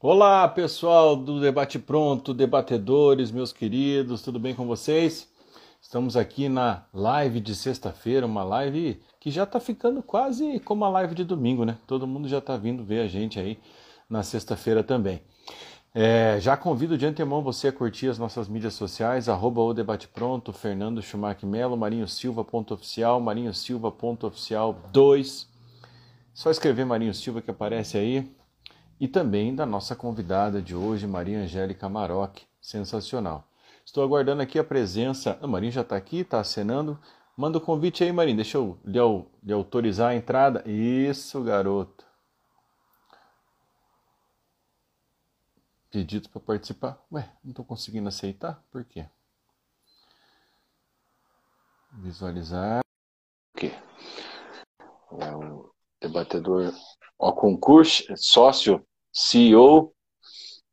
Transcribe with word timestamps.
Olá, 0.00 0.46
pessoal 0.46 1.16
do 1.16 1.40
Debate 1.40 1.76
Pronto, 1.76 2.32
debatedores, 2.32 3.32
meus 3.32 3.52
queridos, 3.52 4.22
tudo 4.22 4.38
bem 4.38 4.54
com 4.54 4.64
vocês? 4.64 5.28
Estamos 5.82 6.16
aqui 6.16 6.48
na 6.48 6.84
live 6.94 7.40
de 7.40 7.52
sexta-feira, 7.52 8.24
uma 8.24 8.44
live 8.44 9.02
que 9.18 9.28
já 9.28 9.42
está 9.42 9.58
ficando 9.58 10.00
quase 10.00 10.60
como 10.60 10.84
a 10.84 10.88
live 10.88 11.16
de 11.16 11.24
domingo, 11.24 11.64
né? 11.64 11.76
Todo 11.84 12.06
mundo 12.06 12.28
já 12.28 12.38
está 12.38 12.56
vindo 12.56 12.84
ver 12.84 13.00
a 13.00 13.08
gente 13.08 13.40
aí 13.40 13.58
na 14.08 14.22
sexta-feira 14.22 14.84
também. 14.84 15.20
É, 15.92 16.38
já 16.40 16.56
convido 16.56 16.96
de 16.96 17.04
antemão 17.04 17.42
você 17.42 17.66
a 17.66 17.72
curtir 17.72 18.06
as 18.06 18.20
nossas 18.20 18.46
mídias 18.46 18.74
sociais, 18.74 19.28
arroba 19.28 19.62
o 19.62 19.74
Debate 19.74 20.06
Pronto, 20.06 20.52
Fernando 20.52 21.02
Schumacher 21.02 21.48
Melo, 21.48 21.76
Marinho 21.76 22.06
Silva.oficial, 22.06 23.20
Marinho 23.20 23.52
Silva.oficial 23.52 24.80
2. 24.92 25.48
Só 26.32 26.52
escrever 26.52 26.86
Marinho 26.86 27.12
Silva 27.12 27.42
que 27.42 27.50
aparece 27.50 27.98
aí 27.98 28.37
e 29.00 29.06
também 29.06 29.54
da 29.54 29.64
nossa 29.64 29.94
convidada 29.94 30.60
de 30.60 30.74
hoje, 30.74 31.06
Maria 31.06 31.40
Angélica 31.40 31.88
Maroc. 31.88 32.38
Sensacional. 32.60 33.48
Estou 33.84 34.02
aguardando 34.02 34.42
aqui 34.42 34.58
a 34.58 34.64
presença. 34.64 35.38
A 35.40 35.46
Marinha 35.46 35.72
já 35.72 35.80
está 35.80 35.96
aqui, 35.96 36.18
está 36.18 36.40
acenando. 36.40 36.98
Manda 37.36 37.56
o 37.58 37.60
convite 37.60 38.02
aí, 38.02 38.12
Marinha. 38.12 38.36
Deixa 38.36 38.58
eu 38.58 38.78
lhe, 38.84 38.98
lhe 39.42 39.52
autorizar 39.52 40.10
a 40.10 40.14
entrada. 40.14 40.68
Isso, 40.68 41.42
garoto. 41.42 42.04
Pedidos 45.90 46.28
para 46.28 46.40
participar. 46.40 47.02
Ué, 47.10 47.32
não 47.42 47.52
estou 47.52 47.64
conseguindo 47.64 48.08
aceitar? 48.08 48.62
Por 48.70 48.84
quê? 48.84 49.06
Visualizar. 51.92 52.80
O 53.54 53.58
quê? 53.58 53.72
É 55.20 55.34
o 55.34 55.72
debatedor 56.00 56.74
ao 57.18 57.34
concurso, 57.34 58.04
sócio 58.16 58.86
CEO 59.12 59.92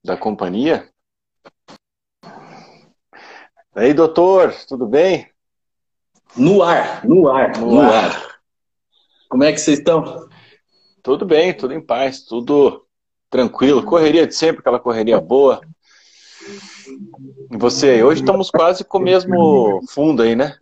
da 0.03 0.15
companhia. 0.15 0.89
E 3.75 3.79
aí, 3.79 3.93
doutor, 3.93 4.53
tudo 4.67 4.87
bem? 4.87 5.29
No 6.35 6.61
ar, 6.61 7.05
no 7.05 7.27
ar, 7.27 7.57
no, 7.57 7.71
no 7.71 7.81
ar. 7.81 8.05
ar. 8.05 8.39
Como 9.29 9.43
é 9.43 9.51
que 9.51 9.59
vocês 9.59 9.79
estão? 9.79 10.29
Tudo 11.01 11.25
bem, 11.25 11.53
tudo 11.53 11.73
em 11.73 11.81
paz, 11.81 12.23
tudo 12.23 12.85
tranquilo. 13.29 13.83
Correria 13.83 14.25
de 14.25 14.35
sempre, 14.35 14.59
aquela 14.59 14.79
correria 14.79 15.19
boa. 15.19 15.61
E 17.51 17.57
você? 17.57 18.03
Hoje 18.03 18.21
estamos 18.21 18.49
quase 18.49 18.83
com 18.83 18.97
o 18.97 19.01
mesmo 19.01 19.81
fundo 19.89 20.21
aí, 20.21 20.35
né? 20.35 20.57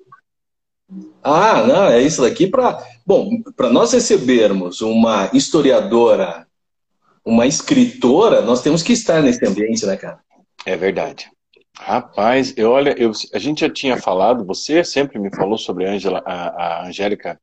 Ah, 1.23 1.63
não, 1.65 1.85
é 1.85 2.01
isso 2.01 2.21
daqui 2.21 2.47
para. 2.47 2.83
Bom, 3.05 3.29
para 3.55 3.69
nós 3.69 3.93
recebermos 3.93 4.81
uma 4.81 5.29
historiadora 5.33 6.47
uma 7.25 7.45
escritora, 7.45 8.41
nós 8.41 8.61
temos 8.61 8.83
que 8.83 8.93
estar 8.93 9.21
nesse 9.21 9.45
ambiente, 9.45 9.85
né, 9.85 9.95
cara? 9.95 10.19
É 10.65 10.75
verdade. 10.75 11.29
Rapaz, 11.77 12.53
eu 12.55 12.71
olha, 12.71 12.95
eu, 12.97 13.11
a 13.33 13.39
gente 13.39 13.61
já 13.61 13.69
tinha 13.69 13.97
falado, 13.97 14.45
você 14.45 14.83
sempre 14.83 15.17
me 15.19 15.33
falou 15.35 15.57
sobre 15.57 15.87
a, 15.87 15.91
Angela, 15.91 16.21
a, 16.25 16.83
a 16.83 16.87
Angélica, 16.87 17.39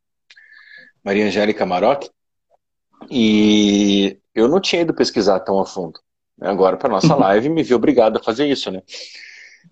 Maria 1.05 1.27
Angélica 1.27 1.67
Maroc, 1.67 2.05
e 3.11 4.19
eu 4.35 4.49
não 4.49 4.61
tinha 4.61 4.83
ido 4.83 4.95
pesquisar 4.95 5.41
tão 5.41 5.59
a 5.59 5.67
fundo. 5.67 5.99
Agora, 6.41 6.77
para 6.77 6.89
nossa 6.89 7.15
live, 7.17 7.49
me 7.49 7.63
vi 7.63 7.75
obrigado 7.75 8.19
a 8.19 8.23
fazer 8.23 8.47
isso, 8.47 8.71
né? 8.71 8.83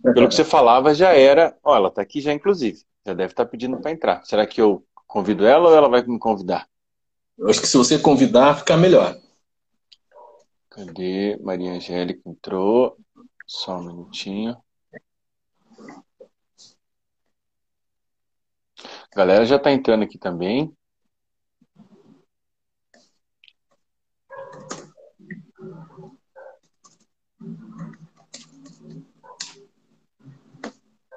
Pelo 0.02 0.28
que 0.28 0.34
você 0.34 0.44
falava, 0.44 0.94
já 0.94 1.12
era. 1.12 1.56
Ó, 1.62 1.74
ela 1.74 1.88
está 1.88 2.02
aqui 2.02 2.20
já, 2.20 2.32
inclusive. 2.32 2.78
Já 3.06 3.14
deve 3.14 3.32
estar 3.32 3.44
tá 3.44 3.50
pedindo 3.50 3.78
para 3.78 3.90
entrar. 3.90 4.24
Será 4.24 4.46
que 4.46 4.60
eu 4.60 4.84
convido 5.06 5.46
ela 5.46 5.70
ou 5.70 5.74
ela 5.74 5.88
vai 5.88 6.02
me 6.02 6.18
convidar? 6.18 6.66
Eu 7.38 7.48
acho 7.48 7.60
que 7.60 7.66
se 7.66 7.76
você 7.76 7.98
convidar, 7.98 8.58
fica 8.58 8.76
melhor. 8.76 9.16
Cadê? 10.78 11.36
Maria 11.38 11.72
Angélica 11.72 12.22
entrou. 12.24 12.96
Só 13.44 13.78
um 13.78 13.82
minutinho. 13.82 14.56
A 19.12 19.16
galera 19.16 19.44
já 19.44 19.56
está 19.56 19.72
entrando 19.72 20.04
aqui 20.04 20.16
também. 20.16 20.72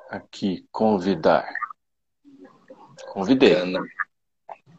Aqui, 0.09 0.65
convidar. 0.71 1.47
Convidei. 3.09 3.55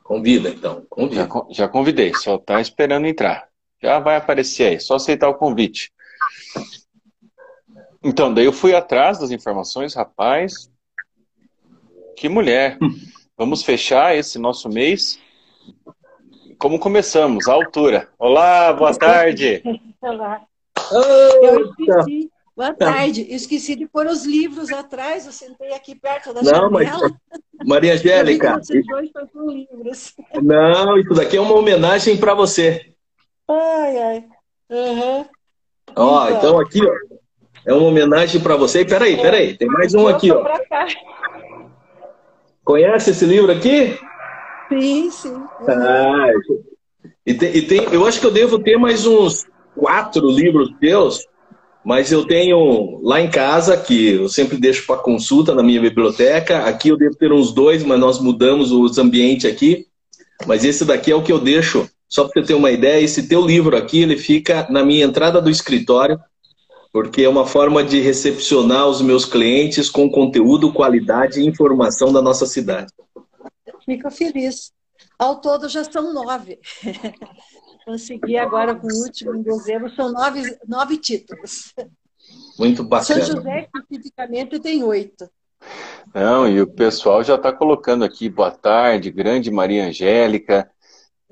Convida, 0.02 0.48
então. 0.48 0.84
Convida. 0.90 1.28
Já, 1.28 1.46
já 1.50 1.68
convidei, 1.68 2.12
só 2.16 2.34
está 2.34 2.60
esperando 2.60 3.06
entrar. 3.06 3.51
Já 3.82 3.98
vai 3.98 4.16
aparecer 4.16 4.68
aí, 4.68 4.80
só 4.80 4.94
aceitar 4.94 5.28
o 5.28 5.34
convite. 5.34 5.92
Então, 8.02 8.32
daí 8.32 8.44
eu 8.44 8.52
fui 8.52 8.74
atrás 8.74 9.18
das 9.18 9.32
informações, 9.32 9.94
rapaz. 9.94 10.70
Que 12.16 12.28
mulher. 12.28 12.78
Vamos 13.36 13.64
fechar 13.64 14.16
esse 14.16 14.38
nosso 14.38 14.68
mês. 14.68 15.18
Como 16.58 16.78
começamos? 16.78 17.48
A 17.48 17.54
altura. 17.54 18.08
Olá, 18.18 18.72
boa 18.72 18.94
tarde. 18.94 19.62
Olá. 20.00 20.42
Eu 21.40 21.66
esqueci. 21.66 22.30
Boa 22.54 22.74
tarde. 22.74 23.26
Esqueci 23.30 23.74
de 23.74 23.88
pôr 23.88 24.06
os 24.06 24.24
livros 24.24 24.70
atrás. 24.70 25.26
Eu 25.26 25.32
sentei 25.32 25.72
aqui 25.74 25.96
perto 25.96 26.32
da 26.32 26.42
Não, 26.42 26.70
janela. 26.70 26.70
Mas, 26.70 27.66
Maria 27.66 27.94
Angélica. 27.94 28.58
Vocês 28.58 28.86
dois 28.86 29.10
com 29.32 29.50
livros. 29.50 30.14
Não, 30.40 30.98
isso 30.98 31.14
daqui 31.14 31.36
é 31.36 31.40
uma 31.40 31.54
homenagem 31.54 32.16
para 32.16 32.34
você. 32.34 32.91
Ai, 33.52 33.98
ai. 33.98 34.24
Uhum. 34.70 35.26
Ó, 35.94 36.26
então. 36.26 36.38
então 36.38 36.60
aqui, 36.60 36.80
ó, 36.84 36.92
é 37.66 37.74
uma 37.74 37.88
homenagem 37.88 38.40
para 38.40 38.56
você. 38.56 38.84
Peraí, 38.84 39.16
peraí, 39.16 39.56
tem 39.56 39.68
mais 39.68 39.94
um 39.94 40.08
aqui, 40.08 40.30
ó. 40.30 40.44
Conhece 42.64 43.10
esse 43.10 43.26
livro 43.26 43.52
aqui? 43.52 43.98
Sim, 44.68 45.10
sim. 45.10 45.42
Ah, 45.68 46.28
e 47.26 47.34
tem, 47.34 47.56
e 47.56 47.62
tem, 47.62 47.84
eu 47.92 48.06
acho 48.06 48.20
que 48.20 48.26
eu 48.26 48.30
devo 48.30 48.58
ter 48.58 48.78
mais 48.78 49.06
uns 49.06 49.44
quatro 49.76 50.28
livros 50.30 50.72
teus, 50.80 51.26
mas 51.84 52.10
eu 52.10 52.24
tenho 52.24 53.00
lá 53.02 53.20
em 53.20 53.28
casa, 53.28 53.76
que 53.76 54.14
eu 54.14 54.28
sempre 54.28 54.56
deixo 54.56 54.86
para 54.86 55.02
consulta 55.02 55.54
na 55.54 55.62
minha 55.62 55.80
biblioteca. 55.80 56.64
Aqui 56.64 56.88
eu 56.88 56.96
devo 56.96 57.16
ter 57.16 57.32
uns 57.32 57.52
dois, 57.52 57.82
mas 57.84 57.98
nós 57.98 58.20
mudamos 58.20 58.72
os 58.72 58.96
ambientes 58.98 59.50
aqui. 59.50 59.86
Mas 60.46 60.64
esse 60.64 60.84
daqui 60.84 61.12
é 61.12 61.14
o 61.14 61.22
que 61.22 61.32
eu 61.32 61.38
deixo 61.38 61.88
só 62.12 62.28
para 62.28 62.42
você 62.42 62.48
ter 62.48 62.54
uma 62.54 62.70
ideia, 62.70 63.02
esse 63.02 63.26
teu 63.26 63.40
livro 63.40 63.74
aqui, 63.74 64.02
ele 64.02 64.18
fica 64.18 64.66
na 64.68 64.84
minha 64.84 65.02
entrada 65.02 65.40
do 65.40 65.48
escritório, 65.48 66.20
porque 66.92 67.22
é 67.22 67.28
uma 67.28 67.46
forma 67.46 67.82
de 67.82 68.00
recepcionar 68.00 68.86
os 68.86 69.00
meus 69.00 69.24
clientes 69.24 69.88
com 69.88 70.10
conteúdo, 70.10 70.74
qualidade 70.74 71.40
e 71.40 71.46
informação 71.46 72.12
da 72.12 72.20
nossa 72.20 72.44
cidade. 72.44 72.92
Fico 73.86 74.10
feliz. 74.10 74.72
Ao 75.18 75.40
todo 75.40 75.70
já 75.70 75.84
são 75.84 76.12
nove. 76.12 76.60
Consegui 77.86 78.36
agora 78.36 78.74
com 78.74 78.88
o 78.88 79.04
último, 79.04 79.34
em 79.34 79.40
dezembro, 79.40 79.88
são 79.94 80.12
nove, 80.12 80.42
nove 80.68 80.98
títulos. 80.98 81.72
Muito 82.58 82.84
bacana. 82.84 83.24
São 83.24 83.36
José, 83.36 83.70
especificamente, 83.74 84.60
tem 84.60 84.84
oito. 84.84 85.30
Não, 86.14 86.46
e 86.46 86.60
o 86.60 86.66
pessoal 86.66 87.24
já 87.24 87.36
está 87.36 87.50
colocando 87.50 88.04
aqui, 88.04 88.28
boa 88.28 88.50
tarde, 88.50 89.10
grande 89.10 89.50
Maria 89.50 89.86
Angélica, 89.86 90.70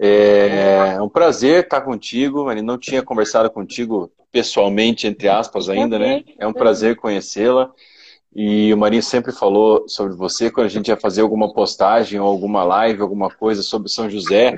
é, 0.03 0.95
é 0.97 1.03
um 1.03 1.11
prazer 1.11 1.65
estar 1.65 1.83
contigo, 1.83 2.47
Maria. 2.47 2.63
Não 2.63 2.79
tinha 2.79 3.03
conversado 3.03 3.51
contigo 3.51 4.11
pessoalmente, 4.33 5.07
entre 5.07 5.29
aspas, 5.29 5.69
ainda, 5.69 5.99
né? 5.99 6.25
É 6.39 6.47
um 6.47 6.55
prazer 6.55 6.97
conhecê-la. 6.97 7.71
E 8.35 8.73
o 8.73 8.79
Marinho 8.79 9.03
sempre 9.03 9.33
falou 9.33 9.87
sobre 9.89 10.17
você 10.17 10.51
quando 10.51 10.67
a 10.67 10.71
gente 10.71 10.89
ia 10.89 10.97
fazer 10.97 11.21
alguma 11.21 11.53
postagem 11.53 12.19
ou 12.19 12.27
alguma 12.27 12.63
live, 12.63 13.03
alguma 13.03 13.29
coisa 13.29 13.61
sobre 13.61 13.91
São 13.91 14.09
José. 14.09 14.55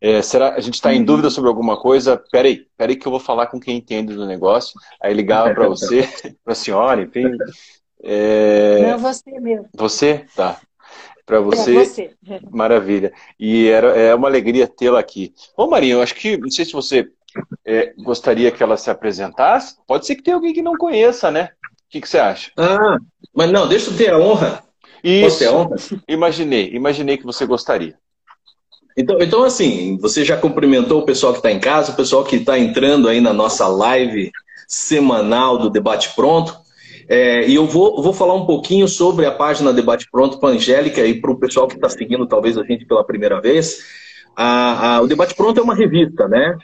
É, 0.00 0.20
será 0.22 0.54
a 0.54 0.60
gente 0.60 0.74
está 0.74 0.92
em 0.92 1.00
uhum. 1.00 1.04
dúvida 1.04 1.30
sobre 1.30 1.48
alguma 1.48 1.76
coisa? 1.76 2.20
Peraí, 2.32 2.66
peraí 2.76 2.96
que 2.96 3.06
eu 3.06 3.12
vou 3.12 3.20
falar 3.20 3.46
com 3.48 3.60
quem 3.60 3.76
entende 3.76 4.14
do 4.14 4.26
negócio. 4.26 4.74
Aí 5.00 5.14
ligava 5.14 5.54
para 5.54 5.68
você, 5.68 6.08
para 6.42 6.52
a 6.52 6.56
senhora, 6.56 7.02
enfim. 7.02 7.30
É... 8.02 8.90
Não, 8.90 8.98
você 8.98 9.38
mesmo. 9.38 9.68
Você? 9.74 10.24
Tá 10.34 10.58
para 11.24 11.40
você. 11.40 11.76
É 11.76 11.84
você. 11.84 12.10
Maravilha. 12.50 13.12
E 13.38 13.68
era, 13.68 13.88
é 13.88 14.14
uma 14.14 14.28
alegria 14.28 14.66
tê-la 14.66 15.00
aqui. 15.00 15.34
Ô, 15.56 15.66
Marinho, 15.66 15.98
eu 15.98 16.02
acho 16.02 16.14
que, 16.14 16.36
não 16.36 16.50
sei 16.50 16.64
se 16.64 16.72
você 16.72 17.08
é, 17.64 17.92
gostaria 17.98 18.50
que 18.50 18.62
ela 18.62 18.76
se 18.76 18.90
apresentasse. 18.90 19.76
Pode 19.86 20.06
ser 20.06 20.16
que 20.16 20.22
tenha 20.22 20.36
alguém 20.36 20.52
que 20.52 20.62
não 20.62 20.76
conheça, 20.76 21.30
né? 21.30 21.50
O 21.86 21.90
que, 21.90 22.00
que 22.00 22.08
você 22.08 22.18
acha? 22.18 22.50
Ah, 22.56 22.98
mas 23.34 23.50
não, 23.50 23.68
deixa 23.68 23.90
eu 23.90 23.96
ter 23.96 24.10
a 24.10 24.18
honra. 24.18 24.62
Isso. 25.02 25.38
Ter 25.38 25.46
a 25.46 25.52
honra? 25.52 25.76
Imaginei, 26.08 26.70
imaginei 26.72 27.16
que 27.16 27.24
você 27.24 27.46
gostaria. 27.46 27.96
Então, 28.96 29.18
então, 29.20 29.42
assim, 29.42 29.98
você 30.00 30.24
já 30.24 30.36
cumprimentou 30.36 31.00
o 31.00 31.04
pessoal 31.04 31.32
que 31.32 31.40
está 31.40 31.50
em 31.50 31.58
casa, 31.58 31.92
o 31.92 31.96
pessoal 31.96 32.24
que 32.24 32.36
está 32.36 32.58
entrando 32.58 33.08
aí 33.08 33.20
na 33.20 33.32
nossa 33.32 33.66
live 33.66 34.30
semanal 34.68 35.58
do 35.58 35.68
Debate 35.68 36.14
Pronto. 36.14 36.63
É, 37.08 37.46
e 37.46 37.54
eu 37.54 37.66
vou, 37.66 38.02
vou 38.02 38.12
falar 38.12 38.34
um 38.34 38.46
pouquinho 38.46 38.88
sobre 38.88 39.26
a 39.26 39.32
página 39.32 39.72
Debate 39.72 40.08
Pronto 40.10 40.38
com 40.38 40.46
a 40.46 40.50
Angélica 40.50 41.04
e 41.04 41.20
para 41.20 41.30
o 41.30 41.38
pessoal 41.38 41.66
que 41.68 41.74
está 41.74 41.88
seguindo 41.88 42.26
talvez 42.26 42.56
a 42.56 42.64
gente 42.64 42.84
pela 42.84 43.04
primeira 43.04 43.40
vez. 43.40 43.78
A, 44.36 44.96
a, 44.96 45.00
o 45.02 45.06
Debate 45.06 45.34
Pronto 45.34 45.60
é 45.60 45.62
uma 45.62 45.74
revista, 45.74 46.26
né? 46.28 46.56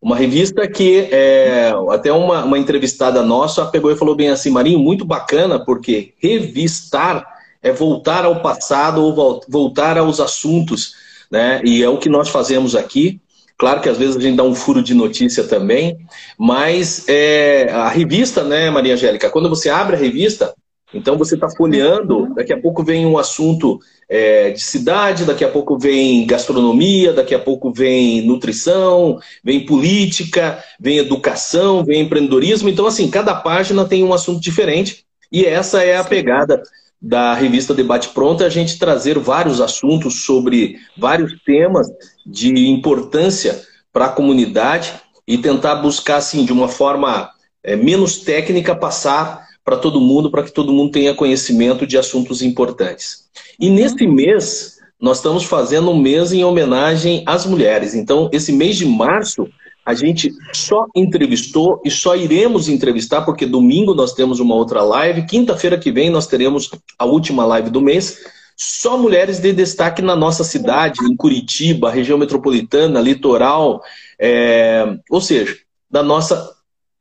Uma 0.00 0.16
revista 0.16 0.66
que 0.66 1.08
é, 1.12 1.72
até 1.90 2.12
uma, 2.12 2.44
uma 2.44 2.58
entrevistada 2.58 3.22
nossa 3.22 3.66
pegou 3.66 3.90
e 3.92 3.96
falou 3.96 4.16
bem 4.16 4.30
assim, 4.30 4.50
Marinho, 4.50 4.78
muito 4.78 5.04
bacana, 5.04 5.64
porque 5.64 6.14
revistar 6.20 7.24
é 7.62 7.70
voltar 7.70 8.24
ao 8.24 8.40
passado 8.40 9.00
ou 9.00 9.40
voltar 9.48 9.96
aos 9.96 10.18
assuntos, 10.18 10.94
né? 11.30 11.60
E 11.64 11.82
é 11.82 11.88
o 11.88 11.98
que 11.98 12.08
nós 12.08 12.28
fazemos 12.28 12.74
aqui. 12.74 13.20
Claro 13.62 13.80
que 13.80 13.88
às 13.88 13.96
vezes 13.96 14.16
a 14.16 14.20
gente 14.20 14.34
dá 14.34 14.42
um 14.42 14.56
furo 14.56 14.82
de 14.82 14.92
notícia 14.92 15.44
também, 15.44 15.96
mas 16.36 17.04
é, 17.06 17.70
a 17.70 17.88
revista, 17.88 18.42
né, 18.42 18.68
Maria 18.68 18.94
Angélica, 18.94 19.30
quando 19.30 19.48
você 19.48 19.70
abre 19.70 19.94
a 19.94 19.98
revista, 20.00 20.52
então 20.92 21.16
você 21.16 21.36
está 21.36 21.48
folheando, 21.48 22.34
daqui 22.34 22.52
a 22.52 22.60
pouco 22.60 22.82
vem 22.82 23.06
um 23.06 23.16
assunto 23.16 23.78
é, 24.08 24.50
de 24.50 24.60
cidade, 24.60 25.24
daqui 25.24 25.44
a 25.44 25.48
pouco 25.48 25.78
vem 25.78 26.26
gastronomia, 26.26 27.12
daqui 27.12 27.36
a 27.36 27.38
pouco 27.38 27.72
vem 27.72 28.26
nutrição, 28.26 29.20
vem 29.44 29.64
política, 29.64 30.58
vem 30.80 30.98
educação, 30.98 31.84
vem 31.84 32.00
empreendedorismo. 32.00 32.68
Então, 32.68 32.84
assim, 32.84 33.08
cada 33.08 33.32
página 33.32 33.84
tem 33.84 34.02
um 34.02 34.12
assunto 34.12 34.40
diferente 34.40 35.04
e 35.30 35.44
essa 35.44 35.84
é 35.84 35.96
a 35.96 36.02
pegada 36.02 36.60
da 37.02 37.34
revista 37.34 37.74
Debate 37.74 38.10
Pronto, 38.10 38.44
é 38.44 38.46
a 38.46 38.50
gente 38.50 38.78
trazer 38.78 39.18
vários 39.18 39.60
assuntos 39.60 40.24
sobre 40.24 40.76
vários 40.96 41.32
temas 41.44 41.88
de 42.24 42.68
importância 42.68 43.60
para 43.92 44.06
a 44.06 44.10
comunidade 44.10 44.92
e 45.26 45.36
tentar 45.36 45.76
buscar, 45.76 46.16
assim, 46.16 46.44
de 46.44 46.52
uma 46.52 46.68
forma 46.68 47.30
é, 47.64 47.74
menos 47.74 48.18
técnica, 48.18 48.76
passar 48.76 49.46
para 49.64 49.76
todo 49.76 50.00
mundo, 50.00 50.30
para 50.30 50.44
que 50.44 50.52
todo 50.52 50.72
mundo 50.72 50.92
tenha 50.92 51.14
conhecimento 51.14 51.86
de 51.86 51.98
assuntos 51.98 52.40
importantes. 52.40 53.24
E 53.58 53.68
nesse 53.68 54.06
mês, 54.06 54.78
nós 55.00 55.16
estamos 55.16 55.44
fazendo 55.44 55.90
um 55.90 55.98
mês 55.98 56.32
em 56.32 56.44
homenagem 56.44 57.24
às 57.26 57.44
mulheres. 57.44 57.94
Então, 57.94 58.30
esse 58.32 58.52
mês 58.52 58.76
de 58.76 58.86
março, 58.86 59.48
a 59.84 59.94
gente 59.94 60.32
só 60.52 60.86
entrevistou 60.94 61.80
e 61.84 61.90
só 61.90 62.14
iremos 62.14 62.68
entrevistar, 62.68 63.22
porque 63.22 63.44
domingo 63.44 63.94
nós 63.94 64.12
temos 64.12 64.38
uma 64.38 64.54
outra 64.54 64.82
live, 64.82 65.26
quinta-feira 65.26 65.78
que 65.78 65.90
vem 65.90 66.10
nós 66.10 66.26
teremos 66.26 66.70
a 66.98 67.04
última 67.04 67.44
live 67.44 67.70
do 67.70 67.80
mês. 67.80 68.18
Só 68.56 68.96
mulheres 68.96 69.40
de 69.40 69.52
destaque 69.52 70.00
na 70.00 70.14
nossa 70.14 70.44
cidade, 70.44 71.00
em 71.04 71.16
Curitiba, 71.16 71.90
região 71.90 72.18
metropolitana, 72.18 73.00
litoral, 73.00 73.82
é... 74.18 74.98
ou 75.10 75.20
seja, 75.20 75.56
da 75.90 76.02
nossa 76.02 76.54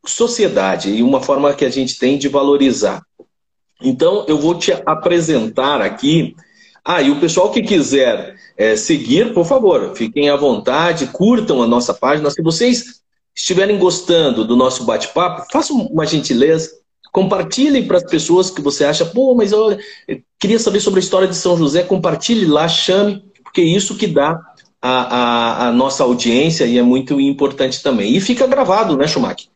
sociedade 0.06 0.90
e 0.90 1.04
uma 1.04 1.22
forma 1.22 1.54
que 1.54 1.66
a 1.66 1.70
gente 1.70 2.00
tem 2.00 2.18
de 2.18 2.28
valorizar. 2.28 3.04
Então, 3.82 4.26
eu 4.28 4.38
vou 4.38 4.56
te 4.56 4.72
apresentar 4.86 5.82
aqui. 5.82 6.36
Ah, 6.84 7.02
e 7.02 7.12
o 7.12 7.20
pessoal 7.20 7.52
que 7.52 7.62
quiser 7.62 8.36
é, 8.58 8.76
seguir, 8.76 9.34
por 9.34 9.46
favor, 9.46 9.94
fiquem 9.96 10.30
à 10.30 10.36
vontade, 10.36 11.08
curtam 11.08 11.62
a 11.62 11.68
nossa 11.68 11.94
página. 11.94 12.30
Se 12.32 12.42
vocês 12.42 13.02
estiverem 13.36 13.78
gostando 13.78 14.44
do 14.44 14.56
nosso 14.56 14.84
bate-papo, 14.84 15.46
façam 15.52 15.78
uma 15.78 16.06
gentileza, 16.06 16.72
compartilhem 17.12 17.86
para 17.86 17.98
as 17.98 18.04
pessoas 18.04 18.50
que 18.50 18.62
você 18.62 18.84
acha, 18.84 19.06
pô, 19.06 19.36
mas 19.36 19.52
eu, 19.52 19.78
queria 20.40 20.58
saber 20.58 20.80
sobre 20.80 21.00
a 21.00 21.04
história 21.04 21.28
de 21.28 21.36
São 21.36 21.58
José, 21.58 21.84
compartilhe 21.84 22.46
lá, 22.46 22.68
chame, 22.68 23.24
porque 23.44 23.62
é 23.62 23.66
isso 23.66 23.96
que 23.96 24.08
dá 24.08 24.40
a, 24.82 24.90
a, 24.90 25.68
a 25.68 25.72
nossa 25.72 26.04
audiência 26.04 26.66
e 26.66 26.80
é 26.80 26.82
muito 26.82 27.20
importante 27.22 27.84
também. 27.84 28.16
E 28.16 28.20
fica 28.20 28.48
gravado, 28.48 28.98
né, 28.98 29.08
Schumacher? 29.08 29.50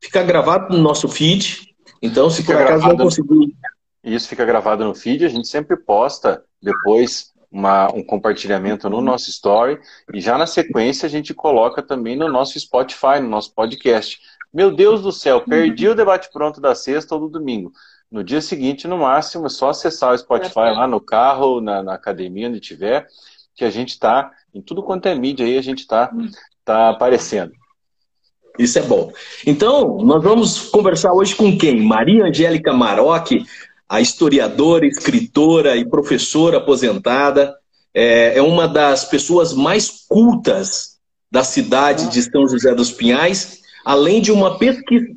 Fica 0.00 0.22
gravado 0.22 0.74
no 0.74 0.82
nosso 0.82 1.08
feed. 1.08 1.74
Então, 2.00 2.30
se 2.30 2.40
fica 2.40 2.54
por 2.54 2.62
acaso 2.62 2.88
não 2.88 2.96
conseguir. 2.96 3.54
Isso 4.02 4.28
fica 4.28 4.46
gravado 4.46 4.82
no 4.82 4.94
feed, 4.94 5.26
a 5.26 5.28
gente 5.28 5.46
sempre 5.46 5.76
posta 5.76 6.42
depois 6.62 7.32
uma, 7.50 7.92
um 7.92 8.02
compartilhamento 8.02 8.88
no 8.88 9.00
nosso 9.00 9.28
story 9.28 9.78
e 10.14 10.20
já 10.20 10.38
na 10.38 10.46
sequência 10.46 11.06
a 11.06 11.10
gente 11.10 11.34
coloca 11.34 11.82
também 11.82 12.16
no 12.16 12.28
nosso 12.28 12.58
Spotify, 12.58 13.20
no 13.20 13.28
nosso 13.28 13.52
podcast. 13.54 14.20
Meu 14.52 14.70
Deus 14.74 15.02
do 15.02 15.12
céu, 15.12 15.40
perdi 15.42 15.88
o 15.88 15.94
debate 15.94 16.28
pronto 16.32 16.60
da 16.60 16.74
sexta 16.74 17.14
ou 17.14 17.22
do 17.22 17.28
domingo. 17.28 17.72
No 18.10 18.24
dia 18.24 18.40
seguinte, 18.40 18.88
no 18.88 18.98
máximo, 18.98 19.46
é 19.46 19.48
só 19.48 19.70
acessar 19.70 20.12
o 20.12 20.18
Spotify 20.18 20.74
lá 20.74 20.86
no 20.88 21.00
carro, 21.00 21.60
na, 21.60 21.82
na 21.82 21.94
academia, 21.94 22.48
onde 22.48 22.58
tiver, 22.58 23.06
que 23.54 23.64
a 23.64 23.70
gente 23.70 23.90
está, 23.90 24.32
em 24.52 24.60
tudo 24.60 24.82
quanto 24.82 25.06
é 25.06 25.14
mídia 25.14 25.46
aí, 25.46 25.56
a 25.56 25.62
gente 25.62 25.80
está 25.80 26.10
tá 26.64 26.90
aparecendo. 26.90 27.52
Isso 28.58 28.78
é 28.80 28.82
bom. 28.82 29.12
Então, 29.46 29.98
nós 29.98 30.22
vamos 30.22 30.68
conversar 30.70 31.12
hoje 31.12 31.36
com 31.36 31.56
quem? 31.56 31.80
Maria 31.80 32.24
Angélica 32.24 32.72
Maroc, 32.72 33.30
a 33.90 34.00
historiadora, 34.00 34.86
escritora 34.86 35.76
e 35.76 35.84
professora 35.84 36.58
aposentada. 36.58 37.56
É, 37.92 38.38
é 38.38 38.42
uma 38.42 38.68
das 38.68 39.04
pessoas 39.04 39.52
mais 39.52 40.04
cultas 40.08 41.00
da 41.28 41.42
cidade 41.42 42.08
de 42.08 42.22
São 42.22 42.46
José 42.46 42.72
dos 42.72 42.92
Pinhais, 42.92 43.58
além 43.84 44.20
de 44.20 44.30
uma 44.30 44.56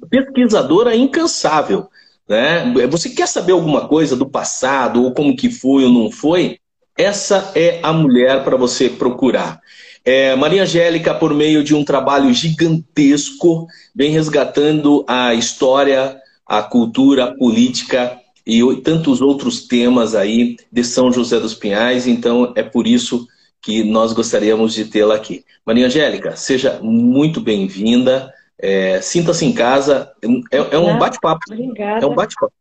pesquisadora 0.09 0.95
incansável. 0.95 1.87
Né? 2.27 2.73
Você 2.89 3.11
quer 3.11 3.27
saber 3.27 3.51
alguma 3.51 3.87
coisa 3.87 4.15
do 4.15 4.27
passado, 4.27 5.03
ou 5.03 5.13
como 5.13 5.35
que 5.35 5.51
foi 5.51 5.83
ou 5.83 5.91
não 5.91 6.09
foi? 6.09 6.57
Essa 6.97 7.51
é 7.53 7.79
a 7.83 7.93
mulher 7.93 8.43
para 8.43 8.57
você 8.57 8.89
procurar. 8.89 9.59
É, 10.03 10.35
Maria 10.35 10.63
Angélica, 10.63 11.13
por 11.13 11.31
meio 11.31 11.63
de 11.63 11.75
um 11.75 11.85
trabalho 11.85 12.33
gigantesco, 12.33 13.67
vem 13.95 14.09
resgatando 14.09 15.05
a 15.07 15.35
história, 15.35 16.17
a 16.45 16.63
cultura, 16.63 17.25
a 17.25 17.35
política 17.35 18.19
e 18.45 18.61
tantos 18.81 19.21
outros 19.21 19.67
temas 19.67 20.15
aí 20.15 20.57
de 20.71 20.83
São 20.83 21.11
José 21.11 21.39
dos 21.39 21.53
Pinhais. 21.53 22.07
Então, 22.07 22.53
é 22.55 22.63
por 22.63 22.87
isso 22.87 23.27
que 23.61 23.83
nós 23.83 24.11
gostaríamos 24.11 24.73
de 24.73 24.85
tê-la 24.85 25.15
aqui. 25.15 25.45
Maria 25.65 25.85
Angélica, 25.85 26.35
seja 26.35 26.79
muito 26.81 27.39
bem-vinda. 27.39 28.33
É, 28.57 29.01
Sinta-se 29.01 29.45
em 29.45 29.53
casa. 29.53 30.13
É, 30.51 30.57
é 30.57 30.77
um 30.77 30.97
bate-papo. 30.97 31.41
Obrigada. 31.49 32.05
É 32.05 32.07
um 32.07 32.13
bate-papo. 32.13 32.53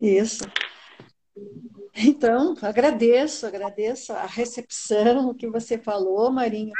Isso. 0.00 0.44
Então, 1.94 2.54
agradeço, 2.62 3.46
agradeço 3.46 4.12
a 4.12 4.24
recepção, 4.24 5.28
o 5.28 5.34
que 5.34 5.46
você 5.46 5.76
falou, 5.76 6.30
Marinho. 6.32 6.72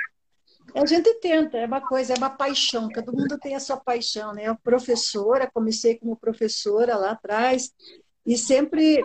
A 0.74 0.86
gente 0.86 1.12
tenta, 1.20 1.58
é 1.58 1.66
uma 1.66 1.80
coisa, 1.80 2.14
é 2.14 2.16
uma 2.16 2.30
paixão, 2.30 2.88
todo 2.88 3.12
mundo 3.12 3.38
tem 3.38 3.54
a 3.54 3.60
sua 3.60 3.76
paixão, 3.76 4.32
né? 4.32 4.48
Eu, 4.48 4.56
professora, 4.56 5.50
comecei 5.52 5.98
como 5.98 6.16
professora 6.16 6.96
lá 6.96 7.10
atrás 7.10 7.70
e 8.24 8.38
sempre 8.38 9.02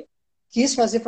quis 0.49 0.73
fazer 0.73 1.01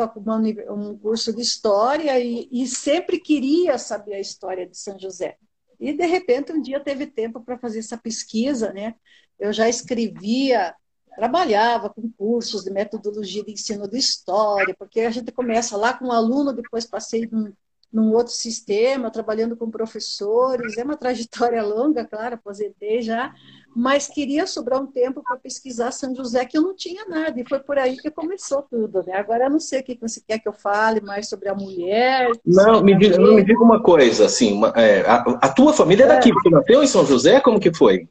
um 0.70 0.98
curso 0.98 1.34
de 1.34 1.40
história 1.40 2.18
e, 2.20 2.48
e 2.52 2.66
sempre 2.66 3.18
queria 3.18 3.78
saber 3.78 4.14
a 4.14 4.20
história 4.20 4.66
de 4.66 4.76
São 4.76 4.98
José. 4.98 5.36
E, 5.78 5.94
de 5.94 6.06
repente, 6.06 6.52
um 6.52 6.60
dia 6.60 6.78
teve 6.78 7.06
tempo 7.06 7.40
para 7.40 7.58
fazer 7.58 7.78
essa 7.78 7.96
pesquisa, 7.96 8.72
né? 8.72 8.94
Eu 9.38 9.52
já 9.52 9.68
escrevia 9.68 10.74
trabalhava 11.16 11.90
com 11.90 12.10
cursos 12.12 12.64
de 12.64 12.70
metodologia 12.70 13.44
de 13.44 13.52
ensino 13.52 13.88
de 13.88 13.98
história, 13.98 14.74
porque 14.78 15.00
a 15.00 15.10
gente 15.10 15.32
começa 15.32 15.76
lá 15.76 15.92
com 15.92 16.06
um 16.06 16.12
aluno, 16.12 16.52
depois 16.52 16.86
passei 16.86 17.28
num, 17.30 17.52
num 17.92 18.12
outro 18.12 18.32
sistema, 18.32 19.10
trabalhando 19.10 19.56
com 19.56 19.70
professores, 19.70 20.78
é 20.78 20.84
uma 20.84 20.96
trajetória 20.96 21.62
longa, 21.64 22.04
claro, 22.04 22.36
aposentei 22.36 23.02
já, 23.02 23.32
mas 23.74 24.06
queria 24.06 24.46
sobrar 24.46 24.80
um 24.80 24.86
tempo 24.86 25.22
para 25.22 25.36
pesquisar 25.36 25.90
São 25.90 26.14
José, 26.14 26.44
que 26.44 26.56
eu 26.56 26.62
não 26.62 26.74
tinha 26.74 27.04
nada, 27.06 27.40
e 27.40 27.48
foi 27.48 27.58
por 27.60 27.78
aí 27.78 27.96
que 27.96 28.10
começou 28.10 28.62
tudo, 28.62 29.02
né? 29.04 29.14
Agora 29.14 29.44
eu 29.44 29.50
não 29.50 29.60
sei 29.60 29.80
o 29.80 29.84
que 29.84 29.98
você 30.00 30.20
quer 30.26 30.38
que 30.38 30.48
eu 30.48 30.52
fale 30.52 31.00
mais 31.00 31.28
sobre 31.28 31.48
a 31.48 31.54
mulher. 31.54 32.30
Não, 32.44 32.82
me 32.82 32.96
diga, 32.96 33.18
não 33.18 33.34
me 33.34 33.44
diga 33.44 33.62
uma 33.62 33.82
coisa, 33.82 34.26
assim, 34.26 34.52
uma, 34.52 34.68
é, 34.76 35.00
a, 35.02 35.16
a, 35.42 35.48
tua 35.48 35.72
família 35.72 36.04
é 36.04 36.08
daqui, 36.08 36.30
é. 36.30 36.32
você 36.32 36.50
nasceu 36.50 36.82
em 36.82 36.86
São 36.86 37.04
José, 37.04 37.40
como 37.40 37.60
que 37.60 37.74
foi? 37.74 38.08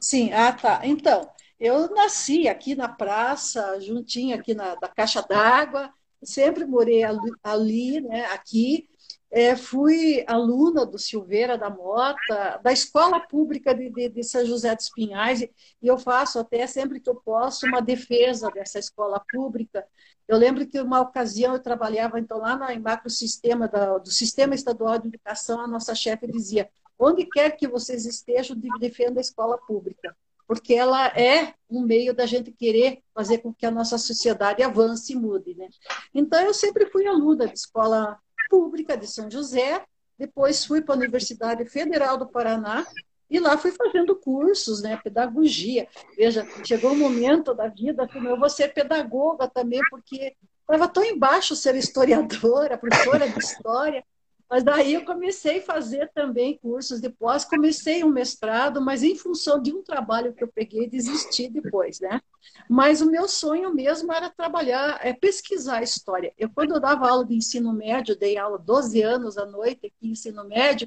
Sim, 0.00 0.32
ah 0.32 0.52
tá, 0.52 0.80
então, 0.84 1.28
eu 1.60 1.88
nasci 1.90 2.48
aqui 2.48 2.74
na 2.74 2.88
praça, 2.88 3.78
juntinho 3.80 4.34
aqui 4.34 4.54
na 4.54 4.74
da 4.74 4.88
caixa 4.88 5.22
d'água, 5.22 5.90
sempre 6.22 6.64
morei 6.64 7.02
ali, 7.02 7.30
ali 7.42 8.00
né, 8.00 8.26
aqui. 8.26 8.88
É, 9.34 9.56
fui 9.56 10.22
aluna 10.28 10.84
do 10.84 10.98
Silveira 10.98 11.56
da 11.56 11.70
Mota, 11.70 12.60
da 12.62 12.70
Escola 12.70 13.18
Pública 13.18 13.74
de, 13.74 13.88
de, 13.88 14.10
de, 14.10 14.22
São 14.22 14.44
José 14.44 14.76
dos 14.76 14.90
Pinhais, 14.90 15.40
e 15.40 15.50
eu 15.82 15.96
faço 15.96 16.38
até 16.38 16.66
sempre 16.66 17.00
que 17.00 17.08
eu 17.08 17.14
posso 17.14 17.66
uma 17.66 17.80
defesa 17.80 18.50
dessa 18.50 18.78
escola 18.78 19.24
pública. 19.32 19.86
Eu 20.28 20.36
lembro 20.36 20.66
que 20.66 20.78
uma 20.78 21.00
ocasião 21.00 21.54
eu 21.54 21.62
trabalhava 21.62 22.20
então 22.20 22.38
lá 22.38 22.54
no 22.56 22.82
macrosistema 22.82 23.66
da, 23.66 23.96
do 23.96 24.10
Sistema 24.10 24.54
Estadual 24.54 24.98
de 24.98 25.08
Educação, 25.08 25.60
a 25.60 25.66
nossa 25.66 25.94
chefe 25.94 26.26
dizia: 26.26 26.68
onde 26.98 27.24
quer 27.24 27.52
que 27.52 27.66
vocês 27.66 28.04
estejam, 28.04 28.54
defenda 28.78 29.18
a 29.18 29.22
escola 29.22 29.56
pública 29.56 30.14
porque 30.46 30.74
ela 30.74 31.06
é 31.18 31.54
um 31.70 31.80
meio 31.80 32.12
da 32.12 32.26
gente 32.26 32.52
querer 32.52 33.02
fazer 33.14 33.38
com 33.38 33.54
que 33.54 33.64
a 33.64 33.70
nossa 33.70 33.96
sociedade 33.96 34.62
avance 34.62 35.10
e 35.10 35.16
mude. 35.16 35.54
Né? 35.54 35.66
Então, 36.12 36.38
eu 36.42 36.52
sempre 36.52 36.84
fui 36.90 37.06
aluna 37.06 37.46
de 37.46 37.54
escola 37.54 38.18
pública 38.48 38.96
de 38.96 39.06
São 39.06 39.30
José, 39.30 39.84
depois 40.18 40.64
fui 40.64 40.80
para 40.82 40.94
a 40.94 40.98
Universidade 40.98 41.64
Federal 41.66 42.16
do 42.16 42.26
Paraná, 42.26 42.86
e 43.32 43.40
lá 43.40 43.56
fui 43.56 43.72
fazendo 43.72 44.14
cursos, 44.14 44.82
né, 44.82 44.98
pedagogia. 45.02 45.88
Veja, 46.14 46.46
chegou 46.64 46.92
um 46.92 46.98
momento 46.98 47.54
da 47.54 47.66
vida 47.66 48.06
que 48.06 48.18
eu 48.18 48.38
vou 48.38 48.50
ser 48.50 48.74
pedagoga 48.74 49.48
também, 49.48 49.80
porque 49.88 50.36
estava 50.60 50.86
tão 50.86 51.02
embaixo 51.02 51.56
ser 51.56 51.74
historiadora, 51.74 52.76
professora 52.76 53.26
de 53.26 53.38
história, 53.38 54.04
Mas 54.52 54.62
daí 54.62 54.92
eu 54.92 55.04
comecei 55.06 55.60
a 55.60 55.62
fazer 55.62 56.10
também 56.12 56.58
cursos 56.58 57.00
de 57.00 57.08
pós, 57.08 57.42
comecei 57.42 58.04
um 58.04 58.10
mestrado, 58.10 58.82
mas 58.82 59.02
em 59.02 59.16
função 59.16 59.58
de 59.62 59.72
um 59.72 59.82
trabalho 59.82 60.34
que 60.34 60.44
eu 60.44 60.48
peguei, 60.48 60.86
desisti 60.86 61.48
depois, 61.48 62.00
né? 62.00 62.20
Mas 62.68 63.00
o 63.00 63.10
meu 63.10 63.26
sonho 63.26 63.74
mesmo 63.74 64.12
era 64.12 64.28
trabalhar, 64.28 65.00
é 65.02 65.14
pesquisar 65.14 65.78
a 65.78 65.82
história. 65.82 66.34
Eu, 66.36 66.50
quando 66.50 66.74
eu 66.74 66.80
dava 66.80 67.08
aula 67.08 67.24
de 67.24 67.34
ensino 67.34 67.72
médio, 67.72 68.14
dei 68.14 68.36
aula 68.36 68.58
12 68.58 69.00
anos 69.00 69.38
à 69.38 69.46
noite 69.46 69.86
aqui 69.86 70.08
em 70.08 70.10
ensino 70.10 70.44
médio, 70.44 70.86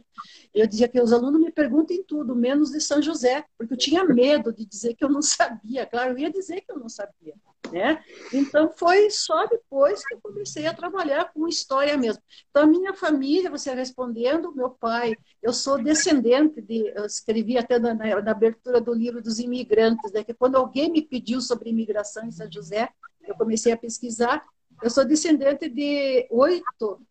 eu 0.54 0.68
dizia 0.68 0.88
que 0.88 1.02
os 1.02 1.12
alunos 1.12 1.42
me 1.42 1.52
perguntem 1.52 2.04
tudo, 2.04 2.36
menos 2.36 2.70
de 2.70 2.80
São 2.80 3.02
José, 3.02 3.46
porque 3.58 3.74
eu 3.74 3.78
tinha 3.80 4.04
medo 4.06 4.54
de 4.54 4.64
dizer 4.64 4.94
que 4.94 5.04
eu 5.04 5.10
não 5.10 5.24
sabia. 5.24 5.88
Claro, 5.88 6.12
eu 6.12 6.20
ia 6.20 6.32
dizer 6.32 6.62
que 6.62 6.72
eu 6.72 6.78
não 6.78 6.88
sabia. 6.88 7.34
Né? 7.72 8.04
Então 8.34 8.72
foi 8.78 9.10
só 9.10 9.46
depois 9.48 10.06
que 10.06 10.14
eu 10.14 10.20
comecei 10.22 10.68
a 10.68 10.74
trabalhar 10.74 11.32
com 11.34 11.48
história 11.48 11.98
mesmo. 11.98 12.22
Então 12.50 12.64
a 12.64 12.68
minha 12.68 12.94
família, 12.94 13.50
você 13.50 13.74
respondendo, 13.74 14.54
meu 14.56 14.70
pai, 14.70 15.16
eu 15.42 15.54
sou 15.54 15.82
descendente 15.82 16.62
de, 16.62 16.88
eu 16.96 17.06
escrevi 17.06 17.58
até 17.58 17.80
na, 17.80 17.94
na 17.94 18.32
abertura 18.32 18.80
do 18.80 18.94
livro 18.94 19.22
dos 19.22 19.40
imigrantes, 19.40 20.12
né? 20.12 20.24
que 20.24 20.34
quando 20.34 20.56
alguém 20.56 20.92
me 20.92 21.02
pediu 21.02 21.42
sobre 21.42 21.70
imigração 21.70 22.26
em 22.26 22.32
São 22.32 22.52
José, 22.52 22.90
eu 23.28 23.36
comecei 23.36 23.72
a 23.72 23.78
pesquisar. 23.78 24.44
Eu 24.82 24.90
sou 24.90 25.06
descendente 25.06 25.70
de 25.70 26.28
oito 26.30 27.02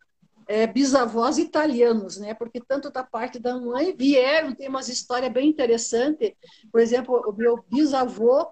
é, 0.47 0.67
bisavós 0.67 1.37
italianos, 1.37 2.17
né? 2.17 2.33
Porque 2.33 2.61
tanto 2.61 2.91
da 2.91 3.03
parte 3.03 3.39
da 3.39 3.57
mãe 3.59 3.95
vieram, 3.95 4.53
tem 4.53 4.69
umas 4.69 4.87
histórias 4.87 5.31
bem 5.31 5.49
interessantes. 5.49 6.33
Por 6.71 6.79
exemplo, 6.79 7.23
o 7.27 7.33
meu 7.33 7.63
bisavô 7.69 8.47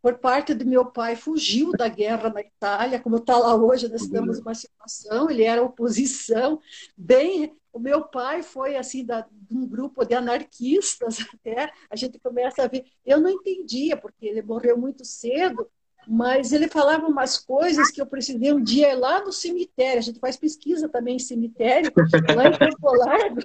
por 0.00 0.18
parte 0.18 0.54
do 0.54 0.66
meu 0.66 0.86
pai, 0.86 1.16
fugiu 1.16 1.72
da 1.72 1.88
guerra 1.88 2.30
na 2.30 2.40
Itália, 2.40 3.00
como 3.00 3.16
está 3.16 3.36
lá 3.36 3.54
hoje, 3.54 3.88
nós 3.88 4.02
estamos 4.02 4.38
numa 4.38 4.54
situação, 4.54 5.30
ele 5.30 5.44
era 5.44 5.62
oposição, 5.62 6.60
bem... 6.96 7.56
O 7.70 7.78
meu 7.78 8.02
pai 8.02 8.42
foi, 8.42 8.76
assim, 8.76 9.04
da, 9.04 9.20
de 9.20 9.56
um 9.56 9.64
grupo 9.66 10.04
de 10.04 10.14
anarquistas, 10.14 11.18
até, 11.32 11.70
a 11.88 11.94
gente 11.94 12.18
começa 12.18 12.62
a 12.62 12.66
ver... 12.66 12.84
Eu 13.04 13.20
não 13.20 13.30
entendia, 13.30 13.96
porque 13.96 14.26
ele 14.26 14.42
morreu 14.42 14.76
muito 14.76 15.04
cedo, 15.04 15.68
mas 16.08 16.52
ele 16.52 16.68
falava 16.68 17.06
umas 17.06 17.38
coisas 17.38 17.90
que 17.90 18.00
eu 18.00 18.06
precisei 18.06 18.52
um 18.52 18.62
dia 18.62 18.92
ir 18.92 18.96
lá 18.96 19.22
no 19.22 19.30
cemitério, 19.30 19.98
a 19.98 20.02
gente 20.02 20.18
faz 20.18 20.38
pesquisa 20.38 20.88
também 20.88 21.16
em 21.16 21.20
cemitério, 21.20 21.92
lá 22.34 22.48
em 22.48 22.56
Campo 22.58 22.96
Largo, 22.96 23.40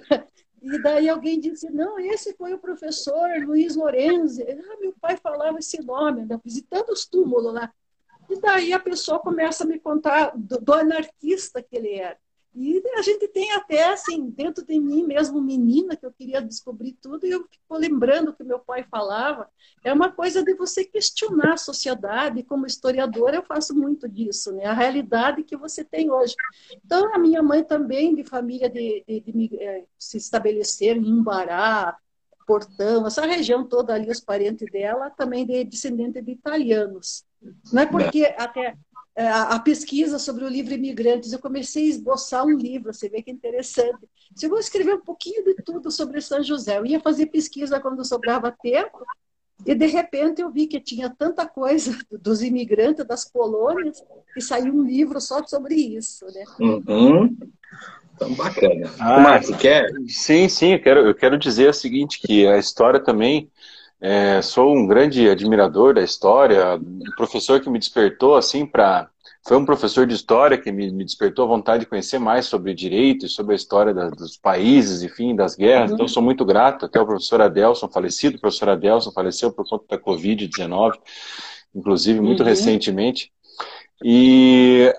e 0.64 0.82
daí 0.82 1.08
alguém 1.08 1.38
disse, 1.38 1.70
não, 1.70 1.98
esse 1.98 2.34
foi 2.34 2.54
o 2.54 2.58
professor 2.58 3.28
Luiz 3.44 3.76
Lorenzi. 3.76 4.42
Ah, 4.42 4.76
meu 4.80 4.94
pai 4.98 5.16
falava 5.16 5.58
esse 5.58 5.82
nome, 5.82 6.22
ainda 6.22 6.40
visitando 6.42 6.90
os 6.90 7.04
túmulos 7.04 7.52
lá. 7.52 7.72
E 8.30 8.40
daí 8.40 8.72
a 8.72 8.78
pessoa 8.78 9.18
começa 9.18 9.64
a 9.64 9.66
me 9.66 9.78
contar 9.78 10.32
do, 10.34 10.58
do 10.58 10.72
anarquista 10.72 11.62
que 11.62 11.76
ele 11.76 11.94
era. 11.94 12.18
E 12.54 12.80
a 12.96 13.02
gente 13.02 13.26
tem 13.28 13.50
até, 13.52 13.92
assim, 13.92 14.30
dentro 14.30 14.64
de 14.64 14.78
mim 14.78 15.04
mesmo, 15.04 15.40
menina, 15.40 15.96
que 15.96 16.06
eu 16.06 16.12
queria 16.12 16.40
descobrir 16.40 16.92
tudo, 17.02 17.26
e 17.26 17.30
eu 17.30 17.44
fico 17.50 17.76
lembrando 17.76 18.28
o 18.28 18.32
que 18.32 18.44
meu 18.44 18.60
pai 18.60 18.84
falava. 18.88 19.48
É 19.82 19.92
uma 19.92 20.12
coisa 20.12 20.42
de 20.42 20.54
você 20.54 20.84
questionar 20.84 21.54
a 21.54 21.56
sociedade. 21.56 22.44
Como 22.44 22.64
historiadora, 22.64 23.36
eu 23.36 23.42
faço 23.42 23.74
muito 23.74 24.08
disso, 24.08 24.52
né? 24.52 24.66
A 24.66 24.72
realidade 24.72 25.42
que 25.42 25.56
você 25.56 25.82
tem 25.82 26.10
hoje. 26.10 26.36
Então, 26.84 27.12
a 27.12 27.18
minha 27.18 27.42
mãe 27.42 27.64
também, 27.64 28.14
de 28.14 28.22
família 28.22 28.70
de, 28.70 29.04
de, 29.06 29.20
de 29.20 29.58
é, 29.60 29.84
se 29.98 30.16
estabelecer 30.16 30.96
em 30.96 31.12
Umbará, 31.12 31.98
Portão, 32.46 33.06
essa 33.06 33.26
região 33.26 33.66
toda 33.66 33.94
ali, 33.94 34.10
os 34.10 34.20
parentes 34.20 34.70
dela, 34.70 35.10
também 35.10 35.46
de 35.46 35.64
descendente 35.64 36.20
de 36.20 36.32
italianos. 36.32 37.24
Não 37.72 37.82
é 37.82 37.86
porque 37.86 38.26
até 38.36 38.76
é, 39.16 39.28
a, 39.28 39.58
pesquisa 39.60 40.18
sobre 40.18 40.44
o 40.44 40.48
livro 40.48 40.74
Imigrantes, 40.74 41.32
eu 41.32 41.38
comecei 41.38 41.84
a 41.84 41.90
esboçar 41.90 42.44
um 42.44 42.56
livro, 42.56 42.92
você 42.92 43.08
vê 43.08 43.22
que 43.22 43.30
interessante. 43.30 44.08
Se 44.34 44.46
eu 44.46 44.50
vou 44.50 44.58
escrever 44.58 44.94
um 44.94 45.00
pouquinho 45.00 45.44
de 45.44 45.54
tudo 45.62 45.90
sobre 45.90 46.20
São 46.20 46.42
José, 46.42 46.78
eu 46.78 46.86
ia 46.86 46.98
fazer 46.98 47.26
pesquisa 47.26 47.78
quando 47.78 48.04
sobrava 48.04 48.50
tempo, 48.50 49.06
e 49.64 49.72
de 49.72 49.86
repente 49.86 50.42
eu 50.42 50.50
vi 50.50 50.66
que 50.66 50.80
tinha 50.80 51.08
tanta 51.08 51.46
coisa 51.46 51.96
dos 52.10 52.42
imigrantes, 52.42 53.06
das 53.06 53.24
colônias, 53.24 54.02
que 54.32 54.40
saiu 54.40 54.74
um 54.74 54.82
livro 54.82 55.20
só 55.20 55.46
sobre 55.46 55.76
isso. 55.76 56.26
Né? 56.26 56.44
Uhum. 56.58 57.36
Então, 58.16 58.34
bacana. 58.34 58.92
Ah, 58.98 59.20
Marcos, 59.20 59.56
quer? 59.56 59.88
Sim, 60.08 60.48
sim, 60.48 60.72
eu 60.72 60.82
quero, 60.82 61.00
eu 61.06 61.14
quero 61.14 61.38
dizer 61.38 61.68
o 61.68 61.74
seguinte, 61.74 62.20
que 62.20 62.46
a 62.46 62.58
história 62.58 62.98
também 62.98 63.50
é, 64.04 64.42
sou 64.42 64.76
um 64.76 64.86
grande 64.86 65.30
admirador 65.30 65.94
da 65.94 66.02
história, 66.02 66.76
um 66.76 67.16
professor 67.16 67.58
que 67.58 67.70
me 67.70 67.78
despertou 67.78 68.36
assim 68.36 68.66
para 68.66 69.08
foi 69.46 69.56
um 69.56 69.64
professor 69.64 70.06
de 70.06 70.14
história 70.14 70.58
que 70.58 70.70
me, 70.70 70.90
me, 70.90 71.04
despertou 71.04 71.44
a 71.44 71.48
vontade 71.48 71.84
de 71.84 71.88
conhecer 71.88 72.18
mais 72.18 72.46
sobre 72.46 72.74
direito 72.74 73.24
e 73.24 73.28
sobre 73.28 73.52
a 73.52 73.56
história 73.56 73.92
da, 73.92 74.08
dos 74.08 74.38
países, 74.38 75.02
enfim, 75.02 75.34
das 75.34 75.54
guerras. 75.54 75.92
Então, 75.92 76.08
sou 76.08 76.22
muito 76.22 76.46
grato 76.46 76.86
até 76.86 76.98
o 76.98 77.06
professor 77.06 77.42
Adelson, 77.42 77.88
falecido, 77.88 78.36
o 78.36 78.40
professor 78.40 78.70
Adelson 78.70 79.10
faleceu 79.10 79.52
por 79.52 79.68
conta 79.68 79.84
da 79.96 80.02
Covid-19, 80.02 80.94
inclusive 81.74 82.20
muito 82.20 82.40
uhum. 82.40 82.46
recentemente. 82.46 83.30
E 84.02 84.94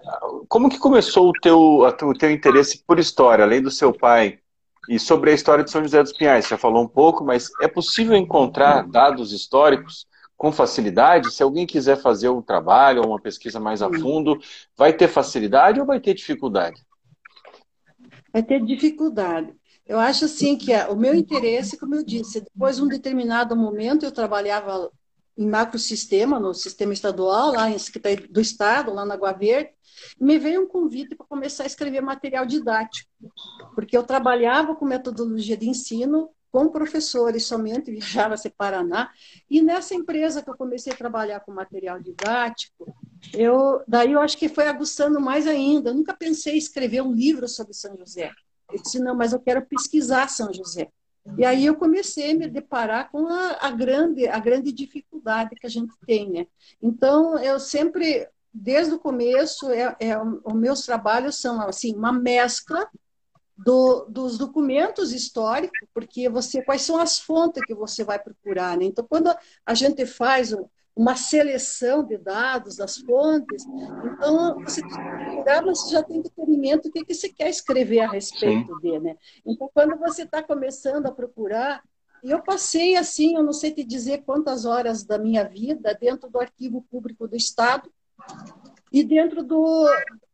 como 0.47 0.69
que 0.69 0.77
começou 0.77 1.29
o 1.29 1.33
teu, 1.33 1.59
o 1.59 2.13
teu 2.13 2.31
interesse 2.31 2.83
por 2.85 2.99
história, 2.99 3.43
além 3.43 3.63
do 3.63 3.71
seu 3.71 3.91
pai 3.91 4.39
e 4.89 4.99
sobre 4.99 5.31
a 5.31 5.33
história 5.33 5.63
de 5.63 5.71
São 5.71 5.81
José 5.81 6.01
dos 6.01 6.13
Pinhais, 6.13 6.47
já 6.47 6.57
falou 6.57 6.83
um 6.83 6.87
pouco, 6.87 7.23
mas 7.23 7.49
é 7.61 7.67
possível 7.67 8.15
encontrar 8.15 8.87
dados 8.87 9.31
históricos 9.31 10.07
com 10.37 10.51
facilidade? 10.51 11.31
Se 11.31 11.41
alguém 11.41 11.65
quiser 11.65 11.97
fazer 11.97 12.29
um 12.29 12.41
trabalho 12.41 13.01
ou 13.01 13.09
uma 13.09 13.21
pesquisa 13.21 13.59
mais 13.59 13.81
a 13.81 13.89
fundo, 13.89 14.39
vai 14.75 14.93
ter 14.93 15.07
facilidade 15.07 15.79
ou 15.79 15.85
vai 15.85 15.99
ter 15.99 16.13
dificuldade? 16.13 16.81
Vai 18.31 18.43
ter 18.43 18.61
dificuldade. 18.63 19.53
Eu 19.87 19.99
acho 19.99 20.25
assim 20.25 20.57
que 20.57 20.75
o 20.89 20.95
meu 20.95 21.13
interesse, 21.13 21.77
como 21.77 21.95
eu 21.95 22.03
disse, 22.03 22.41
depois 22.41 22.77
de 22.77 22.83
um 22.83 22.87
determinado 22.87 23.55
momento 23.55 24.03
eu 24.03 24.11
trabalhava 24.11 24.91
em 25.37 25.47
macrosistema, 25.47 26.39
no 26.39 26.53
sistema 26.53 26.93
estadual, 26.93 27.51
lá 27.51 27.69
em 27.69 27.77
do 28.29 28.41
Estado, 28.41 28.93
lá 28.93 29.05
na 29.05 29.15
Água 29.15 29.33
Verde, 29.33 29.71
me 30.19 30.37
veio 30.37 30.63
um 30.63 30.67
convite 30.67 31.15
para 31.15 31.25
começar 31.25 31.63
a 31.63 31.67
escrever 31.67 32.01
material 32.01 32.45
didático, 32.45 33.09
porque 33.73 33.97
eu 33.97 34.03
trabalhava 34.03 34.75
com 34.75 34.85
metodologia 34.85 35.57
de 35.57 35.69
ensino 35.69 36.29
com 36.51 36.69
professores 36.69 37.45
somente, 37.45 37.91
viajava 37.91 38.35
para 38.35 38.51
Paraná, 38.57 39.11
e 39.49 39.61
nessa 39.61 39.93
empresa 39.93 40.41
que 40.41 40.49
eu 40.49 40.55
comecei 40.55 40.93
a 40.93 40.95
trabalhar 40.95 41.41
com 41.41 41.51
material 41.51 41.99
didático, 41.99 42.95
eu, 43.33 43.81
daí 43.85 44.13
eu 44.13 44.21
acho 44.21 44.37
que 44.37 44.47
foi 44.47 44.67
aguçando 44.67 45.19
mais 45.19 45.47
ainda. 45.47 45.89
Eu 45.89 45.95
nunca 45.95 46.13
pensei 46.13 46.53
em 46.53 46.57
escrever 46.57 47.01
um 47.01 47.11
livro 47.11 47.47
sobre 47.49 47.73
São 47.73 47.97
José. 47.97 48.31
Eu 48.71 48.81
disse, 48.81 48.99
não, 48.99 49.15
mas 49.15 49.33
eu 49.33 49.39
quero 49.39 49.65
pesquisar 49.65 50.29
São 50.29 50.53
José. 50.53 50.89
E 51.37 51.43
aí 51.43 51.65
eu 51.65 51.75
comecei 51.75 52.31
a 52.31 52.35
me 52.35 52.47
deparar 52.47 53.09
com 53.11 53.27
a, 53.27 53.57
a, 53.61 53.71
grande, 53.71 54.27
a 54.27 54.39
grande 54.39 54.71
dificuldade 54.71 55.55
que 55.55 55.65
a 55.65 55.69
gente 55.69 55.93
tem, 56.05 56.29
né? 56.29 56.47
Então, 56.81 57.37
eu 57.39 57.59
sempre, 57.59 58.27
desde 58.53 58.93
o 58.93 58.99
começo, 58.99 59.69
é, 59.71 59.95
é, 59.99 60.17
os 60.19 60.53
meus 60.53 60.85
trabalhos 60.85 61.37
são, 61.41 61.59
assim, 61.61 61.95
uma 61.95 62.13
mescla 62.13 62.87
do, 63.57 64.05
dos 64.05 64.37
documentos 64.37 65.13
históricos, 65.13 65.87
porque 65.93 66.29
você, 66.29 66.61
quais 66.61 66.83
são 66.83 66.99
as 66.99 67.17
fontes 67.19 67.65
que 67.65 67.73
você 67.73 68.03
vai 68.03 68.19
procurar, 68.19 68.77
né? 68.77 68.85
Então, 68.85 69.05
quando 69.07 69.33
a 69.65 69.73
gente 69.73 70.05
faz 70.05 70.53
uma 70.95 71.15
seleção 71.15 72.03
de 72.03 72.17
dados 72.17 72.77
das 72.77 72.97
fontes. 72.97 73.65
Então, 74.05 74.59
você 74.63 74.81
você 74.81 75.91
já 75.91 76.01
tem 76.01 76.21
determinado 76.21 76.87
o 76.87 76.91
que, 76.91 77.03
que 77.03 77.13
você 77.13 77.29
quer 77.29 77.49
escrever 77.49 77.99
a 77.99 78.09
respeito 78.09 78.73
Sim. 78.75 78.81
dele. 78.81 78.99
Né? 78.99 79.17
Então, 79.45 79.69
quando 79.73 79.97
você 79.97 80.23
está 80.23 80.41
começando 80.41 81.05
a 81.07 81.11
procurar, 81.11 81.83
eu 82.23 82.41
passei 82.41 82.95
assim, 82.95 83.35
eu 83.35 83.43
não 83.43 83.53
sei 83.53 83.71
te 83.71 83.83
dizer 83.83 84.23
quantas 84.23 84.65
horas 84.65 85.03
da 85.03 85.17
minha 85.17 85.43
vida 85.43 85.93
dentro 85.93 86.29
do 86.29 86.39
arquivo 86.39 86.81
público 86.89 87.27
do 87.27 87.35
Estado 87.35 87.91
e 88.91 89.03
dentro 89.03 89.43
do, 89.43 89.85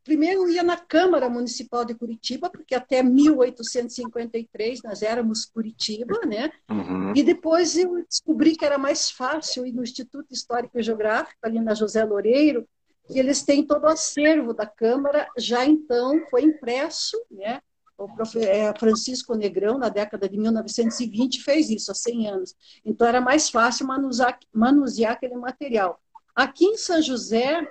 Primeiro, 0.03 0.49
ia 0.49 0.63
na 0.63 0.77
Câmara 0.77 1.29
Municipal 1.29 1.85
de 1.85 1.93
Curitiba, 1.93 2.49
porque 2.49 2.73
até 2.73 3.03
1853 3.03 4.81
nós 4.83 5.01
éramos 5.01 5.45
Curitiba, 5.45 6.19
né? 6.25 6.51
Uhum. 6.69 7.13
E 7.15 7.21
depois 7.21 7.77
eu 7.77 8.03
descobri 8.09 8.55
que 8.55 8.65
era 8.65 8.77
mais 8.77 9.11
fácil 9.11 9.65
ir 9.65 9.73
no 9.73 9.83
Instituto 9.83 10.33
Histórico 10.33 10.79
e 10.79 10.83
Geográfico, 10.83 11.37
ali 11.43 11.59
na 11.59 11.75
José 11.75 12.03
Loureiro, 12.03 12.67
que 13.07 13.19
eles 13.19 13.43
têm 13.43 13.65
todo 13.65 13.83
o 13.83 13.89
acervo 13.89 14.53
da 14.53 14.65
Câmara, 14.65 15.27
já 15.37 15.65
então 15.65 16.25
foi 16.29 16.43
impresso, 16.43 17.17
né? 17.29 17.61
O 17.97 18.07
é, 18.39 18.73
Francisco 18.79 19.35
Negrão, 19.35 19.77
na 19.77 19.89
década 19.89 20.27
de 20.27 20.35
1920, 20.35 21.43
fez 21.43 21.69
isso, 21.69 21.91
há 21.91 21.95
100 21.95 22.27
anos. 22.29 22.55
Então, 22.83 23.05
era 23.05 23.21
mais 23.21 23.49
fácil 23.49 23.85
manusear, 23.85 24.39
manusear 24.51 25.13
aquele 25.13 25.35
material. 25.35 26.01
Aqui 26.35 26.65
em 26.65 26.77
São 26.77 26.99
José, 26.99 27.61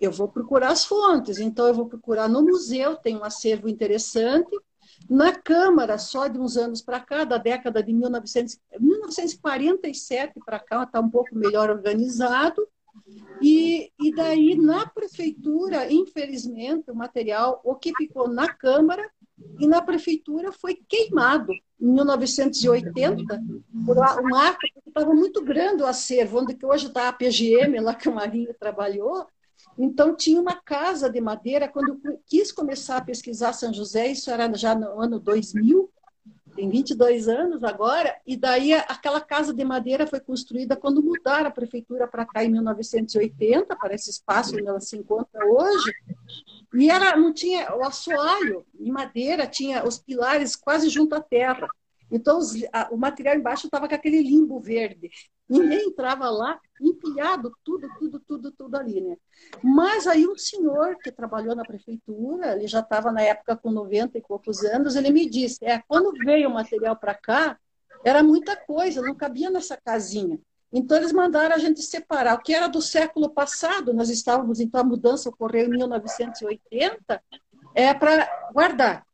eu 0.00 0.12
vou 0.12 0.28
procurar 0.28 0.70
as 0.70 0.84
fontes. 0.84 1.38
Então, 1.38 1.66
eu 1.66 1.74
vou 1.74 1.86
procurar 1.86 2.28
no 2.28 2.42
museu, 2.42 2.96
tem 2.96 3.16
um 3.16 3.24
acervo 3.24 3.68
interessante. 3.68 4.50
Na 5.08 5.32
Câmara, 5.32 5.98
só 5.98 6.26
de 6.28 6.38
uns 6.38 6.56
anos 6.56 6.82
para 6.82 7.00
cá, 7.00 7.24
da 7.24 7.38
década 7.38 7.82
de 7.82 7.92
1900, 7.92 8.58
1947 8.80 10.40
para 10.44 10.58
cá, 10.58 10.82
está 10.82 11.00
um 11.00 11.10
pouco 11.10 11.34
melhor 11.34 11.70
organizado. 11.70 12.66
E, 13.40 13.92
e 14.00 14.14
daí, 14.14 14.56
na 14.56 14.86
prefeitura, 14.86 15.90
infelizmente, 15.90 16.90
o 16.90 16.94
material, 16.94 17.60
o 17.64 17.74
que 17.74 17.92
ficou 17.96 18.28
na 18.28 18.52
Câmara, 18.52 19.08
e 19.58 19.66
na 19.66 19.80
prefeitura 19.80 20.52
foi 20.52 20.74
queimado 20.88 21.52
em 21.80 21.86
1980 21.92 23.40
por 23.86 23.96
um 23.96 24.34
ato 24.34 24.58
que 24.58 24.88
estava 24.88 25.14
muito 25.14 25.44
grande 25.44 25.82
o 25.82 25.86
acervo, 25.86 26.40
onde 26.40 26.54
que 26.54 26.66
hoje 26.66 26.88
está 26.88 27.08
a 27.08 27.12
PGM, 27.12 27.78
lá 27.80 27.94
que 27.94 28.08
o 28.08 28.14
Marinho 28.14 28.52
trabalhou. 28.58 29.26
Então, 29.78 30.16
tinha 30.16 30.40
uma 30.40 30.56
casa 30.56 31.08
de 31.08 31.20
madeira. 31.20 31.68
Quando 31.68 32.00
eu 32.04 32.20
quis 32.26 32.50
começar 32.50 32.96
a 32.96 33.04
pesquisar 33.04 33.52
São 33.52 33.72
José, 33.72 34.08
isso 34.08 34.30
era 34.30 34.52
já 34.52 34.74
no 34.74 35.00
ano 35.00 35.20
2000, 35.20 35.88
tem 36.58 36.68
22 36.68 37.28
anos 37.28 37.62
agora, 37.62 38.16
e 38.26 38.36
daí 38.36 38.72
aquela 38.74 39.20
casa 39.20 39.54
de 39.54 39.64
madeira 39.64 40.08
foi 40.08 40.18
construída 40.18 40.74
quando 40.74 41.00
mudaram 41.00 41.46
a 41.46 41.52
prefeitura 41.52 42.08
para 42.08 42.26
cá 42.26 42.42
em 42.42 42.50
1980, 42.50 43.76
para 43.76 43.94
esse 43.94 44.10
espaço 44.10 44.56
onde 44.56 44.66
ela 44.66 44.80
se 44.80 44.96
encontra 44.96 45.46
hoje, 45.46 45.92
e 46.74 46.90
era, 46.90 47.16
não 47.16 47.32
tinha 47.32 47.72
o 47.76 47.84
assoalho 47.84 48.66
em 48.76 48.90
madeira, 48.90 49.46
tinha 49.46 49.86
os 49.86 49.98
pilares 49.98 50.56
quase 50.56 50.88
junto 50.88 51.14
à 51.14 51.20
terra. 51.20 51.68
Então, 52.10 52.38
os, 52.38 52.54
a, 52.72 52.88
o 52.90 52.96
material 52.96 53.36
embaixo 53.36 53.66
estava 53.66 53.88
com 53.88 53.94
aquele 53.94 54.22
limbo 54.22 54.58
verde. 54.60 55.10
Ninguém 55.48 55.88
entrava 55.88 56.28
lá, 56.28 56.60
empilhado 56.80 57.52
tudo, 57.64 57.88
tudo, 57.98 58.20
tudo, 58.20 58.52
tudo 58.52 58.76
ali, 58.76 59.00
né? 59.00 59.16
Mas 59.62 60.06
aí 60.06 60.26
um 60.26 60.36
senhor 60.36 60.96
que 61.02 61.10
trabalhou 61.10 61.54
na 61.56 61.64
prefeitura, 61.64 62.52
ele 62.52 62.66
já 62.66 62.80
estava 62.80 63.10
na 63.10 63.22
época 63.22 63.56
com 63.56 63.70
90 63.70 64.18
e 64.18 64.22
poucos 64.22 64.62
anos, 64.64 64.94
ele 64.94 65.10
me 65.10 65.28
disse, 65.28 65.64
é, 65.64 65.82
quando 65.88 66.12
veio 66.24 66.50
o 66.50 66.52
material 66.52 66.96
para 66.96 67.14
cá, 67.14 67.58
era 68.04 68.22
muita 68.22 68.56
coisa, 68.56 69.02
não 69.02 69.14
cabia 69.14 69.50
nessa 69.50 69.76
casinha. 69.76 70.38
Então, 70.70 70.98
eles 70.98 71.12
mandaram 71.12 71.54
a 71.54 71.58
gente 71.58 71.80
separar. 71.82 72.34
O 72.34 72.42
que 72.42 72.54
era 72.54 72.68
do 72.68 72.82
século 72.82 73.30
passado, 73.30 73.94
nós 73.94 74.10
estávamos, 74.10 74.60
então, 74.60 74.80
a 74.80 74.84
mudança 74.84 75.30
ocorreu 75.30 75.66
em 75.66 75.70
1980, 75.70 77.22
é 77.74 77.94
para 77.94 78.50
guardar, 78.52 79.06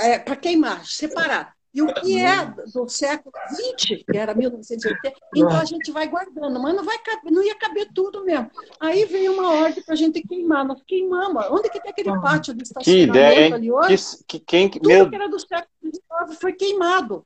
é 0.00 0.18
para 0.18 0.36
queimar, 0.36 0.86
separar. 0.86 1.56
E 1.74 1.80
o 1.80 1.92
que 1.94 2.18
é 2.18 2.44
do 2.70 2.86
século 2.86 3.32
XX, 3.48 4.04
que 4.06 4.16
era 4.18 4.34
1980, 4.34 5.18
então 5.34 5.58
a 5.58 5.64
gente 5.64 5.90
vai 5.90 6.06
guardando, 6.06 6.60
mas 6.60 6.74
não, 6.74 6.84
vai 6.84 6.98
caber, 6.98 7.32
não 7.32 7.42
ia 7.42 7.54
caber 7.54 7.88
tudo 7.94 8.22
mesmo. 8.24 8.50
Aí 8.78 9.06
veio 9.06 9.32
uma 9.32 9.50
ordem 9.50 9.82
para 9.82 9.94
a 9.94 9.96
gente 9.96 10.20
queimar, 10.22 10.66
nós 10.66 10.82
queimamos. 10.86 11.44
Onde 11.50 11.70
que 11.70 11.80
tem 11.80 11.90
aquele 11.90 12.12
pátio 12.20 12.52
de 12.52 12.62
estacionamento 12.62 13.12
que 13.12 13.18
ideia, 13.18 13.54
ali 13.54 13.72
hoje? 13.72 14.18
Que, 14.28 14.38
que, 14.38 14.40
quem, 14.40 14.68
tudo 14.68 14.86
meu... 14.86 15.08
que 15.08 15.14
era 15.14 15.28
do 15.28 15.38
século 15.38 15.66
XIX 15.82 16.38
foi 16.38 16.52
queimado. 16.52 17.24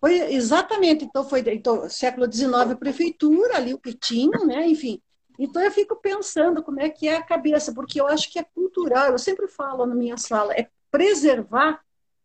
Foi 0.00 0.34
exatamente, 0.34 1.04
então 1.04 1.24
foi 1.24 1.40
então, 1.48 1.88
século 1.88 2.30
XIX, 2.30 2.78
prefeitura, 2.78 3.56
ali 3.56 3.72
o 3.72 3.78
que 3.78 3.94
tinha, 3.94 4.38
né? 4.44 4.68
Enfim. 4.68 5.00
Então 5.38 5.62
eu 5.62 5.70
fico 5.70 5.96
pensando 5.96 6.62
como 6.62 6.80
é 6.80 6.90
que 6.90 7.08
é 7.08 7.16
a 7.16 7.22
cabeça, 7.22 7.72
porque 7.72 8.00
eu 8.00 8.06
acho 8.06 8.30
que 8.30 8.38
é 8.38 8.44
cultural, 8.54 9.12
eu 9.12 9.18
sempre 9.18 9.48
falo 9.48 9.86
na 9.86 9.94
minha 9.94 10.16
sala, 10.16 10.52
é 10.52 10.68
preservar 10.90 11.80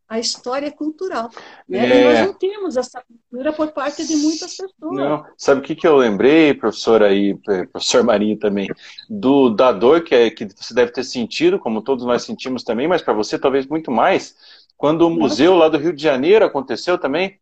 a 0.08 0.20
história 0.20 0.72
cultural. 0.72 1.30
Né? 1.68 1.80
É... 1.80 2.02
E 2.02 2.04
nós 2.04 2.28
não 2.28 2.34
temos 2.34 2.78
essa 2.78 3.02
cultura 3.02 3.54
por 3.54 3.72
parte 3.72 4.06
de 4.06 4.16
muitas 4.16 4.56
pessoas. 4.56 4.96
Não. 4.96 5.26
Sabe 5.38 5.62
o 5.62 5.64
que, 5.64 5.76
que 5.76 5.88
eu 5.88 5.98
lembrei, 5.98 6.54
professora 6.54 7.08
aí, 7.08 7.36
professor 7.72 8.04
Marinho 8.04 8.38
também, 8.38 8.68
do, 9.10 9.50
da 9.50 9.72
dor 9.72 10.04
que, 10.04 10.14
é, 10.14 10.30
que 10.30 10.46
você 10.46 10.74
deve 10.74 10.92
ter 10.92 11.04
sentido, 11.04 11.60
como 11.60 11.82
todos 11.82 12.06
nós 12.06 12.24
sentimos 12.24 12.64
também, 12.64 12.88
mas 12.88 13.02
para 13.02 13.14
você 13.14 13.40
talvez 13.40 13.66
muito 13.66 13.92
mais, 13.92 14.36
quando 14.78 15.08
o 15.08 15.10
museu 15.10 15.56
lá 15.56 15.70
do 15.70 15.78
Rio 15.78 15.94
de 15.94 16.04
Janeiro 16.04 16.46
aconteceu 16.46 16.98
também, 16.98 17.40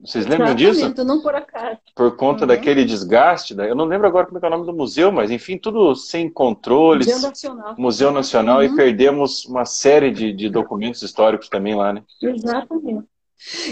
vocês 0.00 0.26
lembram 0.26 0.54
disso? 0.54 0.92
não 1.04 1.22
por 1.22 1.34
acaso. 1.34 1.78
Por 1.94 2.16
conta 2.16 2.42
uhum. 2.42 2.48
daquele 2.48 2.84
desgaste, 2.84 3.54
eu 3.56 3.74
não 3.74 3.84
lembro 3.84 4.06
agora 4.06 4.26
como 4.26 4.38
é, 4.38 4.42
é, 4.42 4.46
o 4.46 4.50
nome 4.50 4.66
do 4.66 4.72
museu, 4.72 5.12
mas 5.12 5.30
enfim, 5.30 5.56
tudo 5.56 5.94
sem 5.94 6.28
controles. 6.28 7.06
Museu 7.06 7.28
Nacional. 7.28 7.74
Museu 7.78 8.10
Nacional 8.10 8.58
uhum. 8.58 8.64
e 8.64 8.76
perdemos 8.76 9.44
uma 9.44 9.64
série 9.64 10.10
de, 10.10 10.32
de 10.32 10.50
documentos 10.50 11.02
históricos 11.02 11.48
também 11.48 11.74
lá, 11.74 11.92
né? 11.92 12.02
Exatamente. 12.20 13.08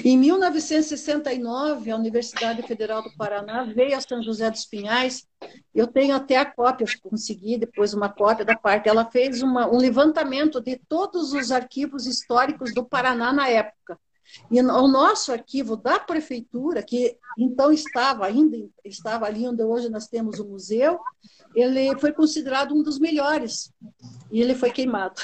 Em 0.05 0.19
1969, 0.19 1.91
a 1.91 1.97
Universidade 1.97 2.62
Federal 2.62 3.02
do 3.02 3.11
Paraná 3.17 3.64
veio 3.64 3.97
a 3.97 4.00
São 4.00 4.23
José 4.23 4.50
dos 4.50 4.67
Pinhais. 4.67 5.26
Eu 5.75 5.87
tenho 5.87 6.14
até 6.14 6.37
a 6.37 6.45
cópia, 6.45 6.85
eu 6.85 7.11
consegui 7.11 7.56
depois 7.56 7.95
uma 7.95 8.08
cópia 8.08 8.45
da 8.45 8.54
parte. 8.54 8.89
Ela 8.89 9.11
fez 9.11 9.43
uma, 9.43 9.67
um 9.69 9.78
levantamento 9.78 10.61
de 10.61 10.76
todos 10.89 11.32
os 11.32 11.50
arquivos 11.50 12.06
históricos 12.06 12.75
do 12.75 12.85
Paraná 12.85 13.32
na 13.32 13.49
época. 13.49 13.99
E 14.50 14.60
o 14.60 14.88
nosso 14.88 15.32
arquivo 15.32 15.76
da 15.76 15.99
prefeitura, 15.99 16.82
que 16.82 17.16
então 17.38 17.73
estava 17.73 18.26
ainda 18.26 18.56
estava 18.84 19.26
ali 19.26 19.47
onde 19.47 19.62
hoje 19.62 19.88
nós 19.88 20.06
temos 20.06 20.38
o 20.38 20.49
museu, 20.49 20.99
ele 21.54 21.99
foi 21.99 22.12
considerado 22.12 22.75
um 22.75 22.82
dos 22.82 22.99
melhores 22.99 23.73
e 24.30 24.40
ele 24.40 24.54
foi 24.54 24.71
queimado. 24.71 25.21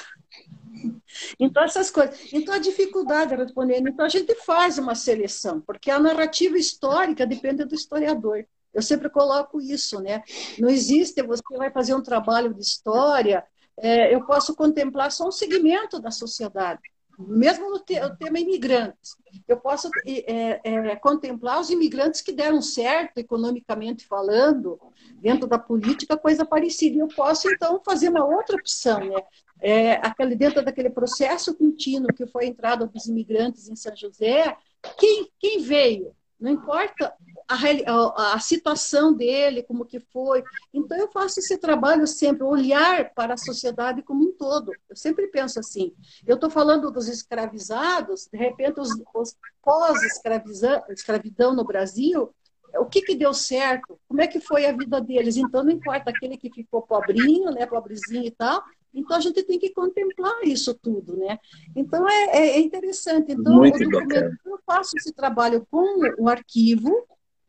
Então 1.40 1.64
essas 1.64 1.90
coisas, 1.90 2.32
então 2.32 2.54
a 2.54 2.58
dificuldade 2.58 3.34
respondendo, 3.34 3.88
então 3.88 4.06
a 4.06 4.08
gente 4.08 4.32
faz 4.36 4.78
uma 4.78 4.94
seleção, 4.94 5.60
porque 5.60 5.90
a 5.90 5.98
narrativa 5.98 6.56
histórica 6.56 7.26
depende 7.26 7.64
do 7.64 7.74
historiador. 7.74 8.46
Eu 8.72 8.80
sempre 8.80 9.10
coloco 9.10 9.60
isso, 9.60 10.00
né? 10.00 10.22
Não 10.56 10.68
existe 10.68 11.20
você 11.22 11.42
vai 11.56 11.72
fazer 11.72 11.94
um 11.94 12.02
trabalho 12.02 12.54
de 12.54 12.60
história, 12.60 13.44
é, 13.76 14.14
eu 14.14 14.24
posso 14.24 14.54
contemplar 14.54 15.10
só 15.10 15.26
um 15.26 15.32
segmento 15.32 15.98
da 15.98 16.12
sociedade 16.12 16.82
mesmo 17.18 17.70
no 17.70 17.80
te, 17.80 17.94
tema 18.18 18.38
imigrantes. 18.38 19.16
Eu 19.46 19.56
posso 19.56 19.90
é, 20.06 20.60
é, 20.62 20.96
contemplar 20.96 21.60
os 21.60 21.70
imigrantes 21.70 22.20
que 22.20 22.32
deram 22.32 22.62
certo, 22.62 23.18
economicamente 23.18 24.06
falando, 24.06 24.78
dentro 25.16 25.48
da 25.48 25.58
política, 25.58 26.16
coisa 26.16 26.46
parecida. 26.46 26.98
Eu 26.98 27.08
posso, 27.08 27.50
então, 27.50 27.82
fazer 27.84 28.08
uma 28.08 28.24
outra 28.24 28.56
opção, 28.56 29.00
né? 29.00 29.22
É, 29.60 29.94
aquele, 29.94 30.36
dentro 30.36 30.64
daquele 30.64 30.90
processo 30.90 31.52
contínuo 31.54 32.14
que 32.14 32.26
foi 32.26 32.44
a 32.44 32.48
entrada 32.48 32.86
dos 32.86 33.06
imigrantes 33.06 33.68
em 33.68 33.74
São 33.74 33.94
José, 33.96 34.56
quem, 34.96 35.28
quem 35.40 35.60
veio? 35.60 36.14
Não 36.40 36.52
importa 36.52 37.12
a, 37.48 38.34
a, 38.34 38.38
situação 38.38 39.12
dele, 39.12 39.62
como 39.62 39.84
que 39.84 39.98
foi. 39.98 40.44
Então, 40.72 40.96
eu 40.96 41.10
faço 41.10 41.40
esse 41.40 41.58
trabalho 41.58 42.06
sempre, 42.06 42.44
olhar 42.44 43.12
para 43.14 43.34
a 43.34 43.38
sociedade 43.38 44.02
como 44.02 44.24
um 44.24 44.32
todo. 44.32 44.72
Eu 44.88 44.96
sempre 44.96 45.26
penso 45.28 45.58
assim. 45.58 45.92
Eu 46.26 46.36
estou 46.36 46.48
falando 46.48 46.90
dos 46.90 47.08
escravizados, 47.08 48.28
de 48.32 48.38
repente, 48.38 48.78
os, 48.80 48.90
os 49.14 49.36
pós-escravidão 49.62 51.54
no 51.54 51.64
Brasil, 51.64 52.32
o 52.76 52.86
que, 52.86 53.02
que 53.02 53.16
deu 53.16 53.32
certo? 53.32 53.98
Como 54.06 54.20
é 54.20 54.26
que 54.26 54.40
foi 54.40 54.66
a 54.66 54.72
vida 54.72 55.00
deles? 55.00 55.36
Então, 55.36 55.64
não 55.64 55.70
importa 55.70 56.10
aquele 56.10 56.36
que 56.36 56.50
ficou 56.50 56.82
pobrinho, 56.82 57.50
né, 57.50 57.66
pobrezinho 57.66 58.24
e 58.24 58.30
tal, 58.30 58.62
então 58.98 59.16
a 59.16 59.20
gente 59.20 59.42
tem 59.42 59.58
que 59.58 59.70
contemplar 59.70 60.42
isso 60.44 60.74
tudo, 60.74 61.16
né? 61.16 61.38
Então 61.74 62.08
é, 62.08 62.24
é, 62.24 62.48
é 62.56 62.60
interessante. 62.60 63.32
Então 63.32 63.54
Muito 63.56 63.82
eu 63.82 64.58
faço 64.66 64.96
esse 64.96 65.12
trabalho 65.12 65.66
com 65.70 66.00
o 66.18 66.28
arquivo, 66.28 67.06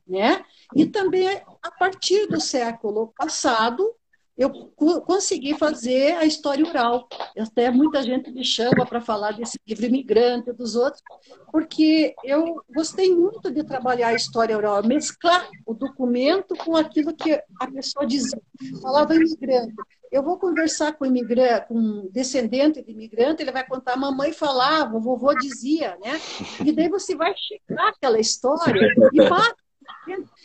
né? 0.08 0.44
E 0.76 0.86
também 0.86 1.28
a 1.62 1.72
partir 1.72 2.28
do 2.28 2.40
século 2.40 3.14
passado 3.18 3.96
eu 4.40 4.72
consegui 5.02 5.54
fazer 5.58 6.16
a 6.16 6.24
história 6.24 6.66
oral. 6.66 7.10
Até 7.38 7.70
muita 7.70 8.02
gente 8.02 8.32
me 8.32 8.46
chama 8.46 8.86
para 8.86 9.02
falar 9.02 9.34
desse 9.34 9.60
livro 9.68 9.86
imigrante 9.86 10.54
dos 10.54 10.78
outros, 10.78 11.04
porque 11.52 12.16
eu 12.24 12.64
gostei 12.74 13.14
muito 13.14 13.52
de 13.52 13.66
trabalhar 13.66 14.08
a 14.08 14.14
história 14.14 14.56
oral, 14.56 14.82
mesclar 14.82 15.46
o 15.66 15.74
documento 15.74 16.56
com 16.56 16.78
aquilo 16.78 17.14
que 17.14 17.34
a 17.60 17.68
pessoa 17.68 18.08
dizia. 18.08 18.42
Falava 18.82 19.14
imigrante. 19.14 19.74
Eu 20.10 20.24
vou 20.24 20.40
conversar 20.40 20.94
com 20.94 21.06
imigrante, 21.06 21.68
com 21.68 21.78
um 21.78 22.10
descendente 22.10 22.82
de 22.82 22.92
imigrante, 22.94 23.44
ele 23.44 23.52
vai 23.52 23.68
contar, 23.68 23.94
a 23.94 23.98
mamãe 23.98 24.32
falava, 24.32 24.96
o 24.96 25.02
vovô 25.02 25.34
dizia, 25.36 25.98
né? 26.02 26.20
E 26.66 26.72
daí 26.72 26.88
você 26.88 27.14
vai 27.14 27.34
checar 27.36 27.90
aquela 27.90 28.20
história 28.20 28.88
e. 29.14 29.20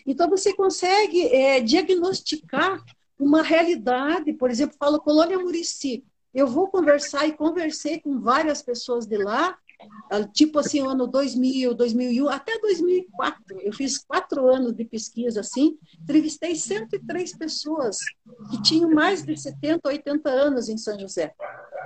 Então 0.04 0.28
você 0.28 0.52
consegue 0.54 1.28
é, 1.28 1.60
diagnosticar 1.60 2.82
uma 3.18 3.42
realidade, 3.42 4.32
por 4.32 4.50
exemplo, 4.50 4.76
falo 4.78 5.00
Colônia 5.00 5.38
Murici. 5.38 6.04
Eu 6.32 6.48
vou 6.48 6.68
conversar 6.68 7.26
e 7.26 7.32
conversei 7.32 8.00
com 8.00 8.20
várias 8.20 8.60
pessoas 8.60 9.06
de 9.06 9.16
lá, 9.16 9.56
ah, 10.10 10.24
tipo 10.24 10.58
assim, 10.58 10.80
ano 10.80 11.06
2000, 11.06 11.74
2001, 11.74 12.28
até 12.28 12.58
2004. 12.58 13.60
Eu 13.60 13.72
fiz 13.72 13.98
quatro 13.98 14.48
anos 14.48 14.74
de 14.74 14.84
pesquisa 14.84 15.40
assim, 15.40 15.78
entrevistei 16.00 16.56
103 16.56 17.36
pessoas 17.36 17.98
que 18.50 18.60
tinham 18.62 18.90
mais 18.90 19.22
de 19.22 19.36
70, 19.36 19.88
80 19.88 20.28
anos 20.28 20.68
em 20.68 20.76
São 20.76 20.98
José. 20.98 21.32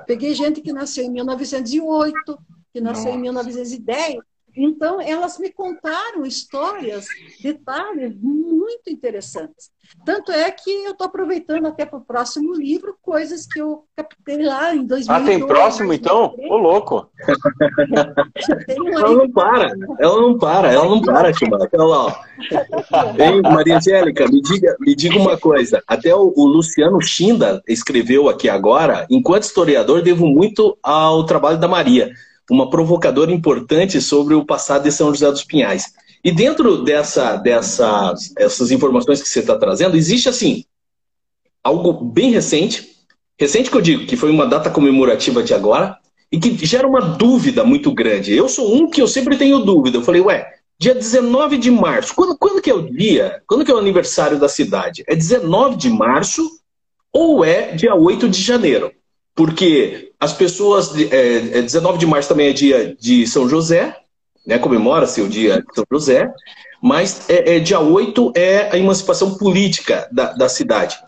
Peguei 0.06 0.34
gente 0.34 0.60
que 0.62 0.72
nasceu 0.72 1.04
em 1.04 1.10
1908, 1.10 2.38
que 2.72 2.80
nasceu 2.80 3.06
Nossa. 3.06 3.18
em 3.18 3.22
1910, 3.22 4.18
então, 4.59 5.01
elas 5.01 5.38
me 5.38 5.53
contaram 5.53 6.27
histórias, 6.27 7.07
detalhes 7.40 8.12
muito 8.21 8.90
interessantes. 8.90 9.71
Tanto 10.05 10.33
é 10.33 10.51
que 10.51 10.71
eu 10.85 10.92
estou 10.92 11.07
aproveitando 11.07 11.66
até 11.66 11.87
para 11.87 11.99
o 11.99 12.05
próximo 12.05 12.53
livro 12.55 12.97
coisas 13.01 13.47
que 13.47 13.61
eu 13.61 13.85
captei 13.97 14.42
lá 14.42 14.75
em 14.75 14.85
2012. 14.85 15.11
Ah, 15.11 15.25
tem 15.25 15.47
próximo 15.47 15.92
então? 15.92 16.35
Ô, 16.49 16.57
louco! 16.57 17.09
ela 18.68 19.12
não 19.12 19.31
para, 19.31 19.73
ela 19.99 20.21
não 20.21 20.38
para, 20.38 20.73
ela 20.73 20.85
não 20.85 21.01
para, 21.01 21.33
Timar. 21.33 21.61
Olha 21.73 21.85
lá. 21.85 22.25
Hein, 23.18 23.42
Maria 23.42 23.77
Angélica, 23.77 24.27
me 24.29 24.42
diga, 24.42 24.77
me 24.81 24.94
diga 24.94 25.18
uma 25.18 25.38
coisa. 25.38 25.83
Até 25.87 26.14
o, 26.14 26.33
o 26.37 26.47
Luciano 26.47 27.01
Schinda 27.01 27.62
escreveu 27.66 28.29
aqui 28.29 28.49
agora, 28.49 29.07
enquanto 29.09 29.44
historiador, 29.44 30.03
devo 30.03 30.27
muito 30.27 30.77
ao 30.83 31.25
trabalho 31.25 31.59
da 31.59 31.68
Maria 31.68 32.12
uma 32.50 32.70
provocadora 32.70 33.32
importante 33.32 34.00
sobre 34.00 34.34
o 34.34 34.44
passado 34.44 34.84
de 34.84 34.92
São 34.92 35.12
José 35.12 35.30
dos 35.30 35.44
Pinhais. 35.44 35.92
E 36.24 36.32
dentro 36.32 36.82
dessa, 36.82 37.37
dessas 37.37 38.32
essas 38.37 38.70
informações 38.70 39.22
que 39.22 39.28
você 39.28 39.40
está 39.40 39.56
trazendo, 39.56 39.96
existe 39.96 40.28
assim 40.28 40.64
algo 41.62 41.92
bem 41.92 42.30
recente, 42.30 42.88
recente 43.38 43.70
que 43.70 43.76
eu 43.76 43.82
digo, 43.82 44.06
que 44.06 44.16
foi 44.16 44.30
uma 44.30 44.46
data 44.46 44.70
comemorativa 44.70 45.42
de 45.42 45.52
agora, 45.52 45.98
e 46.30 46.38
que 46.38 46.64
gera 46.64 46.87
uma 46.87 47.00
dúvida 47.00 47.64
muito 47.64 47.92
grande. 47.92 48.34
Eu 48.34 48.48
sou 48.48 48.74
um 48.74 48.88
que 48.88 49.00
eu 49.00 49.08
sempre 49.08 49.37
tenho 49.37 49.61
dúvida. 49.61 49.96
Eu 49.96 50.02
falei, 50.02 50.20
ué, 50.20 50.54
dia 50.78 50.94
19 50.94 51.56
de 51.56 51.70
março, 51.70 52.14
quando, 52.14 52.37
quando 52.37 52.61
que 52.61 52.70
é 52.70 52.74
o 52.74 52.82
dia? 52.82 53.42
Quando 53.46 53.64
que 53.64 53.70
é 53.70 53.74
o 53.74 53.78
aniversário 53.78 54.38
da 54.38 54.48
cidade? 54.48 55.04
É 55.06 55.14
19 55.14 55.76
de 55.76 55.88
março 55.88 56.46
ou 57.12 57.44
é 57.44 57.72
dia 57.72 57.94
8 57.94 58.28
de 58.28 58.42
janeiro? 58.42 58.92
Porque 59.38 60.11
as 60.18 60.33
pessoas. 60.33 60.92
É, 61.12 61.59
é 61.59 61.62
19 61.62 61.96
de 61.96 62.07
março 62.07 62.29
também 62.29 62.48
é 62.48 62.53
dia 62.53 62.96
de 62.98 63.24
São 63.24 63.48
José, 63.48 63.96
né? 64.44 64.59
Comemora-se 64.59 65.22
o 65.22 65.29
dia 65.29 65.59
de 65.59 65.74
São 65.77 65.85
José, 65.92 66.29
mas 66.83 67.31
é, 67.31 67.55
é, 67.55 67.61
dia 67.61 67.79
8 67.79 68.33
é 68.35 68.68
a 68.72 68.77
emancipação 68.77 69.38
política 69.38 70.09
da, 70.11 70.33
da 70.33 70.48
cidade. 70.48 70.98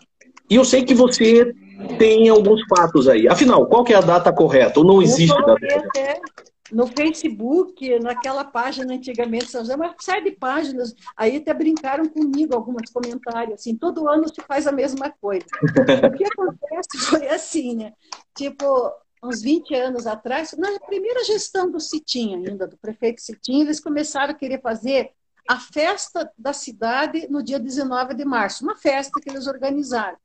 E 0.49 0.55
eu 0.55 0.63
sei 0.63 0.85
que 0.85 0.93
você 0.93 1.53
tem 1.99 2.29
alguns 2.29 2.61
fatos 2.69 3.09
aí. 3.09 3.27
Afinal, 3.27 3.65
qual 3.65 3.83
que 3.83 3.91
é 3.91 3.97
a 3.97 4.01
data 4.01 4.31
correta? 4.31 4.79
Ou 4.79 4.85
não 4.85 5.01
existe 5.01 5.37
data 5.37 5.55
correta? 5.59 6.21
No 6.71 6.87
Facebook, 6.87 7.99
naquela 7.99 8.43
página 8.43 8.93
antigamente, 8.93 9.51
São 9.51 9.61
José, 9.61 9.75
uma 9.75 9.95
série 9.99 10.31
de 10.31 10.37
páginas, 10.37 10.95
aí 11.15 11.37
até 11.37 11.53
brincaram 11.53 12.07
comigo 12.07 12.55
alguns 12.55 12.89
comentários, 12.91 13.59
assim, 13.59 13.75
todo 13.75 14.07
ano 14.07 14.27
se 14.27 14.41
faz 14.41 14.65
a 14.67 14.71
mesma 14.71 15.09
coisa. 15.09 15.45
o 15.63 16.11
que 16.17 16.25
acontece 16.25 16.97
foi 17.09 17.27
assim, 17.27 17.75
né? 17.75 17.93
Tipo, 18.35 18.91
uns 19.23 19.41
20 19.41 19.75
anos 19.75 20.07
atrás, 20.07 20.55
na 20.57 20.79
primeira 20.79 21.23
gestão 21.23 21.69
do 21.69 21.79
Citim 21.79 22.35
ainda, 22.35 22.67
do 22.67 22.77
prefeito 22.77 23.21
Citim, 23.21 23.61
eles 23.61 23.79
começaram 23.79 24.31
a 24.31 24.37
querer 24.37 24.61
fazer 24.61 25.11
a 25.47 25.59
festa 25.59 26.31
da 26.37 26.53
cidade 26.53 27.27
no 27.29 27.43
dia 27.43 27.59
19 27.59 28.13
de 28.13 28.23
março, 28.23 28.63
uma 28.63 28.75
festa 28.77 29.19
que 29.19 29.29
eles 29.29 29.47
organizaram. 29.47 30.17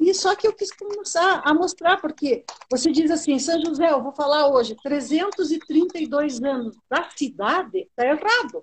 E 0.00 0.12
só 0.14 0.34
que 0.34 0.46
eu 0.46 0.52
quis 0.52 0.70
começar 0.72 1.42
a 1.44 1.54
mostrar, 1.54 2.00
porque 2.00 2.44
você 2.70 2.90
diz 2.90 3.10
assim, 3.10 3.38
São 3.38 3.62
José, 3.64 3.90
eu 3.90 4.02
vou 4.02 4.12
falar 4.12 4.48
hoje, 4.48 4.76
332 4.82 6.42
anos 6.42 6.76
da 6.90 7.08
cidade, 7.16 7.78
está 7.78 8.04
errado. 8.06 8.60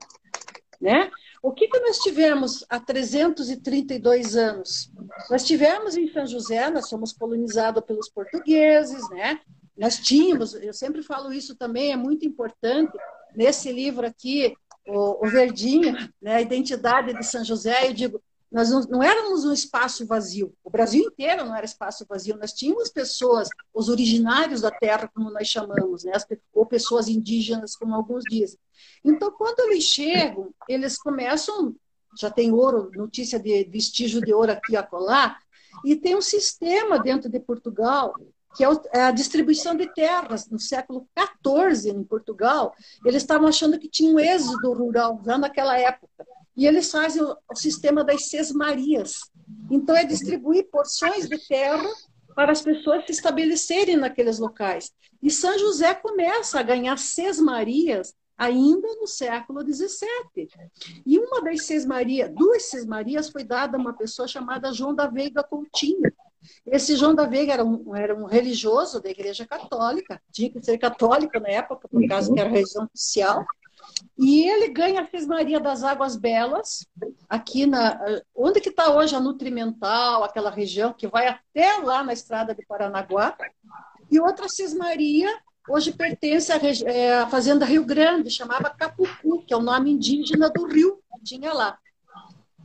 Né? 0.79 1.09
O 1.41 1.51
que, 1.51 1.67
que 1.67 1.79
nós 1.79 1.97
tivemos 1.99 2.65
há 2.69 2.79
332 2.79 4.35
anos? 4.35 4.91
Nós 5.29 5.43
tivemos 5.43 5.95
em 5.95 6.11
São 6.11 6.25
José, 6.25 6.69
nós 6.69 6.89
somos 6.89 7.13
colonizados 7.13 7.83
pelos 7.85 8.09
portugueses, 8.09 9.09
né? 9.09 9.39
Nós 9.77 9.97
tínhamos, 9.97 10.53
eu 10.53 10.73
sempre 10.73 11.01
falo 11.01 11.33
isso 11.33 11.55
também, 11.55 11.91
é 11.91 11.95
muito 11.95 12.25
importante, 12.25 12.95
nesse 13.35 13.71
livro 13.71 14.05
aqui, 14.05 14.53
o, 14.87 15.25
o 15.25 15.29
Verdinho, 15.29 15.93
né, 16.21 16.35
a 16.35 16.41
identidade 16.41 17.13
de 17.13 17.25
São 17.25 17.43
José, 17.43 17.87
eu 17.87 17.93
digo, 17.93 18.21
nós 18.53 18.69
não, 18.69 18.81
não, 18.81 19.03
éramos 19.03 19.43
um 19.45 19.51
espaço 19.51 20.05
vazio. 20.05 20.53
O 20.63 20.69
Brasil 20.69 21.03
inteiro 21.03 21.43
não 21.43 21.55
era 21.55 21.65
espaço 21.65 22.05
vazio. 22.07 22.37
Nós 22.37 22.53
tínhamos 22.53 22.89
pessoas, 22.89 23.49
os 23.73 23.89
originários 23.89 24.61
da 24.61 24.69
terra, 24.69 25.09
como 25.11 25.31
nós 25.31 25.47
chamamos, 25.47 26.03
né? 26.03 26.13
ou 26.53 26.63
pessoas 26.63 27.07
indígenas, 27.07 27.75
como 27.75 27.95
alguns 27.95 28.23
dizem. 28.29 28.59
Então, 29.03 29.31
quando 29.31 29.59
eles 29.61 29.85
chegam, 29.85 30.53
eles 30.69 30.99
começam, 30.99 31.75
já 32.19 32.29
tem 32.29 32.51
ouro, 32.51 32.91
notícia 32.93 33.39
de 33.39 33.63
vestígio 33.63 34.21
de 34.21 34.31
ouro 34.31 34.51
aqui 34.51 34.77
a 34.77 34.83
colar, 34.83 35.39
e 35.83 35.95
tem 35.95 36.15
um 36.15 36.21
sistema 36.21 36.99
dentro 36.99 37.29
de 37.29 37.39
Portugal 37.39 38.13
que 38.55 38.63
é, 38.63 38.67
é 38.93 39.01
a 39.01 39.11
distribuição 39.11 39.75
de 39.75 39.91
terras 39.95 40.47
no 40.47 40.59
século 40.59 41.07
XIV 41.17 41.89
em 41.89 42.03
Portugal. 42.03 42.75
Eles 43.03 43.23
estavam 43.23 43.47
achando 43.47 43.79
que 43.79 43.89
tinha 43.89 44.13
um 44.13 44.19
êxodo 44.19 44.73
rural 44.73 45.19
já 45.25 45.39
naquela 45.39 45.75
época. 45.75 46.23
E 46.55 46.67
eles 46.67 46.91
fazem 46.91 47.21
o, 47.21 47.35
o 47.51 47.55
sistema 47.55 48.03
das 48.03 48.27
sesmarias. 48.29 49.19
Então, 49.69 49.95
é 49.95 50.05
distribuir 50.05 50.69
porções 50.69 51.27
de 51.27 51.37
terra 51.47 51.89
para 52.35 52.51
as 52.51 52.61
pessoas 52.61 53.05
se 53.05 53.11
estabelecerem 53.11 53.97
naqueles 53.97 54.39
locais. 54.39 54.91
E 55.21 55.29
São 55.29 55.57
José 55.57 55.93
começa 55.93 56.59
a 56.59 56.63
ganhar 56.63 56.97
sesmarias 56.97 58.13
ainda 58.37 58.87
no 58.95 59.07
século 59.07 59.61
XVII. 59.61 60.49
E 61.05 61.17
uma 61.17 61.41
das 61.41 61.65
sesmarias, 61.65 62.31
duas 62.33 62.63
sesmarias, 62.63 63.29
foi 63.29 63.43
dada 63.43 63.77
a 63.77 63.79
uma 63.79 63.93
pessoa 63.93 64.27
chamada 64.27 64.73
João 64.73 64.93
da 64.93 65.07
Veiga 65.07 65.43
Coutinho. 65.43 66.11
Esse 66.65 66.95
João 66.95 67.15
da 67.15 67.25
Veiga 67.25 67.53
era 67.53 67.63
um, 67.63 67.95
era 67.95 68.13
um 68.13 68.25
religioso 68.25 69.01
da 69.01 69.09
Igreja 69.09 69.45
Católica, 69.47 70.21
tinha 70.31 70.49
que 70.49 70.61
ser 70.61 70.77
católica 70.77 71.39
na 71.39 71.49
época, 71.49 71.87
por 71.87 72.05
causa 72.07 72.33
que 72.33 72.39
era 72.39 72.49
religião 72.49 72.83
oficial, 72.83 73.45
e 74.17 74.47
ele 74.47 74.69
ganha 74.69 75.01
a 75.01 75.05
Fismaria 75.07 75.59
das 75.59 75.83
Águas 75.83 76.15
Belas, 76.15 76.85
aqui 77.27 77.65
na. 77.65 77.99
Onde 78.35 78.61
que 78.61 78.69
está 78.69 78.93
hoje 78.95 79.15
a 79.15 79.19
Nutrimental, 79.19 80.23
aquela 80.23 80.51
região 80.51 80.93
que 80.93 81.07
vai 81.07 81.27
até 81.27 81.77
lá 81.77 82.03
na 82.03 82.13
estrada 82.13 82.53
de 82.53 82.65
Paranaguá. 82.65 83.35
E 84.11 84.19
outra 84.19 84.47
cismaria, 84.47 85.29
hoje 85.67 85.91
pertence 85.91 86.51
à, 86.51 86.59
é, 86.85 87.13
à 87.21 87.27
Fazenda 87.27 87.65
Rio 87.65 87.83
Grande, 87.83 88.29
chamava 88.29 88.69
Capucu, 88.69 89.43
que 89.45 89.53
é 89.53 89.57
o 89.57 89.61
nome 89.61 89.91
indígena 89.91 90.49
do 90.49 90.67
rio 90.67 90.99
que 91.15 91.23
tinha 91.23 91.51
lá. 91.51 91.79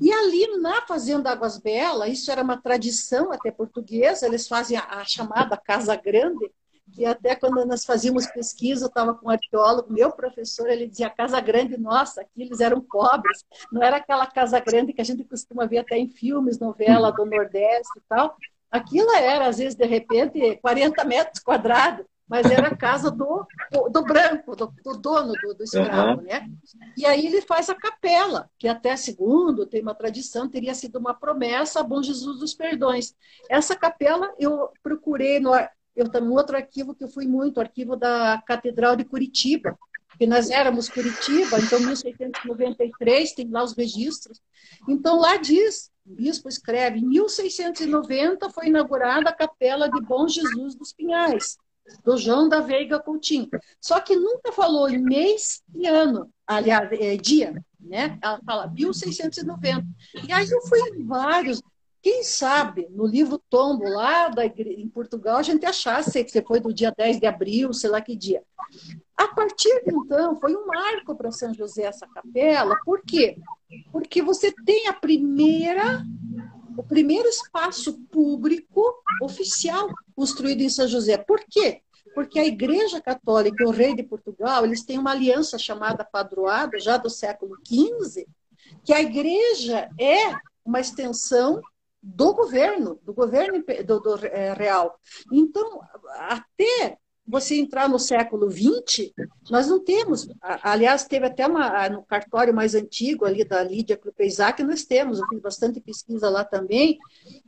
E 0.00 0.12
ali 0.12 0.58
na 0.58 0.82
Fazenda 0.82 1.30
Águas 1.30 1.58
Belas, 1.58 2.10
isso 2.10 2.30
era 2.30 2.42
uma 2.42 2.60
tradição 2.60 3.32
até 3.32 3.50
portuguesa, 3.50 4.26
eles 4.26 4.46
fazem 4.46 4.76
a, 4.76 5.00
a 5.00 5.04
chamada 5.04 5.56
Casa 5.56 5.96
Grande, 5.96 6.52
que 6.98 7.06
até 7.06 7.36
quando 7.36 7.64
nós 7.64 7.84
fazíamos 7.84 8.26
pesquisa, 8.26 8.84
eu 8.84 8.88
estava 8.88 9.14
com 9.14 9.28
um 9.28 9.30
arqueólogo, 9.30 9.92
meu 9.92 10.10
professor, 10.10 10.68
ele 10.68 10.88
dizia 10.88 11.08
casa 11.08 11.40
grande, 11.40 11.78
nossa, 11.78 12.22
aqui 12.22 12.42
eles 12.42 12.58
eram 12.58 12.80
pobres, 12.80 13.44
não 13.70 13.80
era 13.80 13.98
aquela 13.98 14.26
casa 14.26 14.58
grande 14.58 14.92
que 14.92 15.00
a 15.00 15.04
gente 15.04 15.22
costuma 15.22 15.64
ver 15.64 15.78
até 15.78 15.96
em 15.96 16.08
filmes, 16.08 16.58
novela 16.58 17.12
do 17.12 17.24
Nordeste 17.24 17.92
e 17.96 18.02
tal. 18.08 18.36
Aquilo 18.68 19.12
era, 19.12 19.46
às 19.46 19.58
vezes, 19.58 19.76
de 19.76 19.86
repente, 19.86 20.56
40 20.56 21.04
metros 21.04 21.38
quadrados, 21.38 22.04
mas 22.28 22.50
era 22.50 22.68
a 22.68 22.76
casa 22.76 23.10
do, 23.10 23.46
do 23.90 24.02
branco, 24.02 24.56
do, 24.56 24.66
do 24.84 24.98
dono 24.98 25.32
do, 25.32 25.54
do 25.54 25.64
escravo, 25.64 26.20
uhum. 26.20 26.26
né? 26.26 26.46
E 26.96 27.06
aí 27.06 27.26
ele 27.26 27.40
faz 27.40 27.70
a 27.70 27.74
capela, 27.74 28.50
que 28.58 28.66
até 28.68 28.96
segundo 28.96 29.64
tem 29.64 29.80
uma 29.80 29.94
tradição, 29.94 30.48
teria 30.48 30.74
sido 30.74 30.98
uma 30.98 31.14
promessa 31.14 31.80
a 31.80 31.82
Bom 31.82 32.02
Jesus 32.02 32.40
dos 32.40 32.52
Perdões. 32.52 33.14
Essa 33.48 33.74
capela 33.74 34.34
eu 34.38 34.68
procurei 34.82 35.40
no, 35.40 35.52
eu 35.98 36.08
também 36.08 36.30
outro 36.30 36.56
arquivo 36.56 36.94
que 36.94 37.02
eu 37.02 37.08
fui 37.08 37.26
muito, 37.26 37.56
o 37.56 37.60
arquivo 37.60 37.96
da 37.96 38.40
Catedral 38.46 38.94
de 38.94 39.04
Curitiba, 39.04 39.76
que 40.16 40.26
nós 40.26 40.48
éramos 40.48 40.88
Curitiba, 40.88 41.58
então 41.58 41.80
1693 41.80 43.32
tem 43.32 43.50
lá 43.50 43.64
os 43.64 43.72
registros. 43.72 44.40
Então 44.88 45.18
lá 45.18 45.36
diz, 45.36 45.90
o 46.06 46.14
bispo 46.14 46.48
escreve, 46.48 47.00
em 47.00 47.06
1690 47.06 48.48
foi 48.50 48.68
inaugurada 48.68 49.30
a 49.30 49.34
Capela 49.34 49.88
de 49.90 50.00
Bom 50.00 50.28
Jesus 50.28 50.76
dos 50.76 50.92
Pinhais, 50.92 51.56
do 52.04 52.16
João 52.16 52.48
da 52.48 52.60
Veiga 52.60 53.00
Coutinho. 53.00 53.48
Só 53.80 54.00
que 54.00 54.14
nunca 54.14 54.52
falou 54.52 54.88
em 54.88 54.98
mês 54.98 55.62
e 55.74 55.86
ano, 55.86 56.30
aliás, 56.46 56.90
é, 56.92 57.16
dia, 57.16 57.54
né? 57.80 58.18
Ela 58.22 58.40
fala 58.44 58.68
1690. 58.68 59.84
E 60.26 60.32
aí 60.32 60.48
eu 60.48 60.62
fui 60.62 60.80
em 60.90 61.04
vários, 61.04 61.60
quem 62.00 62.22
sabe, 62.22 62.86
no 62.90 63.06
livro 63.06 63.42
Tombo, 63.50 63.88
lá 63.88 64.28
da 64.28 64.44
igreja, 64.44 64.80
em 64.80 64.88
Portugal, 64.88 65.36
a 65.36 65.42
gente 65.42 65.66
achasse 65.66 66.22
que 66.24 66.42
foi 66.42 66.60
do 66.60 66.72
dia 66.72 66.92
10 66.96 67.18
de 67.18 67.26
abril, 67.26 67.72
sei 67.72 67.90
lá 67.90 68.00
que 68.00 68.14
dia. 68.14 68.42
A 69.16 69.28
partir 69.28 69.82
de 69.84 69.92
então, 69.92 70.36
foi 70.36 70.54
um 70.54 70.66
marco 70.66 71.16
para 71.16 71.32
São 71.32 71.52
José 71.52 71.82
essa 71.82 72.06
capela. 72.06 72.76
Por 72.84 73.02
quê? 73.02 73.36
Porque 73.90 74.22
você 74.22 74.52
tem 74.64 74.86
a 74.86 74.92
primeira, 74.92 76.04
o 76.76 76.84
primeiro 76.84 77.28
espaço 77.28 77.98
público 78.12 78.82
oficial 79.20 79.88
construído 80.14 80.60
em 80.60 80.68
São 80.68 80.86
José. 80.86 81.16
Por 81.16 81.40
quê? 81.50 81.82
Porque 82.14 82.38
a 82.38 82.46
Igreja 82.46 83.00
Católica 83.00 83.64
e 83.64 83.66
o 83.66 83.70
Rei 83.70 83.94
de 83.94 84.04
Portugal, 84.04 84.64
eles 84.64 84.84
têm 84.84 84.98
uma 84.98 85.10
aliança 85.10 85.58
chamada 85.58 86.04
Padroada, 86.04 86.78
já 86.78 86.96
do 86.96 87.10
século 87.10 87.56
XV, 87.66 88.26
que 88.84 88.92
a 88.92 89.02
igreja 89.02 89.88
é 89.98 90.34
uma 90.64 90.80
extensão 90.80 91.60
do 92.14 92.32
governo, 92.32 92.98
do 93.02 93.12
governo 93.12 93.62
do, 93.84 94.00
do 94.00 94.26
é, 94.26 94.54
real. 94.54 94.98
Então, 95.30 95.80
até 96.14 96.96
você 97.26 97.60
entrar 97.60 97.86
no 97.86 97.98
século 97.98 98.50
XX, 98.50 99.12
nós 99.50 99.66
não 99.68 99.78
temos, 99.78 100.26
aliás, 100.40 101.04
teve 101.04 101.26
até 101.26 101.46
uma, 101.46 101.86
no 101.90 102.02
cartório 102.02 102.54
mais 102.54 102.74
antigo 102.74 103.26
ali 103.26 103.44
da 103.44 103.62
Lídia 103.62 103.98
Krupeisak, 103.98 104.62
nós 104.62 104.84
temos, 104.84 105.18
eu 105.18 105.28
fiz 105.28 105.40
bastante 105.40 105.78
pesquisa 105.80 106.30
lá 106.30 106.42
também, 106.42 106.98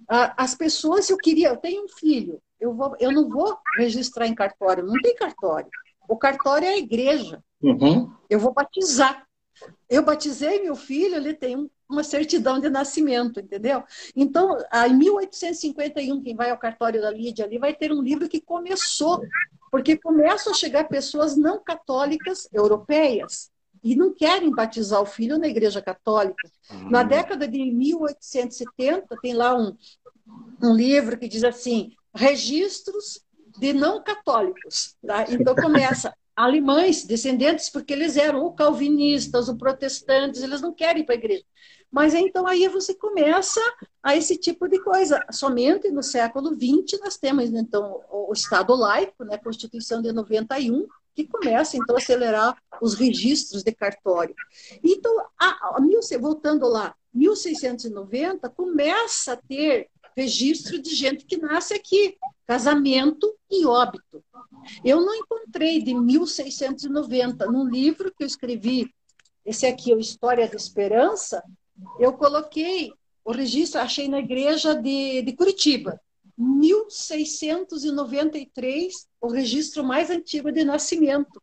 as 0.06 0.54
pessoas, 0.54 1.08
eu 1.08 1.16
queria, 1.16 1.48
eu 1.48 1.56
tenho 1.56 1.84
um 1.84 1.88
filho, 1.88 2.42
eu, 2.60 2.74
vou, 2.74 2.94
eu 3.00 3.10
não 3.10 3.26
vou 3.26 3.56
registrar 3.78 4.26
em 4.26 4.34
cartório, 4.34 4.84
não 4.84 5.00
tem 5.00 5.14
cartório. 5.14 5.70
O 6.06 6.18
cartório 6.18 6.66
é 6.66 6.72
a 6.72 6.78
igreja. 6.78 7.42
Uhum. 7.62 8.12
Eu 8.28 8.38
vou 8.38 8.52
batizar. 8.52 9.26
Eu 9.88 10.02
batizei 10.02 10.62
meu 10.62 10.76
filho, 10.76 11.14
ele 11.14 11.32
tem 11.32 11.56
um 11.56 11.70
uma 11.90 12.04
certidão 12.04 12.60
de 12.60 12.70
nascimento, 12.70 13.40
entendeu? 13.40 13.82
Então, 14.14 14.56
em 14.86 14.94
1851, 14.96 16.22
quem 16.22 16.36
vai 16.36 16.50
ao 16.50 16.58
cartório 16.58 17.00
da 17.00 17.10
Lídia 17.10 17.44
ali 17.44 17.58
vai 17.58 17.74
ter 17.74 17.92
um 17.92 18.00
livro 18.00 18.28
que 18.28 18.40
começou 18.40 19.20
Porque 19.70 19.96
começam 19.96 20.52
a 20.52 20.56
chegar 20.56 20.88
pessoas 20.88 21.36
não 21.36 21.62
católicas 21.62 22.48
europeias 22.52 23.50
e 23.82 23.94
não 23.94 24.12
querem 24.12 24.50
batizar 24.50 25.00
o 25.00 25.06
filho 25.06 25.38
na 25.38 25.48
Igreja 25.48 25.80
Católica. 25.80 26.50
Na 26.90 27.02
uhum. 27.02 27.08
década 27.08 27.48
de 27.48 27.58
1870, 27.58 29.16
tem 29.22 29.32
lá 29.32 29.56
um, 29.56 29.76
um 30.62 30.74
livro 30.74 31.18
que 31.18 31.28
diz 31.28 31.44
assim: 31.44 31.92
registros 32.14 33.24
de 33.58 33.72
não 33.72 34.02
católicos. 34.02 34.96
Tá? 35.06 35.24
Então 35.28 35.54
começa 35.54 36.12
alemães, 36.36 37.04
descendentes, 37.04 37.70
porque 37.70 37.92
eles 37.92 38.16
eram 38.16 38.42
ou 38.42 38.52
calvinistas 38.52 39.48
ou 39.48 39.56
protestantes, 39.56 40.42
eles 40.42 40.60
não 40.60 40.72
querem 40.72 41.02
ir 41.02 41.06
para 41.06 41.14
a 41.14 41.18
igreja. 41.18 41.44
Mas 41.90 42.14
então 42.14 42.46
aí 42.46 42.68
você 42.68 42.94
começa 42.94 43.60
a 44.02 44.16
esse 44.16 44.36
tipo 44.36 44.68
de 44.68 44.78
coisa. 44.80 45.24
Somente 45.32 45.90
no 45.90 46.02
século 46.02 46.50
XX 46.54 47.00
nós 47.00 47.16
temos 47.16 47.52
então 47.52 48.00
o 48.10 48.32
Estado 48.32 48.74
laico, 48.74 49.24
né, 49.24 49.38
Constituição 49.38 50.00
de 50.00 50.12
91, 50.12 50.86
que 51.14 51.26
começa 51.26 51.76
então 51.76 51.96
a 51.96 51.98
acelerar 51.98 52.56
os 52.80 52.94
registros 52.94 53.62
de 53.62 53.72
cartório. 53.72 54.34
Então, 54.82 55.12
a, 55.38 55.46
a, 55.48 55.76
voltando 56.20 56.68
lá, 56.68 56.94
1690 57.12 58.48
começa 58.50 59.32
a 59.32 59.36
ter 59.36 59.88
registro 60.16 60.80
de 60.80 60.94
gente 60.94 61.24
que 61.24 61.36
nasce 61.36 61.74
aqui, 61.74 62.16
casamento 62.46 63.34
e 63.50 63.66
óbito. 63.66 64.22
Eu 64.84 65.00
não 65.00 65.14
encontrei 65.14 65.82
de 65.82 65.94
1690 65.94 67.46
num 67.46 67.68
livro 67.68 68.12
que 68.14 68.22
eu 68.22 68.26
escrevi, 68.26 68.92
esse 69.44 69.66
aqui, 69.66 69.94
o 69.94 69.98
História 69.98 70.48
da 70.48 70.56
Esperança, 70.56 71.42
eu 71.98 72.12
coloquei 72.12 72.92
o 73.24 73.32
registro, 73.32 73.80
achei 73.80 74.06
na 74.08 74.18
igreja 74.18 74.74
de, 74.74 75.22
de 75.22 75.32
Curitiba, 75.32 75.98
1693, 76.36 79.06
o 79.20 79.28
registro 79.28 79.84
mais 79.84 80.10
antigo 80.10 80.50
de 80.50 80.64
nascimento, 80.64 81.40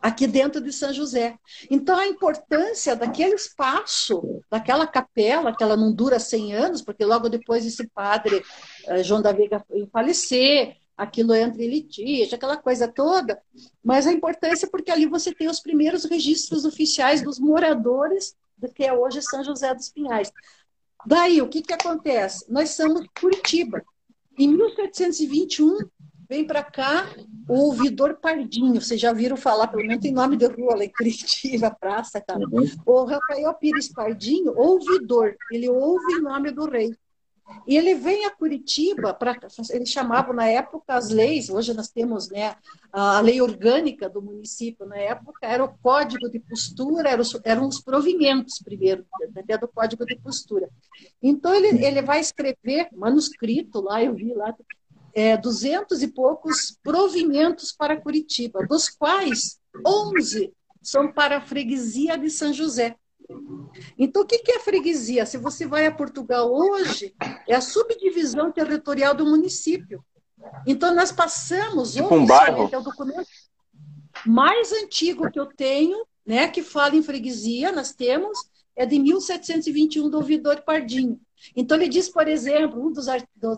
aqui 0.00 0.26
dentro 0.26 0.60
de 0.60 0.72
São 0.72 0.92
José. 0.92 1.36
Então, 1.70 1.98
a 1.98 2.06
importância 2.06 2.94
daquele 2.94 3.34
espaço, 3.34 4.42
daquela 4.50 4.86
capela, 4.86 5.54
que 5.54 5.62
ela 5.62 5.76
não 5.76 5.92
dura 5.92 6.18
100 6.18 6.54
anos, 6.54 6.82
porque 6.82 7.04
logo 7.04 7.28
depois 7.28 7.64
esse 7.64 7.86
padre, 7.88 8.42
eh, 8.86 9.02
João 9.02 9.22
da 9.22 9.32
Veiga, 9.32 9.64
falecer, 9.92 10.76
aquilo 10.96 11.34
entra 11.34 11.62
em 11.62 11.68
litígio, 11.68 12.34
aquela 12.34 12.58
coisa 12.58 12.86
toda, 12.86 13.40
mas 13.82 14.06
a 14.06 14.12
importância 14.12 14.68
porque 14.70 14.90
ali 14.90 15.06
você 15.06 15.34
tem 15.34 15.48
os 15.48 15.60
primeiros 15.60 16.04
registros 16.04 16.66
oficiais 16.66 17.22
dos 17.22 17.38
moradores 17.38 18.36
do 18.60 18.72
que 18.72 18.84
é 18.84 18.92
hoje 18.92 19.22
São 19.22 19.42
José 19.42 19.74
dos 19.74 19.88
Pinhais. 19.88 20.32
Daí, 21.06 21.40
o 21.40 21.48
que, 21.48 21.62
que 21.62 21.72
acontece? 21.72 22.44
Nós 22.50 22.70
somos 22.70 23.06
Curitiba. 23.18 23.82
Em 24.38 24.48
1721, 24.48 25.78
vem 26.28 26.46
para 26.46 26.62
cá 26.62 27.08
o 27.48 27.54
ouvidor 27.54 28.18
Pardinho. 28.20 28.80
Vocês 28.80 29.00
já 29.00 29.12
viram 29.12 29.36
falar, 29.36 29.68
pelo 29.68 29.86
menos 29.86 30.04
em 30.04 30.12
nome 30.12 30.36
de 30.36 30.46
rua 30.46 30.76
lá 30.76 30.84
em 30.84 30.92
Curitiba, 30.92 31.70
praça, 31.80 32.20
cara. 32.20 32.40
Uhum. 32.40 32.64
O 32.86 33.04
Rafael 33.04 33.52
Pires 33.54 33.88
Pardinho, 33.88 34.52
ouvidor. 34.56 35.36
Ele 35.50 35.68
ouve 35.68 36.14
em 36.14 36.22
nome 36.22 36.50
do 36.50 36.68
rei. 36.68 36.94
E 37.66 37.76
ele 37.76 37.94
vem 37.94 38.24
a 38.24 38.30
Curitiba 38.30 39.14
para. 39.14 39.36
Eles 39.70 39.88
chamavam 39.88 40.34
na 40.34 40.46
época 40.46 40.94
as 40.94 41.10
leis, 41.10 41.48
hoje 41.50 41.74
nós 41.74 41.88
temos 41.88 42.28
né, 42.28 42.54
a 42.92 43.20
lei 43.20 43.40
orgânica 43.40 44.08
do 44.08 44.22
município, 44.22 44.86
na 44.86 44.96
época 44.96 45.46
era 45.46 45.64
o 45.64 45.78
código 45.78 46.30
de 46.30 46.40
postura, 46.40 47.10
eram 47.10 47.22
os, 47.22 47.40
eram 47.44 47.68
os 47.68 47.80
provimentos 47.80 48.58
primeiro, 48.58 49.04
até 49.36 49.56
do 49.58 49.68
código 49.68 50.04
de 50.04 50.16
postura. 50.16 50.68
Então 51.22 51.54
ele, 51.54 51.84
ele 51.84 52.02
vai 52.02 52.20
escrever 52.20 52.88
manuscrito 52.92 53.80
lá, 53.80 54.02
eu 54.02 54.14
vi 54.14 54.34
lá, 54.34 54.54
é, 55.14 55.36
duzentos 55.36 56.02
e 56.02 56.08
poucos 56.08 56.78
provimentos 56.82 57.72
para 57.72 58.00
Curitiba, 58.00 58.66
dos 58.66 58.88
quais 58.88 59.58
11 59.86 60.52
são 60.82 61.12
para 61.12 61.38
a 61.38 61.40
freguesia 61.40 62.16
de 62.16 62.30
São 62.30 62.52
José. 62.52 62.96
Então, 63.98 64.22
o 64.22 64.26
que 64.26 64.42
é 64.50 64.58
freguesia? 64.60 65.26
Se 65.26 65.38
você 65.38 65.66
vai 65.66 65.86
a 65.86 65.92
Portugal 65.92 66.52
hoje, 66.52 67.14
é 67.48 67.54
a 67.54 67.60
subdivisão 67.60 68.50
territorial 68.50 69.14
do 69.14 69.26
município. 69.26 70.04
Então, 70.66 70.94
nós 70.94 71.12
passamos 71.12 71.92
tipo 71.92 72.14
um 72.14 72.26
bairro. 72.26 72.68
é 72.72 72.78
o 72.78 72.82
documento 72.82 73.28
mais 74.26 74.72
antigo 74.72 75.30
que 75.30 75.38
eu 75.38 75.46
tenho, 75.46 76.04
né, 76.26 76.48
que 76.48 76.62
fala 76.62 76.96
em 76.96 77.02
freguesia, 77.02 77.72
nós 77.72 77.92
temos, 77.92 78.38
é 78.76 78.84
de 78.84 78.98
1721 78.98 80.10
do 80.10 80.18
ouvidor 80.18 80.62
Pardinho. 80.62 81.20
Então, 81.56 81.76
ele 81.76 81.88
diz, 81.88 82.08
por 82.08 82.28
exemplo, 82.28 82.86
um 82.86 82.92
dos, 82.92 83.06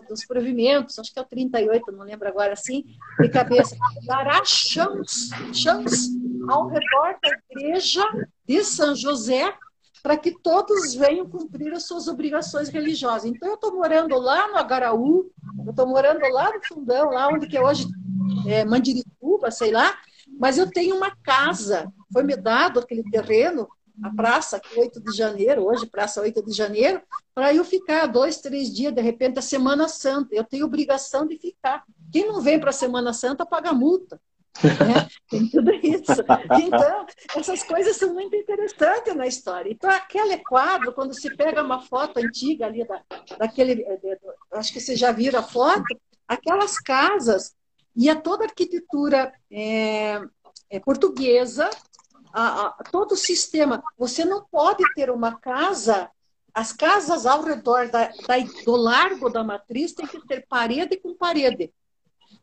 dos 0.07 0.25
provimentos, 0.25 0.97
acho 0.97 1.11
que 1.11 1.19
é 1.19 1.21
o 1.21 1.25
38, 1.25 1.91
não 1.91 2.05
lembro 2.05 2.27
agora 2.27 2.53
assim, 2.53 2.85
de 3.19 3.29
cabeça, 3.29 3.75
dará 4.05 4.43
chãos, 4.45 5.29
chãos 5.53 6.09
ao 6.49 6.67
redor 6.67 7.17
da 7.21 7.37
igreja 7.49 8.03
de 8.45 8.63
São 8.63 8.95
José 8.95 9.53
para 10.01 10.17
que 10.17 10.31
todos 10.31 10.93
venham 10.93 11.29
cumprir 11.29 11.71
as 11.73 11.85
suas 11.85 12.09
obrigações 12.09 12.67
religiosas. 12.67 13.25
Então, 13.25 13.47
eu 13.47 13.55
estou 13.55 13.73
morando 13.73 14.17
lá 14.17 14.49
no 14.49 14.57
Agaraú, 14.57 15.31
eu 15.65 15.69
estou 15.69 15.87
morando 15.87 16.19
lá 16.29 16.53
no 16.53 16.59
Fundão, 16.65 17.09
lá 17.09 17.29
onde 17.29 17.47
que 17.47 17.55
é 17.55 17.61
hoje 17.61 17.87
é, 18.45 18.65
Mandirituba, 18.65 19.49
sei 19.49 19.71
lá, 19.71 19.97
mas 20.37 20.57
eu 20.57 20.69
tenho 20.69 20.97
uma 20.97 21.15
casa, 21.23 21.91
foi 22.11 22.23
me 22.23 22.35
dado 22.35 22.79
aquele 22.79 23.03
terreno, 23.03 23.67
a 24.01 24.13
praça 24.13 24.59
8 24.75 25.01
de 25.01 25.15
janeiro, 25.15 25.65
hoje 25.65 25.85
praça 25.85 26.21
8 26.21 26.43
de 26.43 26.51
janeiro, 26.51 27.01
para 27.33 27.53
eu 27.53 27.63
ficar 27.63 28.07
dois, 28.07 28.37
três 28.37 28.73
dias, 28.73 28.93
de 28.93 29.01
repente, 29.01 29.39
a 29.39 29.41
Semana 29.41 29.87
Santa. 29.87 30.35
Eu 30.35 30.43
tenho 30.43 30.65
obrigação 30.65 31.27
de 31.27 31.37
ficar. 31.37 31.83
Quem 32.11 32.27
não 32.27 32.41
vem 32.41 32.59
para 32.59 32.71
a 32.71 32.73
Semana 32.73 33.13
Santa 33.13 33.45
paga 33.45 33.71
multa. 33.71 34.19
Né? 34.61 35.07
Tem 35.29 35.49
tudo 35.49 35.73
isso. 35.73 36.11
Então, 36.61 37.05
essas 37.35 37.63
coisas 37.63 37.95
são 37.97 38.13
muito 38.13 38.35
interessantes 38.35 39.15
na 39.15 39.25
história. 39.25 39.71
Então, 39.71 39.89
aquele 39.89 40.37
quadro, 40.37 40.93
quando 40.93 41.13
se 41.13 41.35
pega 41.35 41.63
uma 41.63 41.81
foto 41.81 42.17
antiga 42.17 42.67
ali, 42.67 42.85
da, 42.85 43.01
daquele. 43.37 43.81
Eh, 43.81 44.19
acho 44.51 44.71
que 44.71 44.79
vocês 44.79 44.99
já 44.99 45.11
viram 45.11 45.39
a 45.39 45.43
foto, 45.43 45.83
aquelas 46.27 46.77
casas 46.79 47.55
e 47.95 48.09
a 48.09 48.15
toda 48.15 48.43
a 48.43 48.47
arquitetura 48.47 49.33
é, 49.51 50.21
é 50.69 50.79
portuguesa, 50.79 51.69
a, 52.33 52.67
a, 52.67 52.83
todo 52.91 53.13
o 53.13 53.17
sistema. 53.17 53.83
Você 53.97 54.25
não 54.25 54.45
pode 54.45 54.83
ter 54.93 55.09
uma 55.09 55.39
casa. 55.39 56.09
As 56.53 56.71
casas 56.71 57.25
ao 57.25 57.43
redor 57.43 57.89
da, 57.89 58.07
da, 58.07 58.35
do 58.63 58.75
largo 58.75 59.29
da 59.29 59.43
matriz 59.43 59.93
tem 59.93 60.05
que 60.05 60.25
ter 60.27 60.45
parede 60.47 60.97
com 60.97 61.15
parede. 61.15 61.73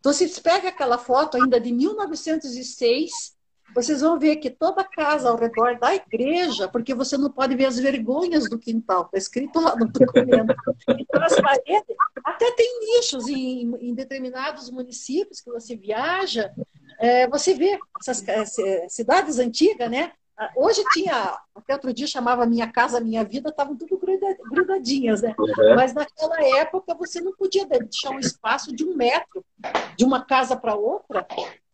Então, 0.00 0.12
se 0.12 0.40
pega 0.40 0.68
aquela 0.68 0.98
foto 0.98 1.36
ainda 1.36 1.60
de 1.60 1.72
1906, 1.72 3.38
vocês 3.74 4.00
vão 4.00 4.18
ver 4.18 4.36
que 4.36 4.50
toda 4.50 4.80
a 4.80 4.84
casa 4.84 5.28
ao 5.28 5.36
redor 5.36 5.78
da 5.78 5.94
igreja, 5.94 6.68
porque 6.68 6.94
você 6.94 7.16
não 7.16 7.30
pode 7.30 7.54
ver 7.54 7.66
as 7.66 7.78
vergonhas 7.78 8.48
do 8.48 8.58
quintal, 8.58 9.02
está 9.04 9.18
escrito 9.18 9.60
lá 9.60 9.76
no 9.76 9.86
documento. 9.86 10.54
Então, 10.88 11.22
as 11.22 11.40
paredes, 11.40 11.96
até 12.24 12.50
tem 12.52 12.80
nichos 12.80 13.28
em, 13.28 13.72
em 13.80 13.94
determinados 13.94 14.70
municípios 14.70 15.40
que 15.40 15.50
você 15.50 15.76
viaja, 15.76 16.50
é, 16.98 17.28
você 17.28 17.54
vê 17.54 17.78
essas 18.00 18.26
é, 18.26 18.88
cidades 18.88 19.38
antigas, 19.38 19.90
né? 19.90 20.12
Ah, 20.40 20.50
hoje 20.56 20.82
tinha, 20.94 21.38
até 21.54 21.74
outro 21.74 21.92
dia 21.92 22.06
chamava 22.06 22.46
Minha 22.46 22.66
Casa 22.72 22.98
Minha 22.98 23.22
Vida, 23.22 23.50
estavam 23.50 23.76
tudo 23.76 24.00
grudadinhas, 24.50 25.20
né? 25.20 25.34
Uhum. 25.38 25.76
Mas 25.76 25.92
naquela 25.92 26.42
época 26.56 26.94
você 26.94 27.20
não 27.20 27.34
podia 27.34 27.66
deixar 27.66 28.08
um 28.08 28.18
espaço 28.18 28.74
de 28.74 28.82
um 28.82 28.96
metro 28.96 29.44
de 29.98 30.02
uma 30.02 30.24
casa 30.24 30.56
para 30.56 30.74
outra 30.74 31.26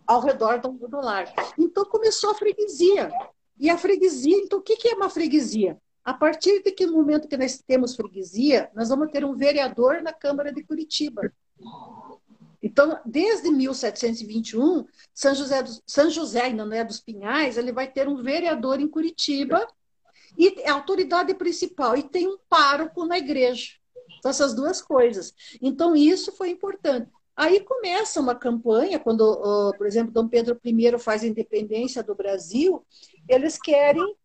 ao 0.05 0.21
redor 0.21 0.59
do, 0.59 0.73
do 0.73 0.97
lar. 0.97 1.33
Então 1.57 1.85
começou 1.85 2.33
a 2.33 2.35
freguesia. 2.35 3.09
E 3.57 3.71
a 3.71 3.79
freguesia, 3.79 4.37
então 4.37 4.59
o 4.59 4.63
que 4.63 4.89
é 4.89 4.95
uma 4.95 5.09
freguesia? 5.09 5.79
A 6.05 6.13
partir 6.13 6.61
de 6.65 6.73
que 6.73 6.89
momento 6.89 7.29
que 7.29 7.37
nós 7.37 7.63
temos 7.65 7.95
freguesia, 7.95 8.69
nós 8.75 8.89
vamos 8.89 9.13
ter 9.13 9.25
um 9.25 9.37
vereador 9.37 10.03
na 10.03 10.13
Câmara 10.13 10.53
de 10.53 10.65
Curitiba. 10.65 11.33
Então, 12.67 12.99
desde 13.07 13.49
1721, 13.49 14.85
São 15.15 15.33
José, 15.37 15.63
do, 15.63 15.71
São 15.87 16.11
José 16.11 16.47
ainda 16.47 16.65
não 16.65 16.77
é 16.77 16.83
dos 16.83 16.99
Pinhais, 16.99 17.57
ele 17.57 17.71
vai 17.71 17.89
ter 17.89 18.09
um 18.09 18.21
vereador 18.21 18.81
em 18.81 18.89
Curitiba 18.89 19.65
e 20.37 20.49
é 20.63 20.69
a 20.69 20.75
autoridade 20.75 21.33
principal 21.35 21.97
e 21.97 22.03
tem 22.03 22.27
um 22.27 22.37
pároco 22.49 23.07
na 23.07 23.19
igreja. 23.19 23.75
Então, 24.19 24.33
essas 24.33 24.53
duas 24.53 24.83
coisas. 24.83 25.33
Então, 25.63 25.95
isso 25.95 26.33
foi 26.33 26.51
importante. 26.51 27.09
Aí 27.37 27.61
começa 27.61 28.19
uma 28.21 28.35
campanha, 28.35 28.99
quando, 28.99 29.73
por 29.79 29.87
exemplo, 29.87 30.13
Dom 30.13 30.27
Pedro 30.27 30.59
I 30.65 30.99
faz 30.99 31.23
a 31.23 31.29
independência 31.29 32.03
do 32.03 32.17
Brasil, 32.17 32.85
eles 33.29 33.59
querem 33.59 34.17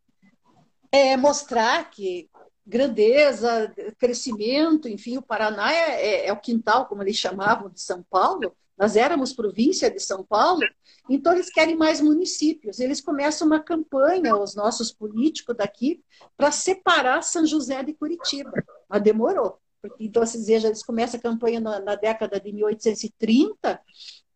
é, 0.92 1.16
mostrar 1.16 1.92
que 1.92 2.28
grandeza, 2.66 3.74
crescimento, 3.98 4.88
enfim, 4.88 5.18
o 5.18 5.22
Paraná 5.22 5.74
é, 5.74 6.02
é, 6.02 6.28
é, 6.28 6.34
o 6.34 6.40
quintal, 6.40 6.86
como 6.86 7.04
eles 7.04 7.16
chamavam, 7.16 7.70
de 7.70 7.82
São 7.82 8.04
Paulo. 8.10 8.56
Nós 8.78 8.96
éramos 8.96 9.34
província 9.34 9.92
de 9.92 10.00
São 10.00 10.24
Paulo, 10.24 10.62
então 11.10 11.34
eles 11.34 11.50
querem 11.50 11.76
mais 11.76 12.02
municípios. 12.02 12.80
Eles 12.80 13.02
começam 13.02 13.46
uma 13.46 13.60
campanha, 13.60 14.36
os 14.36 14.56
nossos 14.56 14.92
políticos 14.92 15.56
daqui, 15.56 16.02
para 16.36 16.52
separar 16.52 17.22
São 17.22 17.46
José 17.46 17.84
de 17.84 17.94
Curitiba. 17.94 18.52
Mas 18.90 19.02
demorou. 19.02 19.60
Porque, 19.82 20.04
então, 20.06 20.26
vocês 20.26 20.46
vejam, 20.46 20.70
eles 20.70 20.84
começam 20.84 21.20
a 21.20 21.24
campanha 21.24 21.60
na, 21.60 21.80
na 21.80 21.96
década 21.96 22.40
de 22.40 22.52
1830 22.52 23.82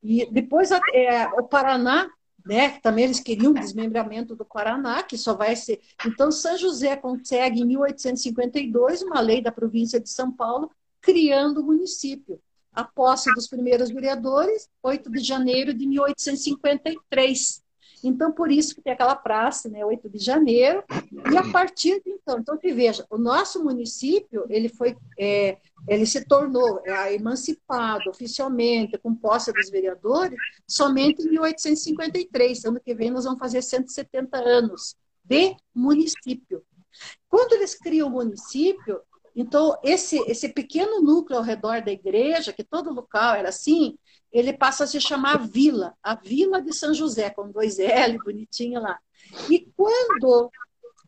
E 0.03 0.25
depois 0.31 0.71
é, 0.71 1.27
o 1.39 1.43
Paraná, 1.43 2.09
né? 2.45 2.79
Também 2.79 3.05
eles 3.05 3.19
queriam 3.19 3.51
o 3.51 3.55
desmembramento 3.55 4.35
do 4.35 4.45
Paraná, 4.45 5.01
que 5.01 5.17
só 5.17 5.33
vai 5.33 5.55
ser. 5.55 5.81
Então, 6.05 6.31
São 6.31 6.55
José 6.57 6.95
consegue, 6.95 7.61
em 7.61 7.65
1852, 7.65 9.01
uma 9.01 9.19
lei 9.19 9.41
da 9.41 9.51
província 9.51 9.99
de 9.99 10.09
São 10.09 10.31
Paulo, 10.31 10.69
criando 11.01 11.61
o 11.61 11.65
município. 11.65 12.39
A 12.71 12.83
posse 12.83 13.33
dos 13.33 13.47
primeiros 13.47 13.89
vereadores, 13.89 14.69
8 14.83 15.09
de 15.09 15.19
janeiro 15.19 15.73
de 15.73 15.87
1853. 15.87 17.63
Então, 18.07 18.31
por 18.31 18.51
isso 18.51 18.75
que 18.75 18.81
tem 18.81 18.93
aquela 18.93 19.15
praça, 19.15 19.67
né, 19.67 19.83
8 19.83 20.07
de 20.09 20.19
janeiro, 20.19 20.83
e 21.31 21.35
a 21.35 21.51
partir 21.51 21.99
de 22.03 22.11
então, 22.11 22.37
então 22.39 22.55
que 22.55 22.71
veja, 22.71 23.03
o 23.09 23.17
nosso 23.17 23.63
município, 23.63 24.45
ele 24.47 24.69
foi, 24.69 24.95
é, 25.17 25.57
ele 25.87 26.05
se 26.05 26.23
tornou 26.25 26.81
é, 26.85 27.15
emancipado 27.15 28.07
oficialmente, 28.09 28.97
com 28.99 29.15
posse 29.15 29.51
dos 29.51 29.71
vereadores, 29.71 30.37
somente 30.67 31.23
em 31.23 31.31
1853, 31.31 32.65
ano 32.65 32.79
que 32.79 32.93
vem 32.93 33.09
nós 33.09 33.25
vamos 33.25 33.39
fazer 33.39 33.63
170 33.63 34.37
anos 34.37 34.95
de 35.23 35.55
município. 35.73 36.63
Quando 37.27 37.53
eles 37.53 37.73
criam 37.73 38.07
o 38.07 38.11
município, 38.11 39.01
então 39.35 39.77
esse, 39.83 40.17
esse 40.29 40.49
pequeno 40.49 41.01
núcleo 41.01 41.39
ao 41.39 41.43
redor 41.43 41.81
da 41.81 41.91
igreja, 41.91 42.53
que 42.53 42.63
todo 42.63 42.93
local 42.93 43.33
era 43.33 43.49
assim, 43.49 43.97
ele 44.37 44.51
passa 44.51 44.83
a 44.83 44.87
se 44.87 44.99
chamar 44.99 45.47
Vila, 45.47 45.93
a 46.03 46.13
Vila 46.13 46.61
de 46.61 46.73
São 46.73 46.93
José, 46.93 47.29
com 47.29 47.49
dois 47.49 47.79
L, 47.79 48.17
bonitinho 48.19 48.81
lá. 48.81 48.99
E 49.49 49.71
quando, 49.77 50.51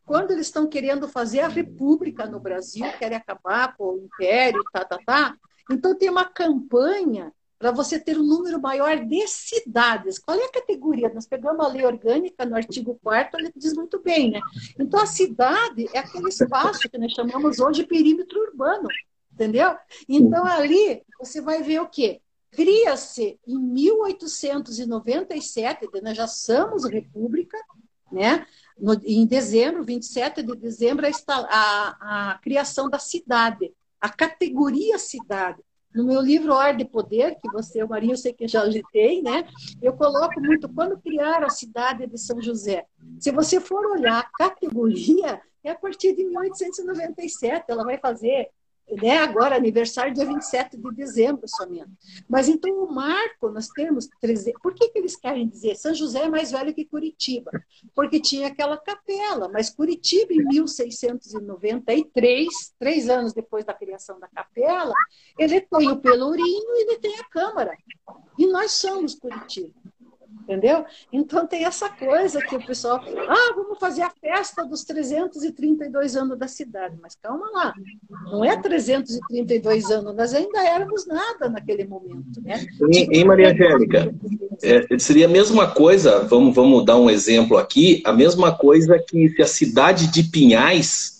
quando 0.06 0.32
eles 0.32 0.48
estão 0.48 0.66
querendo 0.66 1.10
fazer 1.10 1.42
a 1.42 1.50
república 1.50 2.26
no 2.26 2.40
Brasil, 2.40 2.86
querem 2.98 3.18
acabar 3.18 3.76
com 3.76 3.96
o 3.96 3.98
império, 3.98 4.64
tá, 4.72 4.86
tá, 4.86 4.98
tá, 5.06 5.36
então 5.70 5.94
tem 5.94 6.10
uma 6.10 6.24
campanha 6.24 7.34
para 7.60 7.72
você 7.72 8.00
ter 8.00 8.18
um 8.18 8.24
número 8.24 8.62
maior 8.62 8.98
de 9.04 9.28
cidades. 9.28 10.20
Qual 10.20 10.38
é 10.38 10.46
a 10.46 10.52
categoria? 10.52 11.12
Nós 11.14 11.28
pegamos 11.28 11.66
a 11.66 11.68
lei 11.68 11.86
orgânica 11.86 12.46
no 12.46 12.56
artigo 12.56 12.98
4 13.04 13.40
ele 13.42 13.52
diz 13.56 13.74
muito 13.74 14.02
bem, 14.02 14.32
né? 14.32 14.40
Então, 14.80 15.02
a 15.02 15.06
cidade 15.06 15.90
é 15.94 16.00
aquele 16.00 16.30
espaço 16.30 16.88
que 16.90 16.98
nós 16.98 17.12
chamamos 17.12 17.60
hoje 17.60 17.82
de 17.82 17.88
perímetro 17.88 18.40
urbano, 18.40 18.88
entendeu? 19.34 19.76
Então, 20.08 20.46
ali, 20.46 21.02
você 21.20 21.42
vai 21.42 21.62
ver 21.62 21.82
o 21.82 21.90
quê? 21.90 22.22
Cria-se 22.52 23.40
em 23.48 23.60
1897, 23.60 25.88
nós 26.02 26.18
já 26.18 26.28
somos 26.28 26.86
república, 26.86 27.58
né? 28.12 28.46
No, 28.80 28.94
em 29.04 29.26
dezembro, 29.26 29.84
27 29.84 30.44
de 30.44 30.56
dezembro, 30.56 31.06
a, 31.06 31.10
a, 31.30 32.32
a 32.32 32.38
criação 32.40 32.90
da 32.90 33.00
cidade, 33.00 33.74
a 34.00 34.10
categoria 34.10 34.98
cidade. 34.98 35.62
No 35.94 36.06
meu 36.06 36.22
livro 36.22 36.54
Ordem 36.54 36.86
e 36.86 36.90
Poder, 36.90 37.36
que 37.42 37.52
você, 37.52 37.84
o 37.84 37.90
Marinho, 37.90 38.14
eu 38.14 38.18
sei 38.18 38.32
que 38.32 38.48
já 38.48 38.64
tem, 38.92 39.24
né? 39.24 39.48
Eu 39.82 39.94
coloco 39.94 40.40
muito 40.40 40.70
quando 40.70 41.00
criaram 41.00 41.48
a 41.48 41.50
cidade 41.50 42.06
de 42.06 42.18
São 42.20 42.40
José. 42.42 42.86
Se 43.20 43.32
você 43.32 43.60
for 43.60 43.84
olhar 43.86 44.20
a 44.20 44.30
categoria, 44.38 45.42
é 45.64 45.72
a 45.72 45.76
partir 45.76 46.16
de 46.16 46.24
1897, 46.24 47.66
ela 47.68 47.84
vai 47.84 47.98
fazer 47.98 48.52
né, 48.90 49.20
agora 49.20 49.56
aniversário 49.56 50.14
dia 50.14 50.26
27 50.26 50.78
de 50.78 50.96
dezembro 50.96 51.48
somente. 51.48 51.92
Mas 52.28 52.48
então 52.48 52.84
o 52.84 52.94
marco, 52.94 53.50
nós 53.50 53.68
temos 53.68 54.08
300... 54.22 54.62
Por 54.62 54.74
que, 54.74 54.90
que 54.90 55.00
eles 55.00 55.16
querem 55.16 55.48
dizer 55.48 55.76
São 55.76 55.94
José 55.94 56.24
é 56.24 56.30
mais 56.30 56.52
velho 56.52 56.74
que 56.74 56.86
Curitiba? 56.86 57.52
Porque 57.94 58.20
tinha 58.20 58.48
aquela 58.48 58.78
capela, 58.78 59.50
mas 59.50 59.70
Curitiba 59.70 60.34
em 60.34 60.44
1693, 60.46 62.48
três 62.80 63.10
anos 63.10 63.34
depois 63.34 63.66
da 63.66 63.74
criação 63.74 64.20
da 64.20 64.28
capela, 64.28 64.94
ele 65.38 65.60
tem 65.60 65.92
o 65.92 66.00
Pelourinho 66.00 66.76
e 66.76 66.84
ele 66.84 67.00
tem 67.00 67.20
a 67.20 67.26
Câmara. 67.26 67.76
E 68.38 68.48
nós 68.48 68.72
somos 68.72 69.16
Curitiba 69.16 69.74
entendeu? 70.42 70.86
Então 71.12 71.46
tem 71.46 71.66
essa 71.66 71.90
coisa 71.90 72.42
que 72.42 72.56
o 72.56 72.66
pessoal, 72.66 73.02
ah, 73.28 73.54
vamos 73.56 73.78
fazer 73.80 74.02
a 74.02 74.10
festa 74.10 74.64
dos 74.66 74.84
332 74.84 76.16
anos 76.16 76.38
da 76.38 76.48
cidade, 76.48 76.98
mas 77.02 77.16
calma 77.16 77.50
lá, 77.52 77.74
não 78.26 78.46
é 78.46 78.56
332 78.56 79.92
anos, 79.92 80.16
nós 80.16 80.34
ainda 80.34 80.60
éramos 80.66 81.06
nada 81.06 81.50
naquele 81.50 81.86
momento, 81.86 82.42
né? 82.42 82.66
Em, 82.92 83.20
em 83.20 83.26
Maria 83.26 83.52
Angélica, 83.52 84.14
é, 84.64 84.98
seria 84.98 85.26
a 85.26 85.30
mesma 85.30 85.70
coisa, 85.70 86.24
vamos, 86.24 86.56
vamos 86.56 86.86
dar 86.86 86.98
um 86.98 87.10
exemplo 87.10 87.58
aqui, 87.58 88.02
a 88.06 88.14
mesma 88.14 88.56
coisa 88.56 88.98
que 88.98 89.30
se 89.30 89.42
a 89.42 89.48
cidade 89.48 90.08
de 90.08 90.24
Pinhais 90.24 91.17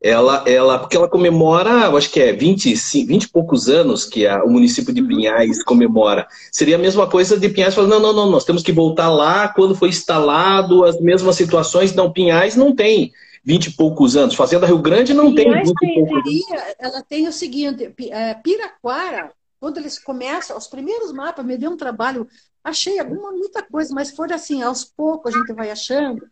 ela, 0.00 0.44
ela, 0.46 0.78
porque 0.78 0.96
ela 0.96 1.08
comemora, 1.08 1.88
acho 1.96 2.10
que 2.10 2.20
é 2.20 2.32
20, 2.32 2.72
20 3.04 3.22
e 3.24 3.28
poucos 3.28 3.68
anos 3.68 4.04
que 4.04 4.26
a, 4.26 4.44
o 4.44 4.50
município 4.50 4.94
de 4.94 5.02
Pinhais 5.02 5.62
comemora. 5.64 6.26
Seria 6.52 6.76
a 6.76 6.78
mesma 6.78 7.08
coisa 7.08 7.36
de 7.36 7.48
Pinhais 7.48 7.74
falando, 7.74 7.90
não, 7.90 8.00
não, 8.00 8.12
não, 8.12 8.30
nós 8.30 8.44
temos 8.44 8.62
que 8.62 8.72
voltar 8.72 9.08
lá 9.08 9.48
quando 9.48 9.74
foi 9.74 9.88
instalado, 9.88 10.84
as 10.84 11.00
mesmas 11.00 11.34
situações. 11.34 11.94
Não, 11.94 12.12
Pinhais 12.12 12.54
não 12.54 12.74
tem 12.74 13.12
20 13.44 13.66
e 13.66 13.70
poucos 13.72 14.16
anos. 14.16 14.36
Fazenda 14.36 14.66
Rio 14.66 14.78
Grande 14.78 15.12
não 15.12 15.34
Pinhais 15.34 15.72
tem 15.80 15.94
20 15.94 15.96
e 15.96 16.04
poucos 16.04 16.50
anos. 16.52 16.74
Ela 16.78 17.02
tem 17.02 17.26
o 17.26 17.32
seguinte, 17.32 17.92
é, 18.10 18.34
Piraquara, 18.34 19.32
quando 19.58 19.78
eles 19.78 19.98
começam, 19.98 20.56
os 20.56 20.68
primeiros 20.68 21.12
mapas, 21.12 21.44
me 21.44 21.58
deu 21.58 21.72
um 21.72 21.76
trabalho, 21.76 22.28
achei 22.62 23.00
alguma, 23.00 23.32
muita 23.32 23.64
coisa, 23.64 23.92
mas 23.92 24.12
foi 24.12 24.32
assim, 24.32 24.62
aos 24.62 24.84
poucos 24.84 25.34
a 25.34 25.38
gente 25.38 25.52
vai 25.52 25.72
achando. 25.72 26.24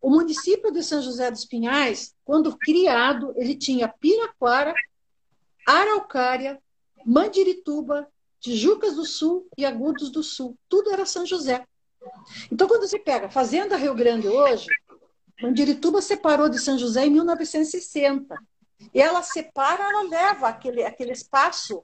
O 0.00 0.08
município 0.08 0.72
de 0.72 0.82
São 0.82 1.02
José 1.02 1.30
dos 1.30 1.44
Pinhais, 1.44 2.13
quando 2.24 2.56
criado, 2.56 3.34
ele 3.36 3.54
tinha 3.54 3.88
Piraquara, 3.88 4.74
Araucária, 5.66 6.60
Mandirituba, 7.04 8.08
Tijucas 8.40 8.94
do 8.94 9.04
Sul 9.04 9.46
e 9.56 9.64
Agudos 9.64 10.10
do 10.10 10.22
Sul. 10.22 10.56
Tudo 10.68 10.90
era 10.90 11.06
São 11.06 11.26
José. 11.26 11.66
Então, 12.50 12.68
quando 12.68 12.86
você 12.86 12.98
pega 12.98 13.30
Fazenda 13.30 13.76
Rio 13.76 13.94
Grande 13.94 14.28
hoje, 14.28 14.66
Mandirituba 15.40 16.00
separou 16.00 16.48
de 16.48 16.58
São 16.58 16.78
José 16.78 17.06
em 17.06 17.10
1960. 17.10 18.36
E 18.92 19.00
ela 19.00 19.22
separa, 19.22 19.84
ela 19.84 20.02
leva 20.02 20.48
aquele, 20.48 20.82
aquele 20.84 21.12
espaço 21.12 21.82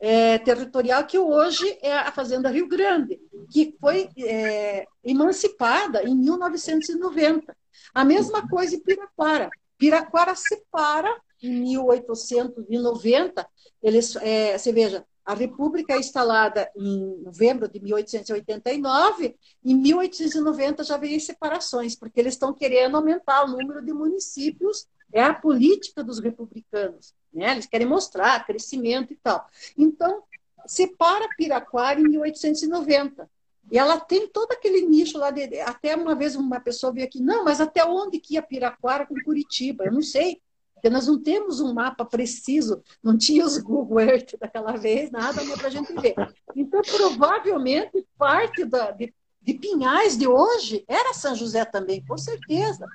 é, 0.00 0.38
territorial 0.38 1.04
que 1.06 1.18
hoje 1.18 1.78
é 1.82 1.92
a 1.92 2.12
Fazenda 2.12 2.50
Rio 2.50 2.68
Grande, 2.68 3.18
que 3.50 3.74
foi 3.80 4.08
é, 4.18 4.86
emancipada 5.04 6.02
em 6.02 6.14
1990. 6.14 7.56
A 7.94 8.04
mesma 8.04 8.48
coisa 8.48 8.76
em 8.76 8.80
Piraquara. 8.80 9.50
Piraquara 9.78 10.34
separa 10.34 11.14
em 11.42 11.60
1890. 11.60 13.46
Eles, 13.82 14.16
é, 14.16 14.56
você 14.56 14.72
veja, 14.72 15.04
a 15.26 15.34
República 15.34 15.94
é 15.94 15.98
instalada 15.98 16.70
em 16.76 17.20
novembro 17.22 17.68
de 17.68 17.80
1889, 17.80 19.36
em 19.64 19.74
1890 19.74 20.84
já 20.84 20.96
veio 20.96 21.20
separações, 21.20 21.96
porque 21.96 22.20
eles 22.20 22.34
estão 22.34 22.54
querendo 22.54 22.96
aumentar 22.96 23.44
o 23.44 23.48
número 23.48 23.84
de 23.84 23.92
municípios, 23.92 24.86
é 25.12 25.22
a 25.22 25.34
política 25.34 26.04
dos 26.04 26.20
republicanos. 26.20 27.12
Né? 27.34 27.52
Eles 27.52 27.66
querem 27.66 27.88
mostrar 27.88 28.46
crescimento 28.46 29.12
e 29.12 29.16
tal. 29.16 29.44
Então, 29.76 30.22
separa 30.64 31.28
Piraquara 31.36 32.00
em 32.00 32.04
1890. 32.04 33.28
E 33.70 33.78
ela 33.78 33.98
tem 33.98 34.28
todo 34.28 34.52
aquele 34.52 34.82
nicho 34.82 35.18
lá. 35.18 35.30
De, 35.30 35.60
até 35.60 35.96
uma 35.96 36.14
vez 36.14 36.36
uma 36.36 36.60
pessoa 36.60 36.92
veio 36.92 37.06
aqui, 37.06 37.20
não, 37.20 37.44
mas 37.44 37.60
até 37.60 37.84
onde 37.84 38.18
que 38.18 38.34
ia 38.34 38.42
Piraquara 38.42 39.06
com 39.06 39.14
Curitiba? 39.24 39.84
Eu 39.84 39.92
não 39.92 40.02
sei, 40.02 40.40
porque 40.74 40.90
nós 40.90 41.06
não 41.06 41.20
temos 41.20 41.60
um 41.60 41.74
mapa 41.74 42.04
preciso, 42.04 42.82
não 43.02 43.16
tinha 43.16 43.44
os 43.44 43.58
Google 43.58 44.00
Earth 44.00 44.34
daquela 44.38 44.76
vez, 44.76 45.10
nada 45.10 45.42
para 45.56 45.66
a 45.66 45.70
gente 45.70 45.92
ver. 45.94 46.14
Então, 46.54 46.80
provavelmente, 46.82 48.06
parte 48.16 48.64
da, 48.64 48.90
de, 48.92 49.12
de 49.42 49.54
Pinhais 49.54 50.16
de 50.16 50.28
hoje 50.28 50.84
era 50.86 51.14
São 51.14 51.34
José 51.34 51.64
também, 51.64 52.04
com 52.04 52.16
certeza. 52.16 52.86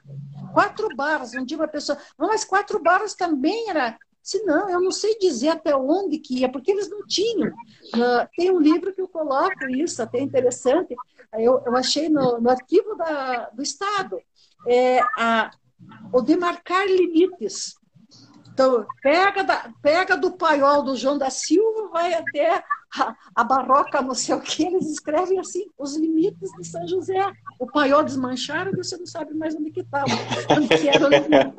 Quatro 0.53 0.87
barras, 0.95 1.33
um 1.33 1.43
dia 1.43 1.57
uma 1.57 1.67
pessoa, 1.67 1.97
não, 2.17 2.27
mas 2.27 2.45
quatro 2.45 2.81
barras 2.81 3.13
também 3.13 3.69
era 3.69 3.97
se 4.21 4.43
não, 4.43 4.69
eu 4.69 4.79
não 4.79 4.91
sei 4.91 5.17
dizer 5.17 5.49
até 5.49 5.75
onde 5.75 6.19
que 6.19 6.39
ia, 6.39 6.51
porque 6.51 6.71
eles 6.71 6.89
não 6.89 7.05
tinham. 7.05 7.49
Uh, 7.49 8.27
tem 8.35 8.51
um 8.51 8.59
livro 8.59 8.93
que 8.93 9.01
eu 9.01 9.07
coloco 9.07 9.67
isso, 9.69 10.01
até 10.01 10.19
interessante, 10.19 10.95
eu, 11.33 11.61
eu 11.65 11.75
achei 11.75 12.09
no, 12.09 12.39
no 12.39 12.49
arquivo 12.49 12.95
da, 12.95 13.49
do 13.49 13.61
Estado, 13.61 14.19
é, 14.67 14.99
a, 15.17 15.51
o 16.11 16.21
demarcar 16.21 16.85
limites. 16.85 17.75
Então, 18.53 18.85
pega, 19.01 19.43
da, 19.43 19.73
pega 19.81 20.17
do 20.17 20.33
paiol 20.33 20.83
do 20.83 20.95
João 20.95 21.17
da 21.17 21.29
Silva, 21.29 21.87
vai 21.87 22.13
até 22.13 22.61
a, 22.97 23.15
a 23.33 23.43
barroca, 23.45 24.01
não 24.01 24.13
sei 24.13 24.35
o 24.35 24.41
que, 24.41 24.63
eles 24.63 24.91
escrevem 24.91 25.39
assim, 25.39 25.65
os 25.77 25.95
limites 25.95 26.51
de 26.59 26.67
São 26.67 26.85
José. 26.85 27.31
O 27.57 27.65
paiol 27.65 28.03
desmancharam 28.03 28.71
e 28.71 28.75
você 28.75 28.97
não 28.97 29.05
sabe 29.05 29.33
mais 29.33 29.55
onde 29.55 29.71
que 29.71 29.79
estava, 29.79 30.11
onde 30.49 30.67
que 30.67 30.89
era 30.89 31.05
o 31.05 31.09
limite. 31.09 31.55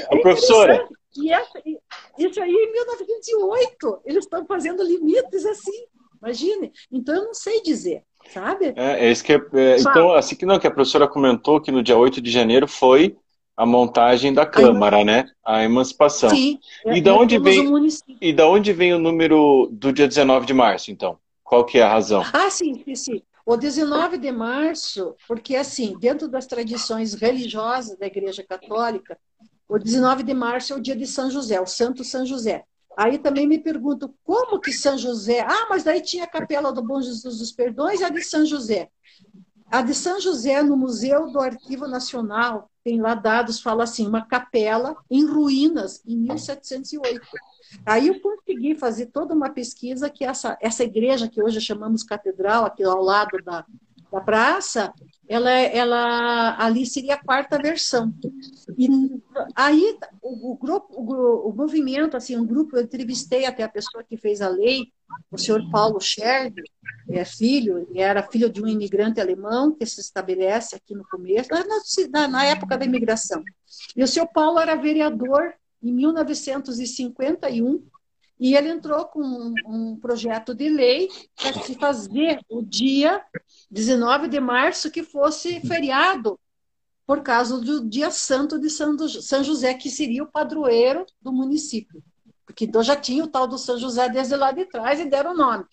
É 0.10 0.18
professora, 0.22 0.88
e 1.16 1.32
essa, 1.32 1.60
isso 2.18 2.42
aí 2.42 2.50
em 2.50 2.72
1908, 2.72 4.00
eles 4.04 4.24
estão 4.24 4.44
fazendo 4.46 4.82
limites 4.82 5.44
assim, 5.44 5.86
imagine. 6.22 6.72
Então 6.90 7.14
eu 7.14 7.24
não 7.24 7.34
sei 7.34 7.62
dizer, 7.62 8.02
sabe? 8.32 8.72
É, 8.76 9.06
é 9.06 9.10
isso 9.10 9.24
que 9.24 9.32
é, 9.32 9.40
é, 9.54 9.80
então, 9.80 10.12
assim 10.12 10.36
que 10.36 10.46
não, 10.46 10.58
que 10.58 10.66
a 10.66 10.70
professora 10.70 11.08
comentou 11.08 11.60
que 11.60 11.72
no 11.72 11.82
dia 11.82 11.96
8 11.96 12.20
de 12.20 12.30
janeiro 12.30 12.68
foi 12.68 13.16
a 13.56 13.66
montagem 13.66 14.32
da 14.32 14.46
Câmara, 14.46 15.00
a 15.00 15.04
né? 15.04 15.26
A 15.44 15.62
emancipação. 15.64 16.30
Sim. 16.30 16.58
E 16.86 17.00
da 17.00 17.14
onde 17.14 17.38
vem 17.38 17.68
um 17.68 17.86
e 18.20 18.32
da 18.32 18.48
onde 18.48 18.72
vem 18.72 18.94
o 18.94 18.98
número 18.98 19.68
do 19.70 19.92
dia 19.92 20.08
19 20.08 20.46
de 20.46 20.54
março, 20.54 20.90
então? 20.90 21.18
Qual 21.44 21.64
que 21.64 21.78
é 21.78 21.82
a 21.82 21.88
razão? 21.88 22.24
Ah, 22.32 22.48
sim, 22.48 22.82
sim, 22.84 22.94
sim. 22.94 23.22
O 23.44 23.56
19 23.56 24.16
de 24.16 24.30
março, 24.30 25.14
porque 25.26 25.56
assim, 25.56 25.98
dentro 25.98 26.28
das 26.28 26.46
tradições 26.46 27.14
religiosas 27.14 27.98
da 27.98 28.06
Igreja 28.06 28.44
Católica, 28.44 29.18
o 29.70 29.78
19 29.78 30.24
de 30.24 30.34
março 30.34 30.72
é 30.72 30.76
o 30.76 30.80
dia 30.80 30.96
de 30.96 31.06
São 31.06 31.30
José, 31.30 31.60
o 31.60 31.66
Santo 31.66 32.02
São 32.02 32.26
José. 32.26 32.64
Aí 32.96 33.18
também 33.18 33.46
me 33.46 33.56
pergunto 33.56 34.12
como 34.24 34.60
que 34.60 34.72
São 34.72 34.98
José. 34.98 35.40
Ah, 35.40 35.66
mas 35.70 35.84
daí 35.84 36.00
tinha 36.00 36.24
a 36.24 36.26
capela 36.26 36.72
do 36.72 36.82
Bom 36.82 37.00
Jesus 37.00 37.38
dos 37.38 37.52
Perdões 37.52 38.00
e 38.00 38.04
a 38.04 38.08
de 38.08 38.20
São 38.22 38.44
José. 38.44 38.90
A 39.70 39.80
de 39.80 39.94
São 39.94 40.20
José, 40.20 40.60
no 40.60 40.76
Museu 40.76 41.30
do 41.30 41.38
Arquivo 41.38 41.86
Nacional, 41.86 42.68
tem 42.82 43.00
lá 43.00 43.14
dados, 43.14 43.60
fala 43.60 43.84
assim, 43.84 44.08
uma 44.08 44.26
capela 44.26 44.96
em 45.08 45.24
ruínas 45.24 46.02
em 46.04 46.16
1708. 46.16 47.20
Aí 47.86 48.08
eu 48.08 48.20
consegui 48.20 48.74
fazer 48.74 49.06
toda 49.06 49.32
uma 49.32 49.50
pesquisa 49.50 50.10
que 50.10 50.24
essa, 50.24 50.58
essa 50.60 50.82
igreja 50.82 51.28
que 51.28 51.40
hoje 51.40 51.60
chamamos 51.60 52.02
catedral, 52.02 52.64
aqui 52.64 52.82
ao 52.82 53.00
lado 53.00 53.38
da, 53.44 53.64
da 54.10 54.20
praça, 54.20 54.92
ela, 55.30 55.52
ela 55.52 56.56
ali 56.58 56.84
seria 56.84 57.14
a 57.14 57.24
quarta 57.24 57.56
versão. 57.56 58.12
E 58.76 58.88
aí 59.54 59.96
o, 60.20 60.50
o 60.50 60.56
grupo, 60.56 60.88
o, 60.90 61.50
o, 61.50 61.54
movimento, 61.54 62.16
assim, 62.16 62.36
um 62.36 62.44
grupo, 62.44 62.76
eu 62.76 62.82
entrevistei 62.82 63.46
até 63.46 63.62
a 63.62 63.68
pessoa 63.68 64.02
que 64.02 64.16
fez 64.16 64.42
a 64.42 64.48
lei, 64.48 64.88
o 65.30 65.38
senhor 65.38 65.70
Paulo 65.70 66.00
Scherb, 66.00 66.60
é 67.08 67.24
filho, 67.24 67.88
era 67.94 68.24
filho 68.24 68.50
de 68.50 68.60
um 68.60 68.66
imigrante 68.66 69.20
alemão 69.20 69.70
que 69.72 69.86
se 69.86 70.00
estabelece 70.00 70.74
aqui 70.74 70.96
no 70.96 71.04
começo, 71.08 71.48
na, 72.10 72.26
na 72.26 72.44
época 72.46 72.76
da 72.76 72.84
imigração. 72.84 73.44
E 73.94 74.02
o 74.02 74.08
senhor 74.08 74.26
Paulo 74.34 74.58
era 74.58 74.74
vereador 74.74 75.54
em 75.80 75.92
1951 75.92 77.84
e 78.40 78.56
ele 78.56 78.70
entrou 78.70 79.04
com 79.04 79.20
um, 79.20 79.54
um 79.66 79.96
projeto 79.96 80.54
de 80.54 80.70
lei 80.70 81.08
para 81.36 81.62
se 81.62 81.74
fazer 81.74 82.40
o 82.48 82.62
dia 82.62 83.22
19 83.70 84.28
de 84.28 84.40
março 84.40 84.90
que 84.90 85.02
fosse 85.02 85.60
feriado, 85.60 86.40
por 87.06 87.22
causa 87.22 87.60
do 87.60 87.86
dia 87.86 88.10
santo 88.10 88.58
de 88.58 88.70
São 88.70 89.44
José, 89.44 89.74
que 89.74 89.90
seria 89.90 90.22
o 90.22 90.30
padroeiro 90.30 91.04
do 91.20 91.30
município. 91.32 92.02
Porque 92.46 92.64
então 92.64 92.82
já 92.82 92.96
tinha 92.96 93.24
o 93.24 93.28
tal 93.28 93.46
do 93.46 93.58
São 93.58 93.78
José 93.78 94.08
desde 94.08 94.34
lá 94.36 94.52
de 94.52 94.64
trás 94.64 94.98
e 94.98 95.04
deram 95.04 95.32
o 95.32 95.36
nome. 95.36 95.64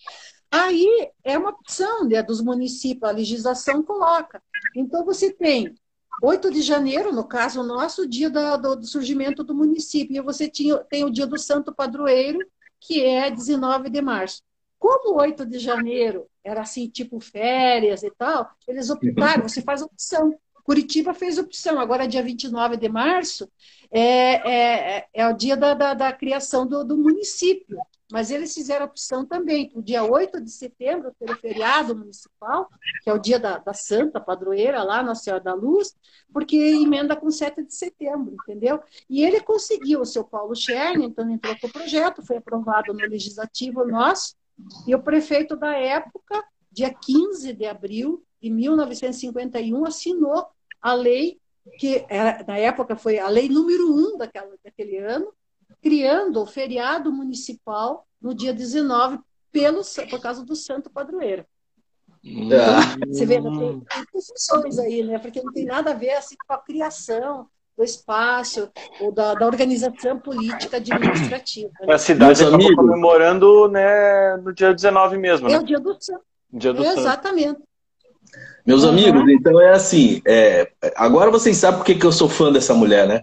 Aí 0.50 1.10
é 1.24 1.38
uma 1.38 1.50
opção 1.50 2.04
né, 2.04 2.22
dos 2.22 2.42
municípios, 2.42 3.08
a 3.08 3.14
legislação 3.14 3.82
coloca. 3.82 4.42
Então 4.76 5.04
você 5.04 5.32
tem 5.32 5.74
8 6.22 6.50
de 6.50 6.60
janeiro, 6.60 7.12
no 7.12 7.24
caso 7.24 7.62
nosso, 7.62 8.02
o 8.02 8.08
dia 8.08 8.28
do, 8.28 8.76
do 8.76 8.86
surgimento 8.86 9.42
do 9.44 9.54
município, 9.54 10.16
e 10.16 10.20
você 10.20 10.48
tinha, 10.48 10.76
tem 10.78 11.04
o 11.04 11.10
dia 11.10 11.26
do 11.26 11.38
Santo 11.38 11.74
Padroeiro, 11.74 12.38
que 12.80 13.04
é 13.04 13.30
19 13.30 13.90
de 13.90 14.00
março. 14.00 14.42
Como 14.78 15.18
8 15.18 15.44
de 15.44 15.58
janeiro 15.58 16.26
era 16.44 16.62
assim, 16.62 16.88
tipo 16.88 17.20
férias 17.20 18.02
e 18.02 18.10
tal, 18.10 18.48
eles 18.66 18.90
optaram, 18.90 19.48
você 19.48 19.60
faz 19.60 19.82
opção. 19.82 20.38
Curitiba 20.62 21.14
fez 21.14 21.38
opção, 21.38 21.80
agora 21.80 22.06
dia 22.06 22.22
29 22.22 22.76
de 22.76 22.88
março 22.88 23.50
é, 23.90 24.98
é, 25.00 25.08
é 25.14 25.26
o 25.26 25.32
dia 25.32 25.56
da, 25.56 25.74
da, 25.74 25.94
da 25.94 26.12
criação 26.12 26.66
do, 26.66 26.84
do, 26.84 26.96
município. 26.96 27.78
Mas 28.10 28.30
eles 28.30 28.54
fizeram 28.54 28.86
opção 28.86 29.26
também, 29.26 29.70
o 29.74 29.82
dia 29.82 30.02
8 30.02 30.40
de 30.40 30.50
setembro, 30.50 31.14
ter 31.18 31.30
o 31.30 31.36
feriado 31.36 31.94
municipal, 31.94 32.68
que 33.02 33.10
é 33.10 33.12
o 33.12 33.18
dia 33.18 33.38
da, 33.38 33.58
da 33.58 33.74
Santa 33.74 34.18
Padroeira, 34.18 34.82
lá 34.82 35.02
na 35.02 35.14
Senhora 35.14 35.42
da 35.42 35.52
Luz, 35.52 35.94
porque 36.32 36.56
emenda 36.56 37.14
com 37.14 37.30
7 37.30 37.62
de 37.62 37.74
setembro, 37.74 38.34
entendeu? 38.42 38.80
E 39.10 39.22
ele 39.22 39.40
conseguiu, 39.40 40.00
o 40.00 40.06
seu 40.06 40.24
Paulo 40.24 40.54
Scherner, 40.54 41.06
então 41.06 41.28
entrou 41.28 41.54
com 41.60 41.66
o 41.66 41.72
projeto, 41.72 42.24
foi 42.24 42.38
aprovado 42.38 42.94
no 42.94 43.00
Legislativo 43.00 43.86
nosso, 43.86 44.34
e 44.86 44.94
o 44.94 45.02
prefeito 45.02 45.54
da 45.54 45.76
época, 45.76 46.42
dia 46.72 46.92
15 46.92 47.52
de 47.52 47.66
abril 47.66 48.24
de 48.40 48.48
1951, 48.50 49.84
assinou 49.84 50.46
a 50.80 50.94
lei 50.94 51.38
que 51.78 52.04
era, 52.08 52.42
na 52.46 52.56
época 52.56 52.96
foi 52.96 53.18
a 53.18 53.28
lei 53.28 53.48
número 53.48 53.92
um 53.92 54.16
daquele 54.16 54.96
ano, 54.98 55.32
criando 55.82 56.42
o 56.42 56.46
feriado 56.46 57.12
municipal 57.12 58.06
no 58.20 58.34
dia 58.34 58.52
19 58.52 59.18
pelo, 59.52 59.82
por 60.10 60.20
causa 60.20 60.44
do 60.44 60.54
Santo 60.54 60.90
Padroeiro. 60.90 61.44
Então, 62.22 62.58
você 63.06 63.24
vê, 63.24 63.40
tem, 63.40 63.84
tem 64.70 64.84
aí, 64.84 65.02
né? 65.04 65.18
Porque 65.18 65.42
não 65.42 65.52
tem 65.52 65.64
nada 65.64 65.92
a 65.92 65.94
ver 65.94 66.10
assim, 66.10 66.34
com 66.46 66.52
a 66.52 66.58
criação 66.58 67.46
do 67.76 67.84
espaço 67.84 68.68
ou 69.00 69.12
da, 69.12 69.34
da 69.34 69.46
organização 69.46 70.18
política 70.18 70.78
administrativa. 70.78 71.70
Né? 71.80 71.94
A 71.94 71.98
cidade 71.98 72.42
está 72.42 72.74
comemorando 72.74 73.68
né, 73.68 74.36
no 74.38 74.52
dia 74.52 74.74
19 74.74 75.16
mesmo, 75.16 75.48
né? 75.48 75.54
É 75.54 75.60
o 75.60 75.62
dia 75.62 75.78
do 75.78 75.96
santo. 76.00 76.22
Dia 76.52 76.72
do 76.72 76.84
Exatamente. 76.84 77.60
Meus 78.66 78.82
uhum. 78.82 78.90
amigos, 78.90 79.22
então 79.28 79.60
é 79.60 79.70
assim. 79.70 80.20
É, 80.26 80.70
agora 80.96 81.30
vocês 81.30 81.56
sabem 81.56 81.78
por 81.78 81.86
que, 81.86 81.94
que 81.94 82.04
eu 82.04 82.12
sou 82.12 82.28
fã 82.28 82.52
dessa 82.52 82.74
mulher, 82.74 83.06
né? 83.06 83.22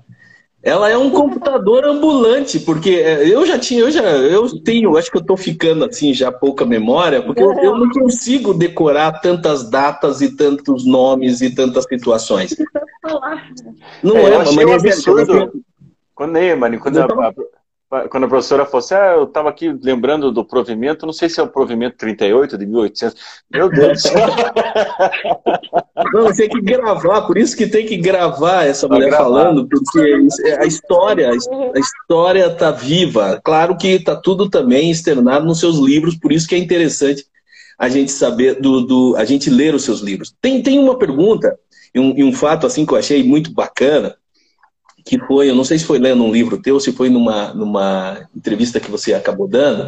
Ela 0.66 0.90
é 0.90 0.98
um 0.98 1.12
computador 1.12 1.86
ambulante, 1.86 2.60
porque 2.60 2.90
é, 2.90 3.32
eu 3.32 3.46
já 3.46 3.60
tinha, 3.60 3.82
eu 3.82 3.92
já, 3.92 4.02
eu 4.02 4.64
tenho, 4.64 4.98
acho 4.98 5.12
que 5.12 5.18
eu 5.18 5.22
estou 5.22 5.38
ficando 5.38 5.86
assim 5.86 6.12
já 6.12 6.32
pouca 6.32 6.66
memória, 6.66 7.22
porque 7.22 7.44
eu, 7.44 7.54
eu, 7.60 7.78
não 7.78 7.88
consigo 7.92 8.52
decorar 8.52 9.22
tantas 9.22 9.70
datas 9.70 10.22
e 10.22 10.36
tantos 10.36 10.84
nomes 10.84 11.42
e 11.42 11.54
tantas 11.54 11.84
situações. 11.84 12.56
Não 14.02 14.18
é, 14.18 14.34
é 14.34 14.38
mas 14.40 14.84
é 14.84 14.90
absurdo. 14.90 15.64
Quando, 16.16 16.38
é, 16.38 16.56
mano, 16.56 16.80
quando 16.80 16.98
a, 16.98 17.34
quando 18.10 18.24
a 18.24 18.28
professora 18.28 18.66
falou 18.66 18.80
assim, 18.80 18.96
ah, 18.96 19.14
eu 19.16 19.26
estava 19.26 19.50
aqui 19.50 19.72
lembrando 19.82 20.32
do 20.32 20.44
provimento, 20.44 21.06
não 21.06 21.14
sei 21.14 21.30
se 21.30 21.40
é 21.40 21.44
o 21.44 21.48
provimento 21.48 21.98
38 21.98 22.58
de 22.58 22.66
1800. 22.66 23.18
Meu 23.52 23.70
Deus 23.70 24.02
do 24.04 24.10
céu. 24.10 24.16
Não, 26.14 26.34
tem 26.34 26.50
que 26.50 26.62
gravar, 26.62 27.22
por 27.22 27.38
isso 27.38 27.56
que 27.56 27.68
tem 27.68 27.86
que 27.86 27.98
gravar 27.98 28.66
essa 28.66 28.88
mulher 28.88 29.10
gravar. 29.10 29.24
falando, 29.24 29.68
porque 29.68 30.28
a 30.60 30.66
história, 30.66 31.30
a 31.30 31.80
história 31.80 32.48
está 32.48 32.72
viva. 32.72 33.40
Claro 33.44 33.78
que 33.78 33.88
está 33.88 34.16
tudo 34.16 34.50
também 34.50 34.92
externado 34.92 35.46
nos 35.46 35.60
seus 35.60 35.78
livros, 35.78 36.16
por 36.16 36.32
isso 36.32 36.48
que 36.48 36.56
é 36.56 36.58
interessante 36.58 37.26
a 37.78 37.88
gente 37.90 38.12
saber 38.12 38.60
do, 38.60 38.82
do 38.82 39.16
a 39.18 39.26
gente 39.26 39.50
ler 39.50 39.74
os 39.74 39.84
seus 39.84 40.02
livros. 40.02 40.34
Tem, 40.42 40.62
tem 40.62 40.80
uma 40.80 40.98
pergunta 40.98 41.58
e 41.94 42.00
um, 42.00 42.14
e 42.18 42.24
um 42.24 42.34
fato 42.34 42.68
assim 42.68 42.86
que 42.86 42.94
eu 42.94 42.98
achei 42.98 43.24
muito 43.24 43.52
bacana 43.52 44.16
que 45.06 45.20
foi, 45.20 45.50
eu 45.50 45.56
não 45.56 45.64
sei 45.64 45.78
se 45.78 45.86
foi 45.86 46.00
lendo 46.00 46.24
um 46.24 46.32
livro 46.32 46.58
teu, 46.58 46.80
se 46.80 46.92
foi 46.92 47.10
numa, 47.10 47.54
numa 47.54 48.28
entrevista 48.36 48.80
que 48.80 48.90
você 48.90 49.14
acabou 49.14 49.48
dando, 49.48 49.88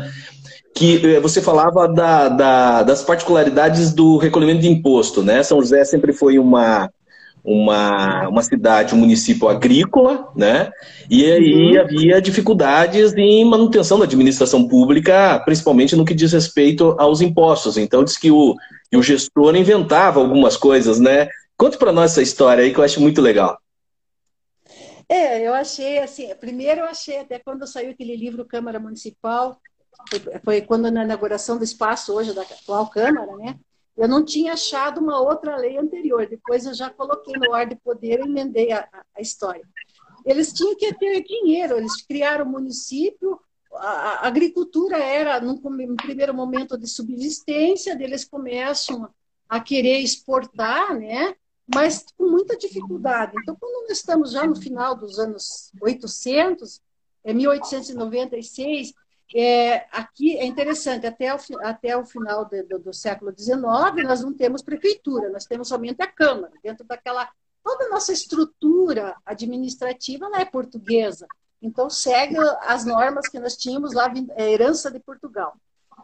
que 0.75 1.03
eh, 1.03 1.19
você 1.19 1.41
falava 1.41 1.87
da, 1.87 2.29
da, 2.29 2.83
das 2.83 3.01
particularidades 3.01 3.91
do 3.91 4.17
recolhimento 4.17 4.61
de 4.61 4.69
imposto, 4.69 5.23
né? 5.23 5.41
São 5.41 5.59
José 5.59 5.83
sempre 5.85 6.13
foi 6.13 6.37
uma, 6.37 6.87
uma, 7.43 8.27
uma 8.29 8.43
cidade, 8.43 8.93
um 8.93 8.99
município 8.99 9.49
agrícola, 9.49 10.29
né? 10.35 10.69
E 11.09 11.25
aí 11.25 11.75
uhum. 11.75 11.81
havia 11.81 12.21
dificuldades 12.21 13.15
em 13.15 13.43
manutenção 13.43 13.97
da 13.97 14.05
administração 14.05 14.67
pública, 14.67 15.41
principalmente 15.45 15.95
no 15.95 16.05
que 16.05 16.13
diz 16.13 16.31
respeito 16.31 16.95
aos 16.99 17.21
impostos. 17.21 17.75
Então 17.75 18.03
diz 18.03 18.17
que 18.17 18.29
o, 18.29 18.53
que 18.91 18.97
o 18.97 19.01
gestor 19.01 19.55
inventava 19.55 20.19
algumas 20.19 20.55
coisas, 20.55 20.99
né? 20.99 21.27
Conte 21.57 21.75
para 21.75 21.91
nós 21.91 22.11
essa 22.11 22.21
história 22.21 22.63
aí 22.63 22.71
que 22.71 22.79
eu 22.79 22.83
acho 22.83 23.01
muito 23.01 23.19
legal. 23.19 23.57
É, 25.09 25.47
eu 25.47 25.53
achei 25.53 25.99
assim, 25.99 26.33
primeiro 26.35 26.81
eu 26.81 26.85
achei 26.85 27.19
até 27.19 27.39
quando 27.39 27.65
saiu 27.65 27.91
aquele 27.91 28.15
livro 28.15 28.45
Câmara 28.45 28.79
Municipal, 28.79 29.59
foi, 30.09 30.19
foi 30.43 30.61
quando 30.61 30.91
na 30.91 31.03
inauguração 31.03 31.57
do 31.57 31.63
espaço 31.63 32.13
hoje 32.13 32.33
da 32.33 32.41
atual 32.41 32.89
Câmara, 32.89 33.35
né? 33.37 33.57
Eu 33.95 34.07
não 34.07 34.23
tinha 34.23 34.53
achado 34.53 34.99
uma 35.01 35.19
outra 35.19 35.57
lei 35.57 35.75
anterior. 35.77 36.27
Depois 36.27 36.67
eu 36.67 36.73
já 36.73 36.87
coloquei 36.89 37.33
no 37.35 37.51
ar 37.51 37.65
de 37.65 37.75
poder 37.75 38.19
e 38.19 38.23
emendei 38.23 38.71
a, 38.71 38.87
a 39.15 39.21
história. 39.21 39.63
Eles 40.23 40.53
tinham 40.53 40.75
que 40.75 40.93
ter 40.93 41.23
dinheiro, 41.23 41.77
eles 41.77 42.05
criaram 42.05 42.45
o 42.45 42.49
município, 42.49 43.39
a, 43.73 44.27
agricultura 44.27 44.97
era, 44.97 45.39
num, 45.39 45.59
primeiro 45.95 46.33
momento, 46.33 46.77
de 46.77 46.87
subsistência, 46.87 47.97
eles 47.99 48.23
começam 48.23 49.09
a 49.49 49.59
querer 49.59 49.99
exportar, 49.99 50.97
né? 50.97 51.35
Mas 51.73 52.05
com 52.17 52.29
muita 52.29 52.57
dificuldade. 52.57 53.33
Então, 53.41 53.55
quando 53.59 53.87
nós 53.87 53.97
estamos 53.97 54.31
já 54.31 54.45
no 54.45 54.55
final 54.55 54.95
dos 54.95 55.19
anos 55.19 55.71
800, 55.81 56.81
é 57.23 57.33
1896, 57.33 58.93
é, 59.35 59.85
aqui 59.91 60.37
é 60.37 60.45
interessante, 60.45 61.05
até 61.05 61.35
o, 61.35 61.37
até 61.61 61.97
o 61.97 62.05
final 62.05 62.45
de, 62.45 62.63
do, 62.63 62.79
do, 62.79 62.93
século 62.93 63.33
XIX, 63.37 63.59
nós 64.05 64.21
não 64.21 64.33
temos 64.33 64.61
prefeitura, 64.61 65.29
nós 65.29 65.45
temos 65.45 65.67
somente 65.67 66.01
a 66.01 66.07
Câmara, 66.07 66.53
dentro 66.63 66.85
daquela. 66.85 67.29
Toda 67.61 67.85
a 67.85 67.89
nossa 67.89 68.13
estrutura 68.13 69.17
administrativa 69.25 70.29
é 70.35 70.45
portuguesa, 70.45 71.27
então 71.61 71.89
segue 71.89 72.37
as 72.61 72.85
normas 72.85 73.27
que 73.27 73.39
nós 73.39 73.57
tínhamos 73.57 73.93
lá, 73.93 74.05
a 74.05 74.41
é, 74.41 74.53
herança 74.53 74.89
de 74.89 74.99
Portugal. 74.99 75.57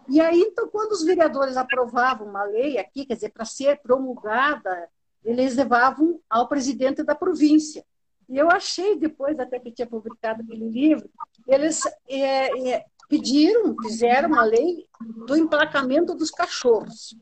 E 0.09 0.19
aí, 0.19 0.41
então, 0.41 0.67
quando 0.67 0.91
os 0.91 1.03
vereadores 1.03 1.55
aprovavam 1.55 2.27
uma 2.27 2.43
lei 2.43 2.77
aqui, 2.77 3.05
quer 3.05 3.13
dizer, 3.13 3.29
para 3.29 3.45
ser 3.45 3.79
promulgada 3.81 4.89
eles 5.23 5.55
levavam 5.55 6.19
ao 6.29 6.47
presidente 6.47 7.03
da 7.03 7.15
província. 7.15 7.83
E 8.29 8.37
eu 8.37 8.49
achei 8.49 8.97
depois, 8.97 9.39
até 9.39 9.59
que 9.59 9.71
tinha 9.71 9.87
publicado 9.87 10.41
aquele 10.41 10.69
livro, 10.69 11.09
eles 11.47 11.81
é, 12.07 12.71
é, 12.71 12.85
pediram, 13.09 13.75
fizeram 13.83 14.29
uma 14.29 14.43
lei 14.43 14.87
do 15.27 15.35
emplacamento 15.35 16.15
dos 16.15 16.31
cachorros, 16.31 17.15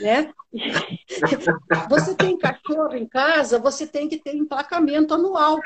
né? 0.00 0.32
Você 1.88 2.14
tem 2.14 2.36
cachorro 2.36 2.94
em 2.94 3.06
casa, 3.06 3.58
você 3.58 3.86
tem 3.86 4.08
que 4.08 4.18
ter 4.18 4.36
emplacamento 4.36 5.14
anual, 5.14 5.58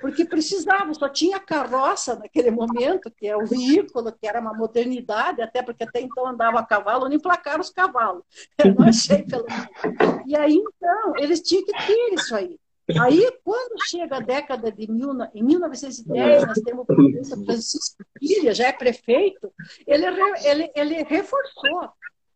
porque 0.00 0.24
precisava, 0.24 0.92
só 0.94 1.08
tinha 1.08 1.40
carroça 1.40 2.16
naquele 2.16 2.50
momento, 2.50 3.10
que 3.10 3.26
é 3.26 3.36
o 3.36 3.46
veículo, 3.46 4.12
que 4.12 4.26
era 4.26 4.40
uma 4.40 4.54
modernidade, 4.54 5.42
até 5.42 5.62
porque 5.62 5.84
até 5.84 6.00
então 6.00 6.26
andava 6.26 6.60
a 6.60 6.66
cavalo, 6.66 7.08
não 7.08 7.16
emplacaram 7.16 7.60
os 7.60 7.70
cavalos. 7.70 8.22
Eu 8.58 8.74
não 8.74 8.86
achei, 8.86 9.22
pelo 9.22 9.44
menos. 9.44 10.22
E 10.26 10.36
aí, 10.36 10.54
então, 10.54 11.16
eles 11.18 11.40
tinham 11.40 11.64
que 11.64 11.72
ter 11.72 12.14
isso 12.14 12.34
aí. 12.34 12.58
Aí, 13.00 13.30
quando 13.42 13.82
chega 13.86 14.16
a 14.16 14.20
década 14.20 14.70
de 14.70 14.90
mil, 14.90 15.10
em 15.34 15.42
1910, 15.42 16.46
nós 16.46 16.58
temos 16.60 16.82
o 16.82 16.84
presidente 16.84 17.44
Francisco 17.44 18.04
Filha, 18.18 18.54
já 18.54 18.68
é 18.68 18.72
prefeito, 18.72 19.50
ele, 19.86 20.04
ele, 20.44 20.70
ele 20.74 21.02
reforçou. 21.02 21.90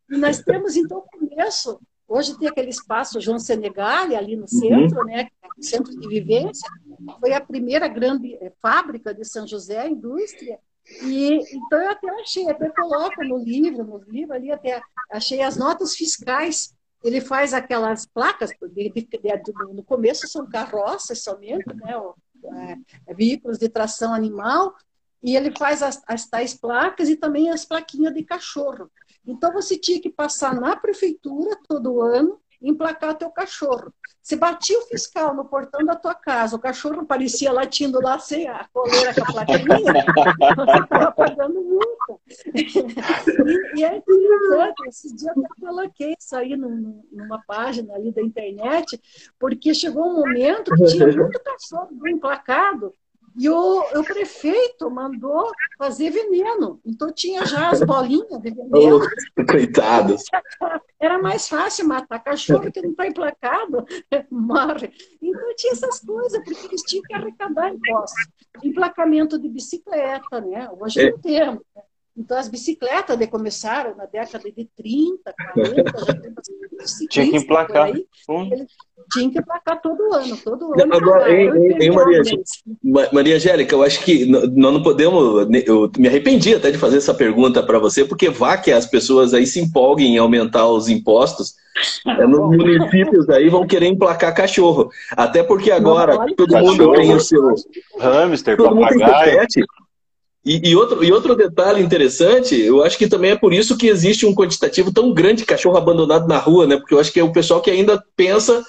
E 0.09 0.17
nós 0.17 0.41
temos, 0.41 0.75
então, 0.75 0.99
o 0.99 1.01
começo. 1.03 1.79
Hoje 2.09 2.37
tem 2.37 2.49
aquele 2.49 2.69
espaço 2.69 3.21
João 3.21 3.37
Senegal, 3.37 4.05
ali 4.15 4.35
no 4.35 4.47
centro, 4.47 4.99
uhum. 4.99 5.05
né, 5.05 5.27
é 5.43 5.61
centro 5.61 5.97
de 5.97 6.07
vivência. 6.07 6.67
Foi 7.19 7.33
a 7.33 7.39
primeira 7.39 7.87
grande 7.87 8.35
eh, 8.41 8.51
fábrica 8.61 9.13
de 9.13 9.23
São 9.23 9.47
José, 9.47 9.87
indústria. 9.87 10.59
E, 11.03 11.35
então, 11.55 11.79
eu 11.79 11.91
até 11.91 12.09
achei, 12.19 12.49
até 12.49 12.67
coloco 12.69 13.23
no 13.23 13.37
livro, 13.37 13.83
no 13.83 13.99
livro 13.99 14.33
ali, 14.33 14.51
até 14.51 14.81
achei 15.11 15.41
as 15.41 15.55
notas 15.55 15.95
fiscais 15.95 16.73
ele 17.03 17.21
faz 17.21 17.53
aquelas 17.53 18.05
placas, 18.05 18.51
de, 18.73 18.89
de, 18.89 19.01
de, 19.01 19.53
no 19.73 19.83
começo 19.83 20.27
são 20.27 20.45
carroças 20.49 21.23
somente, 21.23 21.65
né, 21.75 21.93
é, 22.43 23.11
é, 23.11 23.13
veículos 23.13 23.57
de 23.57 23.69
tração 23.69 24.13
animal, 24.13 24.73
e 25.21 25.35
ele 25.35 25.51
faz 25.57 25.83
as, 25.83 26.01
as 26.07 26.27
tais 26.27 26.53
placas 26.53 27.09
e 27.09 27.15
também 27.15 27.49
as 27.49 27.65
plaquinhas 27.65 28.13
de 28.13 28.23
cachorro. 28.23 28.89
Então 29.25 29.51
você 29.51 29.77
tinha 29.77 30.01
que 30.01 30.09
passar 30.09 30.55
na 30.55 30.75
prefeitura 30.75 31.57
todo 31.67 32.01
ano 32.01 32.39
emplacar 32.61 33.15
teu 33.15 33.29
cachorro. 33.29 33.93
Se 34.21 34.35
batia 34.35 34.77
o 34.77 34.83
fiscal 34.83 35.33
no 35.33 35.45
portão 35.45 35.83
da 35.85 35.95
tua 35.95 36.13
casa, 36.13 36.55
o 36.55 36.59
cachorro 36.59 37.01
aparecia 37.01 37.51
latindo 37.51 38.01
lá 38.01 38.19
sem 38.19 38.47
a 38.47 38.67
coleira 38.71 39.13
com 39.13 39.23
a 39.23 39.33
plaquinha, 39.33 39.93
estava 40.83 41.11
pagando 41.11 41.61
multa. 41.61 42.21
e, 42.53 43.79
e 43.79 43.83
é 43.83 43.95
interessante, 43.95 44.87
esses 44.87 45.15
dias 45.15 45.35
eu 45.35 45.47
coloquei 45.59 46.15
isso 46.19 46.35
aí 46.35 46.55
num, 46.55 47.01
numa 47.11 47.41
página 47.47 47.95
ali 47.95 48.11
da 48.11 48.21
internet, 48.21 48.99
porque 49.39 49.73
chegou 49.73 50.05
um 50.05 50.15
momento 50.15 50.75
que 50.75 50.83
tinha 50.85 51.07
muito 51.07 51.39
cachorro 51.41 52.07
emplacado, 52.07 52.93
e 53.39 53.49
o, 53.49 53.79
o, 53.79 54.03
prefeito 54.03 54.91
mandou 54.91 55.49
fazer 55.77 56.09
veneno. 56.09 56.81
Então 56.85 57.09
tinha 57.09 57.45
já 57.45 57.69
as 57.69 57.81
bolinhas 57.81 58.41
de 58.41 58.51
veneno. 58.51 58.99
Oh, 58.99 59.45
coitados. 59.45 60.25
Era 60.99 61.17
mais 61.17 61.47
fácil 61.47 61.87
matar 61.87 62.19
cachorro 62.19 62.69
que 62.69 62.81
não 62.81 62.91
está 62.91 63.07
emplacado, 63.07 63.85
morre. 64.29 64.91
Então 65.21 65.55
tinha 65.55 65.71
essas 65.71 66.01
coisas, 66.01 66.43
porque 66.43 66.67
eles 66.67 66.81
tinham 66.81 67.03
que 67.03 67.13
arrecadar 67.13 67.73
impostos. 67.73 68.27
Emplacamento 68.61 69.39
de 69.39 69.47
bicicleta, 69.47 70.41
né? 70.41 70.69
Hoje 70.77 70.99
é. 70.99 71.11
não 71.11 71.19
temos. 71.19 71.63
Né? 71.73 71.81
Então, 72.19 72.37
as 72.37 72.49
bicicletas 72.49 73.17
de 73.17 73.27
começaram 73.27 73.95
na 73.95 74.05
década 74.05 74.51
de 74.51 74.65
30, 74.75 75.33
40, 75.53 76.05
já 76.05 76.13
tem 76.13 76.33
Tinha 77.07 77.31
que 77.31 77.37
emplacar. 77.37 77.85
Aí, 77.85 78.05
tinha 79.09 79.29
que 79.31 79.39
emplacar 79.39 79.81
todo 79.81 80.13
ano, 80.13 80.37
todo 80.37 80.73
ano. 80.73 80.95
Agora, 80.95 81.31
em, 81.31 81.83
em 81.83 81.91
Maria, 81.91 82.21
Maria 83.11 83.35
Angélica, 83.35 83.75
eu 83.75 83.83
acho 83.83 84.03
que 84.03 84.25
nós 84.25 84.73
não 84.73 84.83
podemos. 84.83 85.47
Eu 85.65 85.91
me 85.97 86.07
arrependi 86.07 86.55
até 86.55 86.71
de 86.71 86.77
fazer 86.77 86.97
essa 86.97 87.13
pergunta 87.13 87.63
para 87.63 87.79
você, 87.79 88.05
porque 88.05 88.29
vá 88.29 88.57
que 88.57 88.71
as 88.71 88.85
pessoas 88.85 89.33
aí 89.33 89.45
se 89.45 89.59
empolguem 89.59 90.15
em 90.15 90.17
aumentar 90.17 90.67
os 90.67 90.89
impostos. 90.89 91.55
É, 92.05 92.27
nos 92.27 92.55
municípios 92.55 93.29
aí 93.29 93.49
vão 93.49 93.65
querer 93.65 93.87
emplacar 93.87 94.33
cachorro. 94.33 94.89
Até 95.11 95.43
porque 95.43 95.71
agora 95.71 96.15
não, 96.15 96.35
todo 96.35 96.57
mundo 96.57 96.91
tem 96.93 97.13
o 97.13 97.19
seu. 97.19 97.53
Hamster, 97.99 98.57
todo 98.57 98.79
papagaio. 98.79 99.47
E, 100.45 100.69
e, 100.69 100.75
outro, 100.75 101.03
e 101.03 101.11
outro 101.11 101.35
detalhe 101.35 101.83
interessante, 101.83 102.59
eu 102.59 102.83
acho 102.83 102.97
que 102.97 103.07
também 103.07 103.31
é 103.31 103.35
por 103.35 103.53
isso 103.53 103.77
que 103.77 103.87
existe 103.87 104.25
um 104.25 104.33
quantitativo 104.33 104.91
tão 104.91 105.13
grande 105.13 105.39
de 105.39 105.45
cachorro 105.45 105.77
abandonado 105.77 106.27
na 106.27 106.37
rua, 106.37 106.65
né? 106.65 106.77
Porque 106.77 106.93
eu 106.93 106.99
acho 106.99 107.11
que 107.11 107.19
é 107.19 107.23
o 107.23 107.31
pessoal 107.31 107.61
que 107.61 107.69
ainda 107.69 108.01
pensa 108.15 108.63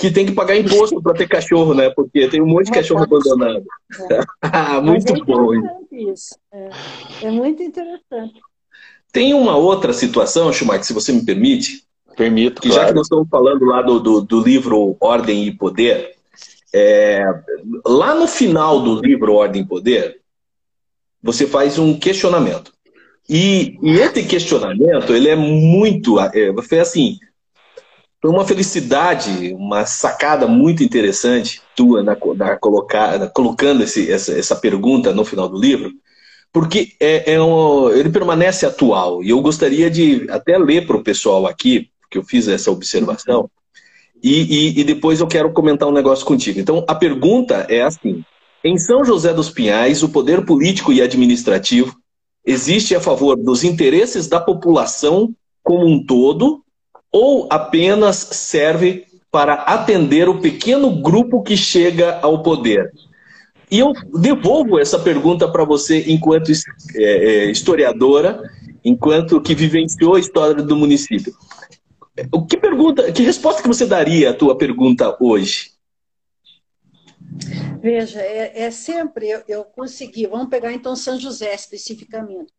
que 0.00 0.10
tem 0.10 0.24
que 0.24 0.32
pagar 0.32 0.56
imposto 0.56 1.00
para 1.02 1.12
ter 1.12 1.28
cachorro, 1.28 1.74
né? 1.74 1.90
Porque 1.90 2.26
tem 2.26 2.40
um 2.40 2.46
monte 2.46 2.66
de 2.66 2.72
cachorro 2.72 3.02
abandonado. 3.02 3.62
É. 4.10 4.80
muito 4.80 5.12
é 5.12 5.24
bom. 5.24 5.50
Isso. 5.92 6.38
É, 6.50 6.70
é, 7.22 7.30
muito 7.30 7.62
interessante. 7.62 8.40
Tem 9.12 9.34
uma 9.34 9.56
outra 9.56 9.92
situação, 9.92 10.50
Schumacher, 10.52 10.84
se 10.84 10.94
você 10.94 11.12
me 11.12 11.22
permite. 11.22 11.84
Permito. 12.16 12.62
Que 12.62 12.68
claro. 12.68 12.82
já 12.82 12.88
que 12.88 12.94
nós 12.94 13.06
estamos 13.06 13.28
falando 13.28 13.66
lá 13.66 13.82
do, 13.82 14.00
do, 14.00 14.20
do 14.22 14.42
livro 14.42 14.96
Ordem 14.98 15.44
e 15.44 15.52
Poder, 15.52 16.14
é, 16.72 17.22
lá 17.84 18.14
no 18.14 18.26
final 18.26 18.80
do 18.80 19.02
livro 19.02 19.34
Ordem 19.34 19.60
e 19.62 19.66
Poder, 19.66 20.18
você 21.22 21.46
faz 21.46 21.78
um 21.78 21.98
questionamento. 21.98 22.72
E, 23.28 23.78
e 23.82 23.98
esse 23.98 24.24
questionamento, 24.24 25.14
ele 25.14 25.28
é 25.28 25.36
muito, 25.36 26.18
é, 26.18 26.52
foi 26.62 26.80
assim, 26.80 27.18
foi 28.20 28.30
uma 28.30 28.44
felicidade, 28.44 29.54
uma 29.54 29.86
sacada 29.86 30.46
muito 30.46 30.84
interessante 30.84 31.62
tua 31.74 32.02
na, 32.02 32.16
na 32.36 32.56
colocar, 32.56 33.30
colocando 33.30 33.82
esse, 33.82 34.12
essa, 34.12 34.32
essa 34.38 34.56
pergunta 34.56 35.12
no 35.12 35.24
final 35.24 35.48
do 35.48 35.58
livro, 35.58 35.90
porque 36.52 36.92
é, 37.00 37.34
é 37.34 37.42
um, 37.42 37.88
ele 37.90 38.10
permanece 38.10 38.66
atual. 38.66 39.22
E 39.22 39.30
eu 39.30 39.40
gostaria 39.40 39.90
de 39.90 40.26
até 40.30 40.58
ler 40.58 40.86
para 40.86 40.96
o 40.96 41.02
pessoal 41.02 41.46
aqui, 41.46 41.88
que 42.10 42.18
eu 42.18 42.22
fiz 42.22 42.46
essa 42.46 42.70
observação, 42.70 43.48
e, 44.22 44.42
e, 44.42 44.80
e 44.80 44.84
depois 44.84 45.20
eu 45.20 45.26
quero 45.26 45.50
comentar 45.52 45.88
um 45.88 45.92
negócio 45.92 46.26
contigo. 46.26 46.60
Então, 46.60 46.84
a 46.86 46.94
pergunta 46.94 47.66
é 47.70 47.80
assim: 47.80 48.22
em 48.62 48.76
São 48.76 49.02
José 49.02 49.32
dos 49.32 49.48
Pinhais, 49.48 50.02
o 50.02 50.10
poder 50.10 50.44
político 50.44 50.92
e 50.92 51.00
administrativo 51.00 51.96
existe 52.44 52.94
a 52.94 53.00
favor 53.00 53.36
dos 53.36 53.64
interesses 53.64 54.28
da 54.28 54.40
população 54.40 55.34
como 55.62 55.86
um 55.86 56.04
todo 56.04 56.62
ou 57.12 57.46
apenas 57.50 58.16
serve 58.16 59.06
para 59.30 59.54
atender 59.54 60.28
o 60.28 60.40
pequeno 60.40 61.00
grupo 61.00 61.42
que 61.42 61.56
chega 61.56 62.18
ao 62.20 62.42
poder? 62.42 62.92
E 63.70 63.78
eu 63.78 63.92
devolvo 64.18 64.78
essa 64.80 64.98
pergunta 64.98 65.50
para 65.50 65.64
você 65.64 66.10
enquanto 66.10 66.50
é, 66.50 67.02
é, 67.02 67.50
historiadora, 67.50 68.42
enquanto 68.84 69.40
que 69.40 69.54
vivenciou 69.54 70.16
a 70.16 70.20
história 70.20 70.62
do 70.62 70.74
município. 70.74 71.32
O 72.32 72.44
que 72.44 72.56
pergunta, 72.56 73.12
que 73.12 73.22
resposta 73.22 73.62
que 73.62 73.68
você 73.68 73.86
daria 73.86 74.30
à 74.30 74.34
tua 74.34 74.58
pergunta 74.58 75.16
hoje? 75.20 75.70
Veja, 77.80 78.20
é, 78.20 78.64
é 78.64 78.70
sempre 78.70 79.30
eu, 79.30 79.42
eu, 79.48 79.64
consegui. 79.64 80.26
Vamos 80.26 80.48
pegar 80.48 80.72
então 80.72 80.96
São 80.96 81.18
José 81.18 81.54
especificamente. 81.54 82.52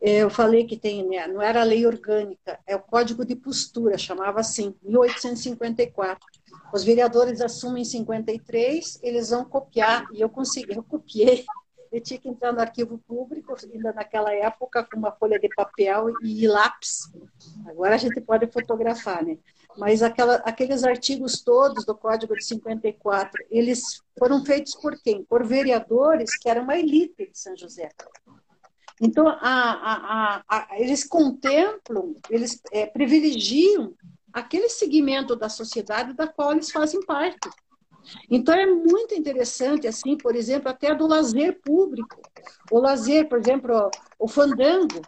É, 0.00 0.18
eu 0.18 0.30
falei 0.30 0.66
que 0.66 0.76
tem, 0.76 1.06
né, 1.06 1.26
não 1.26 1.40
era 1.40 1.62
lei 1.62 1.86
orgânica, 1.86 2.58
é 2.66 2.76
o 2.76 2.80
Código 2.80 3.24
de 3.24 3.34
Postura, 3.34 3.96
chamava 3.96 4.40
assim, 4.40 4.74
1854. 4.82 6.18
Os 6.72 6.84
vereadores 6.84 7.40
assumem 7.40 7.82
em 7.82 7.86
53, 7.86 9.00
eles 9.02 9.30
vão 9.30 9.44
copiar, 9.44 10.06
e 10.12 10.20
eu 10.20 10.28
consegui, 10.28 10.74
eu 10.76 10.82
copiei. 10.82 11.44
Eu 11.92 12.00
tinha 12.00 12.18
que 12.18 12.28
entrar 12.28 12.52
no 12.52 12.60
arquivo 12.60 12.98
público, 13.06 13.54
ainda 13.72 13.92
naquela 13.92 14.34
época, 14.34 14.84
com 14.84 14.98
uma 14.98 15.12
folha 15.12 15.38
de 15.38 15.48
papel 15.48 16.12
e 16.20 16.46
lápis. 16.46 17.10
Agora 17.64 17.94
a 17.94 17.96
gente 17.96 18.20
pode 18.20 18.46
fotografar, 18.48 19.24
né? 19.24 19.38
mas 19.76 20.02
aquela, 20.02 20.36
aqueles 20.36 20.84
artigos 20.84 21.42
todos 21.42 21.84
do 21.84 21.94
Código 21.94 22.34
de 22.34 22.44
54, 22.44 23.44
eles 23.50 24.02
foram 24.18 24.44
feitos 24.44 24.74
por 24.74 25.00
quem? 25.00 25.22
Por 25.24 25.44
vereadores 25.44 26.36
que 26.36 26.48
eram 26.48 26.62
uma 26.62 26.78
elite 26.78 27.30
de 27.30 27.38
São 27.38 27.56
José. 27.56 27.90
Então, 29.00 29.28
a, 29.28 29.36
a, 29.40 30.42
a, 30.48 30.68
eles 30.80 31.04
contemplam, 31.04 32.14
eles 32.30 32.60
é, 32.72 32.86
privilegiam 32.86 33.94
aquele 34.32 34.68
segmento 34.68 35.36
da 35.36 35.48
sociedade 35.48 36.14
da 36.14 36.26
qual 36.26 36.52
eles 36.52 36.70
fazem 36.70 37.04
parte. 37.04 37.48
Então, 38.30 38.54
é 38.54 38.66
muito 38.66 39.14
interessante, 39.14 39.86
assim, 39.86 40.16
por 40.16 40.34
exemplo, 40.34 40.68
até 40.68 40.94
do 40.94 41.06
lazer 41.06 41.60
público. 41.60 42.20
O 42.70 42.78
lazer, 42.78 43.28
por 43.28 43.38
exemplo, 43.38 43.90
o 44.18 44.28
fandango, 44.28 45.02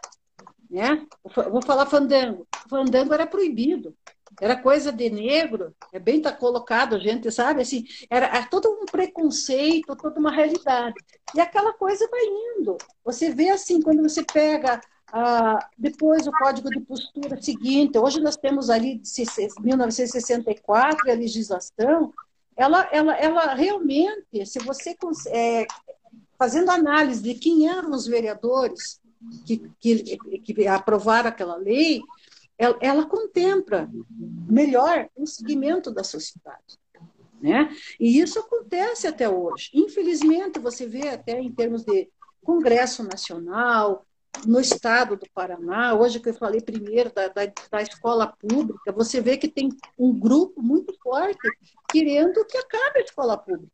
né? 0.69 1.05
vou 1.49 1.61
falar 1.61 1.85
fandango. 1.85 2.47
O 2.65 2.69
fandango 2.69 3.13
era 3.13 3.25
proibido 3.25 3.95
era 4.41 4.55
coisa 4.55 4.91
de 4.91 5.09
negro, 5.09 5.75
é 5.91 5.99
bem 5.99 6.21
tá 6.21 6.31
colocado, 6.31 6.99
gente, 6.99 7.31
sabe? 7.31 7.61
Assim, 7.61 7.85
era, 8.09 8.27
era 8.27 8.45
todo 8.47 8.69
um 8.69 8.85
preconceito, 8.85 9.95
toda 9.95 10.19
uma 10.19 10.31
realidade. 10.31 10.95
E 11.35 11.39
aquela 11.39 11.73
coisa 11.73 12.07
vai 12.09 12.21
indo. 12.57 12.77
Você 13.03 13.31
vê 13.33 13.49
assim, 13.49 13.81
quando 13.81 14.01
você 14.01 14.23
pega 14.23 14.79
ah, 15.11 15.59
depois 15.77 16.27
o 16.27 16.31
código 16.31 16.69
de 16.69 16.79
postura 16.81 17.41
seguinte, 17.41 17.97
hoje 17.97 18.21
nós 18.21 18.37
temos 18.37 18.69
ali 18.69 18.99
de 18.99 19.25
1964 19.59 21.11
a 21.11 21.15
legislação, 21.15 22.13
ela, 22.55 22.87
ela, 22.91 23.15
ela 23.15 23.53
realmente, 23.53 24.45
se 24.45 24.59
você 24.59 24.95
é, 25.29 25.65
fazendo 26.37 26.69
análise 26.69 27.21
de 27.23 27.33
quem 27.33 27.67
eram 27.69 27.91
os 27.91 28.05
vereadores 28.05 28.99
que, 29.45 29.69
que, 29.79 30.17
que 30.39 30.67
aprovaram 30.67 31.29
aquela 31.29 31.55
lei, 31.55 32.01
ela, 32.59 32.77
ela 32.81 33.05
contempla 33.05 33.89
melhor 34.49 35.09
o 35.15 35.25
segmento 35.25 35.89
da 35.89 36.03
sociedade. 36.03 36.77
Né? 37.41 37.73
E 37.97 38.19
isso 38.19 38.37
acontece 38.37 39.07
até 39.07 39.29
hoje. 39.29 39.69
Infelizmente, 39.73 40.59
você 40.59 40.85
vê 40.85 41.07
até 41.07 41.39
em 41.39 41.49
termos 41.49 41.85
de 41.85 42.09
Congresso 42.43 43.01
Nacional, 43.01 44.05
no 44.45 44.59
estado 44.59 45.15
do 45.15 45.25
Paraná, 45.33 45.95
hoje 45.95 46.19
que 46.19 46.29
eu 46.29 46.33
falei 46.33 46.61
primeiro 46.61 47.11
da, 47.11 47.29
da, 47.29 47.45
da, 47.71 47.81
escola 47.81 48.27
pública, 48.27 48.91
você 48.91 49.19
vê 49.19 49.37
que 49.37 49.47
tem 49.47 49.69
um 49.97 50.17
grupo 50.17 50.61
muito 50.61 50.93
forte 51.01 51.49
querendo 51.89 52.45
que 52.45 52.57
acabe 52.57 52.99
a 52.99 53.03
escola 53.03 53.37
pública. 53.37 53.71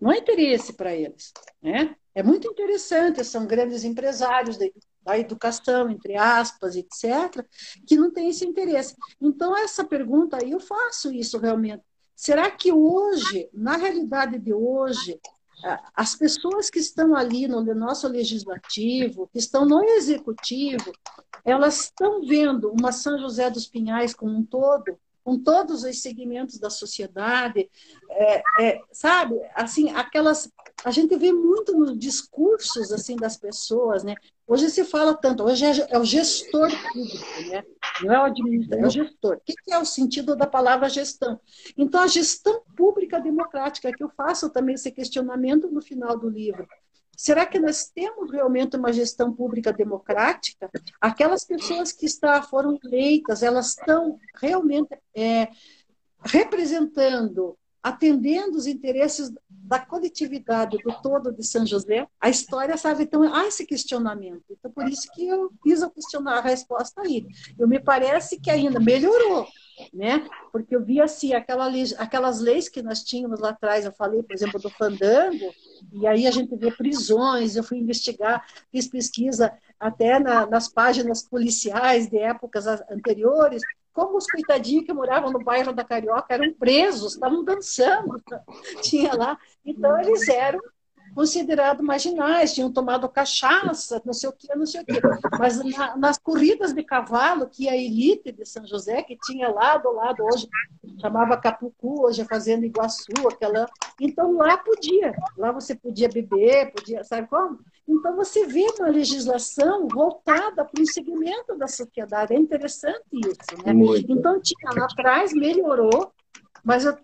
Não 0.00 0.10
há 0.10 0.16
interesse 0.16 0.74
para 0.74 0.94
eles. 0.94 1.32
Né? 1.60 1.94
É 2.14 2.22
muito 2.22 2.46
interessante, 2.46 3.24
são 3.24 3.46
grandes 3.46 3.84
empresários 3.84 4.56
da, 4.56 4.66
da 5.02 5.18
educação, 5.18 5.90
entre 5.90 6.16
aspas, 6.16 6.76
etc., 6.76 7.44
que 7.86 7.96
não 7.96 8.10
têm 8.10 8.28
esse 8.28 8.44
interesse. 8.44 8.94
Então, 9.20 9.56
essa 9.56 9.84
pergunta 9.84 10.38
aí, 10.40 10.50
eu 10.50 10.60
faço 10.60 11.12
isso 11.12 11.38
realmente. 11.38 11.82
Será 12.14 12.50
que 12.50 12.70
hoje, 12.70 13.48
na 13.52 13.76
realidade 13.76 14.38
de 14.38 14.52
hoje, 14.52 15.18
as 15.94 16.14
pessoas 16.14 16.70
que 16.70 16.78
estão 16.78 17.14
ali 17.14 17.46
no 17.46 17.62
nosso 17.74 18.08
legislativo, 18.08 19.28
que 19.32 19.38
estão 19.38 19.64
no 19.64 19.82
executivo, 19.82 20.92
elas 21.44 21.84
estão 21.84 22.20
vendo 22.22 22.70
uma 22.70 22.92
São 22.92 23.18
José 23.18 23.50
dos 23.50 23.66
Pinhais 23.66 24.14
como 24.14 24.36
um 24.36 24.44
todo, 24.44 24.98
com 25.22 25.38
todos 25.38 25.84
os 25.84 26.00
segmentos 26.00 26.58
da 26.58 26.70
sociedade, 26.70 27.70
é, 28.10 28.42
é, 28.60 28.80
sabe? 28.92 29.38
Assim, 29.54 29.90
aquelas 29.90 30.50
a 30.84 30.90
gente 30.90 31.14
vê 31.16 31.32
muito 31.32 31.76
nos 31.76 31.98
discursos 31.98 32.90
assim 32.90 33.16
das 33.16 33.36
pessoas, 33.36 34.02
né? 34.02 34.14
Hoje 34.50 34.68
se 34.68 34.82
fala 34.82 35.14
tanto, 35.14 35.44
hoje 35.44 35.64
é, 35.64 35.86
é 35.90 35.96
o 35.96 36.04
gestor 36.04 36.68
público, 36.92 37.50
né? 37.52 37.62
Não 38.02 38.12
é 38.12 38.18
o 38.18 38.24
administrador, 38.24 38.84
é 38.84 38.88
o 38.88 38.90
gestor. 38.90 39.36
O 39.36 39.40
que 39.44 39.72
é 39.72 39.78
o 39.78 39.84
sentido 39.84 40.34
da 40.34 40.44
palavra 40.44 40.88
gestão? 40.88 41.38
Então, 41.78 42.00
a 42.00 42.08
gestão 42.08 42.60
pública 42.76 43.20
democrática, 43.20 43.92
que 43.92 44.02
eu 44.02 44.08
faço 44.08 44.50
também 44.50 44.74
esse 44.74 44.90
questionamento 44.90 45.70
no 45.70 45.80
final 45.80 46.18
do 46.18 46.28
livro. 46.28 46.66
Será 47.16 47.46
que 47.46 47.60
nós 47.60 47.92
temos 47.94 48.28
realmente 48.32 48.76
uma 48.76 48.92
gestão 48.92 49.32
pública 49.32 49.72
democrática? 49.72 50.68
Aquelas 51.00 51.44
pessoas 51.44 51.92
que 51.92 52.06
está, 52.06 52.42
foram 52.42 52.76
eleitas, 52.82 53.44
elas 53.44 53.68
estão 53.68 54.18
realmente 54.34 54.98
é, 55.14 55.46
representando 56.24 57.56
atendendo 57.82 58.56
os 58.56 58.66
interesses 58.66 59.32
da 59.48 59.78
coletividade 59.78 60.78
do 60.78 60.92
todo 61.00 61.32
de 61.32 61.46
São 61.46 61.64
José, 61.64 62.06
a 62.20 62.28
história, 62.28 62.76
sabe, 62.76 63.04
então 63.04 63.22
há 63.32 63.46
esse 63.46 63.64
questionamento. 63.64 64.42
Então, 64.50 64.70
por 64.70 64.88
isso 64.88 65.08
que 65.12 65.28
eu 65.28 65.50
fiz 65.62 65.80
a 65.80 65.88
questionar 65.88 66.38
a 66.38 66.40
resposta 66.40 67.00
aí. 67.02 67.26
Eu 67.56 67.68
me 67.68 67.78
parece 67.78 68.40
que 68.40 68.50
ainda 68.50 68.80
melhorou, 68.80 69.46
né? 69.94 70.28
Porque 70.50 70.74
eu 70.74 70.84
vi 70.84 71.00
assim, 71.00 71.34
aquela, 71.34 71.70
aquelas 71.98 72.40
leis 72.40 72.68
que 72.68 72.82
nós 72.82 73.04
tínhamos 73.04 73.38
lá 73.38 73.50
atrás, 73.50 73.84
eu 73.84 73.92
falei, 73.92 74.22
por 74.24 74.34
exemplo, 74.34 74.60
do 74.60 74.70
fandango, 74.70 75.54
e 75.92 76.04
aí 76.04 76.26
a 76.26 76.32
gente 76.32 76.56
vê 76.56 76.72
prisões, 76.72 77.54
eu 77.54 77.62
fui 77.62 77.78
investigar, 77.78 78.44
fiz 78.72 78.88
pesquisa 78.88 79.52
até 79.78 80.18
na, 80.18 80.46
nas 80.46 80.68
páginas 80.68 81.22
policiais 81.22 82.08
de 82.08 82.18
épocas 82.18 82.66
anteriores, 82.66 83.62
como 83.92 84.16
os 84.16 84.26
coitadinhos 84.26 84.84
que 84.84 84.92
moravam 84.92 85.30
no 85.30 85.42
bairro 85.42 85.72
da 85.72 85.84
Carioca 85.84 86.34
eram 86.34 86.52
presos, 86.54 87.14
estavam 87.14 87.44
dançando, 87.44 88.22
tinha 88.82 89.14
lá. 89.14 89.38
Então, 89.64 89.98
eles 90.00 90.28
eram 90.28 90.60
considerados 91.14 91.84
marginais, 91.84 92.54
tinham 92.54 92.72
tomado 92.72 93.08
cachaça, 93.08 94.00
não 94.04 94.12
sei 94.12 94.28
o 94.28 94.32
que, 94.32 94.54
não 94.54 94.66
sei 94.66 94.82
o 94.82 94.84
que. 94.84 95.00
Mas 95.38 95.62
na, 95.64 95.96
nas 95.96 96.18
corridas 96.18 96.72
de 96.72 96.82
cavalo, 96.82 97.48
que 97.48 97.68
a 97.68 97.76
elite 97.76 98.32
de 98.32 98.44
São 98.44 98.66
José, 98.66 99.02
que 99.02 99.16
tinha 99.16 99.48
lá 99.48 99.76
do 99.76 99.90
lado, 99.92 100.22
hoje 100.24 100.48
chamava 101.00 101.36
Capucu, 101.36 102.06
hoje 102.06 102.22
é 102.22 102.24
Fazenda 102.24 102.66
Iguaçu, 102.66 103.28
aquela. 103.28 103.66
Então 104.00 104.32
lá 104.36 104.56
podia, 104.56 105.14
lá 105.36 105.52
você 105.52 105.74
podia 105.74 106.08
beber, 106.08 106.72
podia, 106.72 107.04
sabe 107.04 107.26
como? 107.28 107.58
Então, 107.90 108.14
você 108.14 108.46
vê 108.46 108.64
uma 108.78 108.88
legislação 108.88 109.88
voltada 109.88 110.64
para 110.64 110.80
o 110.80 110.86
segmento 110.86 111.56
da 111.56 111.66
sociedade. 111.66 112.32
É 112.32 112.38
interessante 112.38 113.02
isso. 113.12 113.64
Né? 113.66 113.72
Muito. 113.72 114.12
Então, 114.12 114.40
tinha 114.40 114.70
lá 114.76 114.84
atrás, 114.84 115.32
melhorou, 115.32 116.12
mas 116.62 116.84
eu, 116.84 116.96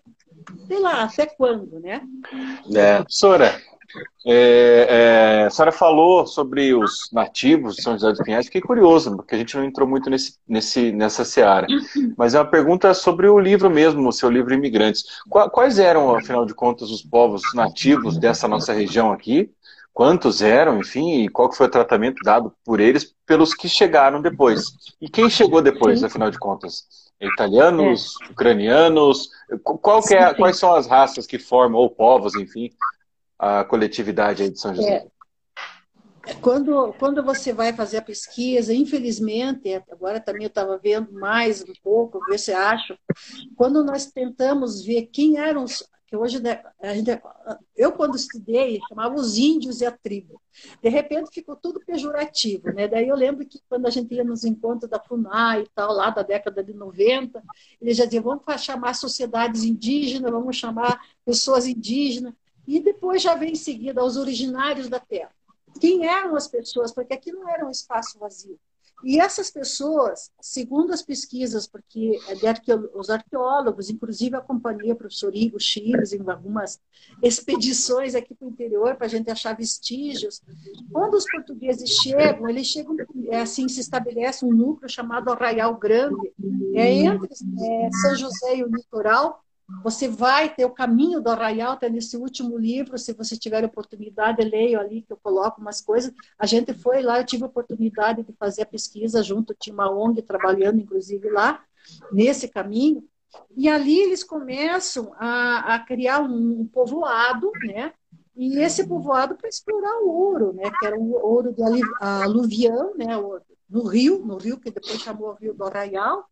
sei 0.65 0.79
lá, 0.79 1.03
até 1.03 1.25
quando, 1.25 1.77
né? 1.81 2.01
É. 2.73 2.97
Professora, 2.97 3.61
é, 4.25 4.87
é, 4.89 5.45
a 5.45 5.49
senhora 5.49 5.71
falou 5.71 6.25
sobre 6.25 6.73
os 6.73 7.09
nativos 7.11 7.75
de 7.75 7.81
São 7.81 7.93
José 7.93 8.09
dos 8.09 8.21
Pinhais, 8.21 8.45
fiquei 8.45 8.61
curioso, 8.61 9.15
porque 9.15 9.35
a 9.35 9.37
gente 9.37 9.55
não 9.55 9.63
entrou 9.63 9.87
muito 9.87 10.09
nesse, 10.09 10.35
nesse, 10.47 10.91
nessa 10.91 11.23
seara. 11.23 11.67
Mas 12.17 12.33
é 12.35 12.39
uma 12.39 12.49
pergunta 12.49 12.93
sobre 12.93 13.27
o 13.27 13.39
livro 13.39 13.69
mesmo, 13.69 14.07
o 14.07 14.11
seu 14.11 14.29
livro 14.29 14.53
Imigrantes. 14.53 15.03
Quais 15.29 15.79
eram, 15.79 16.15
afinal 16.15 16.45
de 16.45 16.53
contas, 16.53 16.91
os 16.91 17.01
povos 17.01 17.41
nativos 17.53 18.17
dessa 18.17 18.47
nossa 18.47 18.73
região 18.73 19.11
aqui? 19.11 19.51
quantos 19.97 20.43
eram, 20.43 20.79
enfim, 20.79 21.23
e 21.23 21.27
qual 21.27 21.51
foi 21.51 21.65
o 21.65 21.71
tratamento 21.71 22.21
dado 22.23 22.53
por 22.63 22.79
eles 22.79 23.15
pelos 23.25 23.55
que 23.55 23.67
chegaram 23.67 24.21
depois. 24.21 24.71
E 25.01 25.09
quem 25.09 25.27
chegou 25.27 25.59
depois, 25.59 26.03
afinal 26.03 26.29
de 26.29 26.37
contas? 26.37 26.83
Italianos, 27.19 28.13
é. 28.21 28.31
ucranianos? 28.31 29.27
Qual 29.63 29.99
é, 30.11 30.35
quais 30.35 30.59
são 30.59 30.75
as 30.75 30.85
raças 30.85 31.25
que 31.25 31.39
formam, 31.39 31.79
ou 31.79 31.89
povos, 31.89 32.35
enfim, 32.35 32.69
a 33.37 33.63
coletividade 33.63 34.43
aí 34.43 34.49
de 34.49 34.59
São 34.59 34.75
José? 34.75 35.05
É. 35.05 35.17
Quando, 36.41 36.93
quando 36.99 37.23
você 37.23 37.53
vai 37.53 37.71
fazer 37.71 37.97
a 37.97 38.01
pesquisa, 38.01 38.73
infelizmente, 38.73 39.73
agora 39.89 40.19
também 40.19 40.43
eu 40.43 40.49
estava 40.49 40.77
vendo 40.77 41.13
mais 41.13 41.61
um 41.61 41.73
pouco, 41.81 42.19
ver 42.25 42.37
se 42.37 42.51
acho, 42.51 42.97
quando 43.55 43.83
nós 43.83 44.07
tentamos 44.07 44.83
ver 44.83 45.03
quem 45.07 45.37
eram 45.37 45.63
os, 45.63 45.87
que 46.07 46.15
hoje 46.15 46.41
né, 46.41 46.63
gente, 46.95 47.21
eu 47.75 47.91
quando 47.91 48.15
estudei 48.15 48.79
chamava 48.87 49.13
os 49.15 49.37
índios 49.37 49.81
e 49.81 49.85
a 49.85 49.91
tribo. 49.91 50.41
De 50.81 50.89
repente 50.89 51.29
ficou 51.33 51.55
tudo 51.55 51.81
pejorativo, 51.85 52.71
né? 52.73 52.87
Daí 52.87 53.09
eu 53.09 53.15
lembro 53.15 53.45
que 53.45 53.59
quando 53.69 53.85
a 53.87 53.89
gente 53.89 54.15
ia 54.15 54.23
nos 54.23 54.45
encontros 54.45 54.89
da 54.89 54.99
FUNAI 54.99 55.63
e 55.63 55.69
tal, 55.75 55.91
lá 55.91 56.09
da 56.09 56.23
década 56.23 56.63
de 56.63 56.73
90, 56.73 57.43
eles 57.81 57.97
já 57.97 58.05
diziam, 58.05 58.23
vamos 58.23 58.43
chamar 58.61 58.95
sociedades 58.95 59.63
indígenas, 59.63 60.31
vamos 60.31 60.55
chamar 60.55 60.99
pessoas 61.25 61.67
indígenas, 61.67 62.33
e 62.67 62.79
depois 62.79 63.21
já 63.21 63.33
vem 63.33 63.53
em 63.53 63.55
seguida 63.55 64.03
os 64.03 64.17
originários 64.17 64.89
da 64.89 64.99
terra. 64.99 65.31
Quem 65.79 66.05
eram 66.05 66.35
as 66.35 66.47
pessoas? 66.47 66.93
Porque 66.93 67.13
aqui 67.13 67.31
não 67.31 67.47
era 67.47 67.65
um 67.65 67.71
espaço 67.71 68.19
vazio. 68.19 68.59
E 69.03 69.19
essas 69.19 69.51
pessoas, 69.51 70.31
segundo 70.41 70.91
as 70.91 71.03
pesquisas, 71.03 71.67
porque 71.67 72.17
os 72.95 73.11
arqueólogos, 73.11 73.91
inclusive 73.91 74.35
a 74.35 74.41
companhia 74.41 74.95
professor 74.95 75.35
Igor 75.35 75.59
Chiles, 75.59 76.13
em 76.13 76.27
algumas 76.27 76.79
expedições 77.21 78.15
aqui 78.15 78.33
para 78.33 78.47
o 78.47 78.49
interior 78.49 78.95
para 78.95 79.05
a 79.05 79.09
gente 79.09 79.29
achar 79.29 79.55
vestígios, 79.55 80.41
quando 80.91 81.13
os 81.13 81.29
portugueses 81.29 81.91
chegam, 81.91 82.49
eles 82.49 82.65
chegam, 82.65 82.95
é 83.27 83.41
assim, 83.41 83.67
se 83.67 83.81
estabelece 83.81 84.43
um 84.43 84.51
núcleo 84.51 84.89
chamado 84.89 85.29
Arraial 85.29 85.77
Grande, 85.77 86.33
é 86.73 86.91
entre 86.91 87.29
é, 87.31 87.89
São 87.91 88.15
José 88.15 88.55
e 88.55 88.63
o 88.63 88.67
litoral, 88.67 89.43
você 89.83 90.07
vai 90.07 90.53
ter 90.53 90.65
o 90.65 90.69
caminho 90.69 91.21
do 91.21 91.29
arraial, 91.29 91.73
até 91.73 91.89
nesse 91.89 92.15
último 92.15 92.57
livro, 92.57 92.97
se 92.97 93.11
você 93.13 93.35
tiver 93.35 93.65
oportunidade, 93.65 94.41
leio 94.41 94.79
ali 94.79 95.01
que 95.01 95.11
eu 95.11 95.17
coloco 95.17 95.59
umas 95.59 95.81
coisas. 95.81 96.13
A 96.39 96.45
gente 96.45 96.73
foi 96.73 97.01
lá, 97.01 97.19
eu 97.19 97.25
tive 97.25 97.43
a 97.43 97.47
oportunidade 97.47 98.23
de 98.23 98.33
fazer 98.33 98.61
a 98.61 98.65
pesquisa 98.65 99.21
junto, 99.21 99.53
tinha 99.53 99.73
uma 99.73 99.91
ONG 99.91 100.21
trabalhando, 100.21 100.79
inclusive, 100.79 101.29
lá, 101.29 101.63
nesse 102.11 102.47
caminho. 102.47 103.03
E 103.55 103.67
ali 103.67 103.99
eles 103.99 104.23
começam 104.23 105.13
a, 105.17 105.75
a 105.75 105.79
criar 105.79 106.21
um, 106.21 106.65
povoado, 106.65 107.51
né? 107.65 107.93
E 108.35 108.59
esse 108.59 108.87
povoado 108.87 109.35
para 109.35 109.49
explorar 109.49 109.99
o 110.01 110.09
ouro, 110.09 110.53
né? 110.53 110.71
Que 110.79 110.85
era 110.85 110.97
o 110.97 111.13
ouro 111.13 111.53
de 111.53 111.61
aluvião, 111.99 112.95
né? 112.95 113.07
No 113.69 113.85
rio, 113.85 114.19
no 114.25 114.37
rio 114.37 114.59
que 114.59 114.71
depois 114.71 115.01
chamou 115.01 115.31
o 115.31 115.33
Rio 115.33 115.53
do 115.53 115.65
Arraial. 115.65 116.25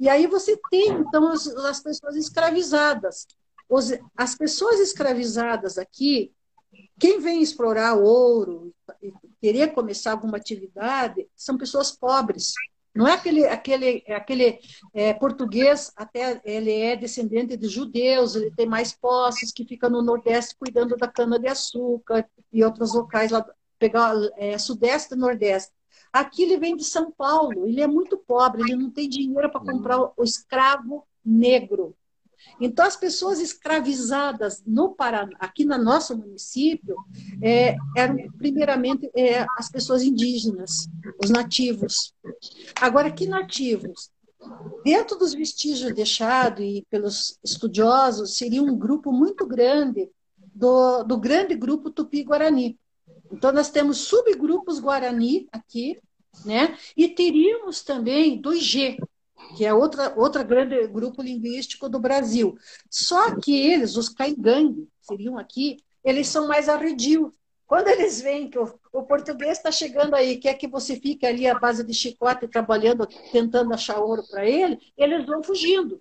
E 0.00 0.08
aí 0.08 0.26
você 0.26 0.58
tem, 0.70 0.90
então, 0.90 1.28
as, 1.28 1.46
as 1.46 1.80
pessoas 1.80 2.16
escravizadas. 2.16 3.26
Os, 3.68 3.92
as 4.16 4.34
pessoas 4.34 4.80
escravizadas 4.80 5.78
aqui, 5.78 6.32
quem 6.98 7.20
vem 7.20 7.42
explorar 7.42 7.94
ouro 7.94 8.74
e 9.02 9.12
querer 9.40 9.72
começar 9.72 10.12
alguma 10.12 10.36
atividade, 10.36 11.26
são 11.34 11.56
pessoas 11.56 11.92
pobres. 11.92 12.52
Não 12.94 13.08
é 13.08 13.12
aquele, 13.12 13.44
aquele, 13.46 14.04
aquele 14.08 14.60
é, 14.92 15.12
português, 15.12 15.90
até 15.96 16.40
ele 16.44 16.70
é 16.70 16.94
descendente 16.94 17.56
de 17.56 17.66
judeus, 17.66 18.36
ele 18.36 18.52
tem 18.52 18.66
mais 18.66 18.92
posses, 18.92 19.50
que 19.50 19.64
fica 19.64 19.88
no 19.88 20.00
Nordeste 20.00 20.54
cuidando 20.54 20.96
da 20.96 21.08
cana-de-açúcar 21.08 22.24
e 22.52 22.62
outros 22.62 22.94
locais 22.94 23.32
lá, 23.32 23.44
pegar 23.80 24.14
é, 24.36 24.56
Sudeste 24.58 25.14
e 25.14 25.16
Nordeste. 25.16 25.72
Aqui 26.14 26.44
ele 26.44 26.56
vem 26.58 26.76
de 26.76 26.84
São 26.84 27.10
Paulo, 27.10 27.66
ele 27.66 27.80
é 27.80 27.88
muito 27.88 28.16
pobre, 28.16 28.62
ele 28.62 28.76
não 28.76 28.88
tem 28.88 29.08
dinheiro 29.08 29.50
para 29.50 29.58
comprar 29.60 29.98
o 30.16 30.22
escravo 30.22 31.04
negro. 31.24 31.92
Então, 32.60 32.86
as 32.86 32.94
pessoas 32.94 33.40
escravizadas 33.40 34.62
no 34.64 34.94
Paraná, 34.94 35.36
aqui 35.40 35.64
no 35.64 35.76
nosso 35.76 36.16
município, 36.16 36.94
é, 37.42 37.74
eram 37.96 38.16
primeiramente 38.38 39.10
é, 39.12 39.44
as 39.58 39.68
pessoas 39.68 40.04
indígenas, 40.04 40.88
os 41.20 41.30
nativos. 41.30 42.14
Agora, 42.80 43.10
que 43.10 43.26
nativos? 43.26 44.08
Dentro 44.84 45.18
dos 45.18 45.34
vestígios 45.34 45.92
deixados 45.92 46.64
e 46.64 46.86
pelos 46.88 47.40
estudiosos, 47.42 48.36
seria 48.36 48.62
um 48.62 48.78
grupo 48.78 49.10
muito 49.10 49.44
grande 49.44 50.08
do, 50.54 51.02
do 51.02 51.18
grande 51.18 51.56
grupo 51.56 51.90
Tupi-Guarani. 51.90 52.78
Então, 53.34 53.50
nós 53.50 53.68
temos 53.68 53.98
subgrupos 53.98 54.78
Guarani 54.78 55.48
aqui, 55.50 56.00
né? 56.44 56.78
E 56.96 57.08
teríamos 57.08 57.82
também 57.82 58.40
do 58.40 58.54
IG, 58.54 58.96
que 59.56 59.64
é 59.64 59.74
outra, 59.74 60.14
outra 60.16 60.44
grande 60.44 60.86
grupo 60.86 61.20
linguístico 61.20 61.88
do 61.88 61.98
Brasil. 61.98 62.56
Só 62.88 63.34
que 63.40 63.54
eles, 63.56 63.96
os 63.96 64.08
caingangue, 64.08 64.88
seriam 65.00 65.36
aqui, 65.36 65.78
eles 66.04 66.28
são 66.28 66.46
mais 66.46 66.68
arredios. 66.68 67.32
Quando 67.66 67.88
eles 67.88 68.20
veem 68.20 68.48
que 68.48 68.58
o, 68.58 68.72
o 68.92 69.02
português 69.02 69.58
está 69.58 69.72
chegando 69.72 70.14
aí, 70.14 70.36
quer 70.36 70.54
que 70.54 70.68
você 70.68 70.94
fique 70.94 71.26
ali 71.26 71.48
à 71.48 71.58
base 71.58 71.82
de 71.82 71.92
chicote 71.92 72.46
trabalhando, 72.46 73.04
tentando 73.32 73.74
achar 73.74 73.98
ouro 73.98 74.22
para 74.30 74.46
ele, 74.46 74.78
eles 74.96 75.26
vão 75.26 75.42
fugindo. 75.42 76.00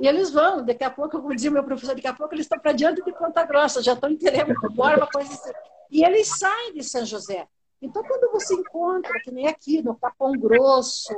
E 0.00 0.06
eles 0.06 0.30
vão, 0.30 0.64
daqui 0.64 0.84
a 0.84 0.90
pouco, 0.90 1.20
como 1.20 1.34
dizia 1.34 1.50
meu 1.50 1.64
professor, 1.64 1.94
daqui 1.94 2.06
a 2.06 2.14
pouco 2.14 2.34
eles 2.34 2.46
estão 2.46 2.58
para 2.58 2.72
diante 2.72 3.04
de 3.04 3.12
Ponta 3.12 3.44
Grossa, 3.44 3.82
já 3.82 3.92
estão 3.92 4.10
em 4.10 4.16
Teremo, 4.16 4.54
Borba, 4.70 5.06
coisa 5.12 5.30
assim. 5.30 5.52
E 5.92 6.02
eles 6.02 6.26
saem 6.38 6.72
de 6.72 6.82
São 6.82 7.04
José. 7.04 7.46
Então, 7.80 8.02
quando 8.02 8.32
você 8.32 8.54
encontra, 8.54 9.12
que 9.22 9.30
nem 9.30 9.46
aqui, 9.46 9.82
no 9.82 9.94
Capão 9.94 10.32
Grosso, 10.32 11.12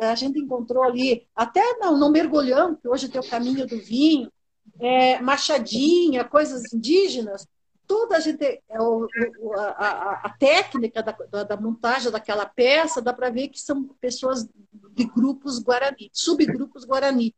a 0.00 0.14
gente 0.14 0.38
encontrou 0.38 0.84
ali, 0.84 1.26
até 1.34 1.60
no, 1.80 1.98
no 1.98 2.08
Mergulhão, 2.08 2.76
que 2.76 2.86
hoje 2.86 3.08
tem 3.08 3.20
o 3.20 3.28
caminho 3.28 3.66
do 3.66 3.78
vinho, 3.80 4.30
é, 4.78 5.20
Machadinha, 5.20 6.22
coisas 6.22 6.72
indígenas, 6.72 7.48
toda 7.84 8.16
a 8.16 8.20
gente, 8.20 8.44
é, 8.44 8.62
a, 8.68 9.62
a, 9.62 10.20
a 10.26 10.30
técnica 10.38 11.02
da, 11.02 11.12
da, 11.12 11.42
da, 11.42 11.56
montagem 11.56 12.12
daquela 12.12 12.46
peça, 12.46 13.02
dá 13.02 13.12
para 13.12 13.30
ver 13.30 13.48
que 13.48 13.58
são 13.60 13.88
pessoas 14.00 14.48
de 14.92 15.04
grupos 15.04 15.58
Guarani, 15.58 16.10
subgrupos 16.12 16.84
Guarani, 16.84 17.34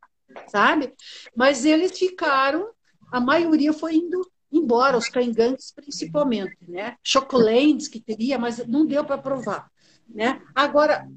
sabe? 0.47 0.93
Mas 1.35 1.65
eles 1.65 1.97
ficaram, 1.97 2.69
a 3.11 3.19
maioria 3.19 3.73
foi 3.73 3.95
indo 3.95 4.21
embora, 4.51 4.97
os 4.97 5.09
cangantes 5.09 5.71
principalmente, 5.71 6.57
né? 6.67 6.95
Chocolates 7.03 7.87
que 7.87 7.99
teria, 7.99 8.37
mas 8.37 8.65
não 8.67 8.85
deu 8.85 9.03
para 9.03 9.17
provar. 9.17 9.69
Né? 10.07 10.41
Agora, 10.55 11.07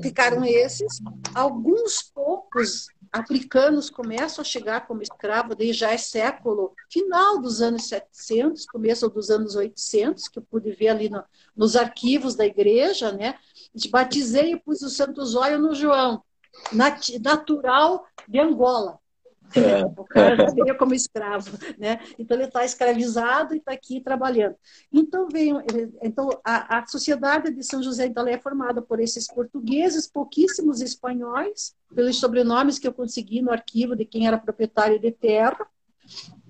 ficaram 0.00 0.44
esses, 0.44 1.00
alguns 1.34 2.02
poucos 2.02 2.86
africanos 3.12 3.90
começam 3.90 4.40
a 4.40 4.44
chegar 4.44 4.86
como 4.86 5.02
escravo, 5.02 5.54
desde 5.54 5.80
já 5.80 5.92
é 5.92 5.98
século, 5.98 6.72
final 6.90 7.40
dos 7.40 7.60
anos 7.60 7.84
700, 7.88 8.64
começo 8.66 9.08
dos 9.10 9.28
anos 9.28 9.54
800, 9.54 10.28
que 10.28 10.38
eu 10.38 10.42
pude 10.42 10.70
ver 10.72 10.88
ali 10.88 11.10
no, 11.10 11.22
nos 11.54 11.76
arquivos 11.76 12.34
da 12.34 12.46
igreja, 12.46 13.12
né? 13.12 13.34
Batizei 13.90 14.52
e 14.52 14.60
pus 14.60 14.82
o 14.82 14.88
santo 14.88 15.24
zóio 15.26 15.58
no 15.58 15.74
João, 15.74 16.22
nat, 16.72 17.10
natural 17.18 18.06
de 18.26 18.38
Angola. 18.38 18.98
É. 19.54 19.84
O 19.84 20.04
cara 20.06 20.50
veio 20.50 20.76
como 20.76 20.94
escravo, 20.94 21.50
né? 21.78 22.00
Então 22.18 22.36
ele 22.36 22.46
está 22.46 22.64
escravizado 22.64 23.54
e 23.54 23.58
está 23.58 23.72
aqui 23.72 24.00
trabalhando. 24.00 24.56
Então 24.92 25.28
veio, 25.28 25.62
então 26.02 26.28
a, 26.44 26.78
a 26.78 26.86
sociedade 26.86 27.50
de 27.52 27.62
São 27.62 27.82
José 27.82 28.06
então, 28.06 28.26
é 28.26 28.38
formada 28.38 28.80
por 28.80 29.00
esses 29.00 29.26
portugueses, 29.26 30.08
pouquíssimos 30.08 30.80
espanhóis, 30.80 31.74
pelos 31.94 32.18
sobrenomes 32.18 32.78
que 32.78 32.86
eu 32.86 32.92
consegui 32.92 33.42
no 33.42 33.50
arquivo 33.52 33.94
de 33.94 34.04
quem 34.04 34.26
era 34.26 34.38
proprietário 34.38 34.98
de 34.98 35.10
terra, 35.10 35.66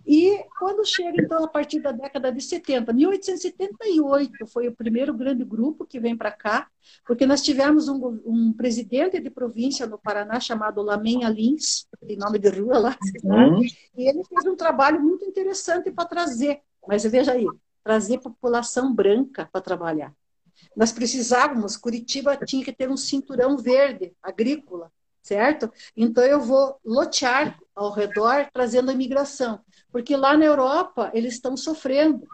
e 0.07 0.45
quando 0.59 0.85
chega, 0.85 1.23
então, 1.23 1.45
a 1.45 1.49
partir 1.49 1.81
da 1.81 1.93
década 1.93 2.33
de 2.33 2.41
70, 2.43 2.93
1878 2.93 4.47
foi 4.47 4.69
o 4.69 4.75
primeiro 4.75 5.15
grande 5.15 5.45
grupo 5.45 5.87
que 5.87 6.01
vem 6.01 6.17
para 6.17 6.33
cá, 6.33 6.69
porque 7.07 7.25
nós 7.27 7.41
tivemos 7.41 7.89
um, 7.89 8.21
um, 8.25 8.53
presidente 8.53 9.21
de 9.21 9.31
província 9.31 9.87
no 9.87 9.99
Paraná 9.99 10.41
chamado 10.41 10.83
Lamenha 10.83 11.29
Lins, 11.29 11.87
tem 12.07 12.17
nome 12.17 12.39
de 12.39 12.49
rua 12.49 12.79
lá, 12.79 12.99
uhum. 13.23 13.63
e 13.97 14.09
ele 14.09 14.25
fez 14.25 14.45
um 14.47 14.57
trabalho 14.57 15.01
muito 15.01 15.25
interessante 15.25 15.91
para 15.91 16.09
trazer, 16.09 16.61
mas 16.87 17.05
veja 17.05 17.33
aí, 17.33 17.47
trazer 17.85 18.19
população 18.19 18.93
branca 18.93 19.49
para 19.53 19.61
trabalhar. 19.61 20.13
Nós 20.77 20.93
precisávamos, 20.93 21.77
Curitiba 21.77 22.37
tinha 22.37 22.65
que 22.65 22.73
ter 22.73 22.91
um 22.91 22.97
cinturão 22.97 23.57
verde 23.57 24.13
agrícola, 24.23 24.91
certo? 25.23 25.71
Então 25.97 26.25
eu 26.25 26.41
vou 26.41 26.77
lotear 26.85 27.59
ao 27.75 27.91
redor, 27.91 28.49
trazendo 28.53 28.91
a 28.91 28.95
imigração. 28.95 29.61
Porque 29.93 30.16
lá 30.16 30.36
na 30.36 30.47
Europa 30.47 31.11
eles 31.14 31.34
estão 31.34 31.57
sofrendo. 31.57 32.26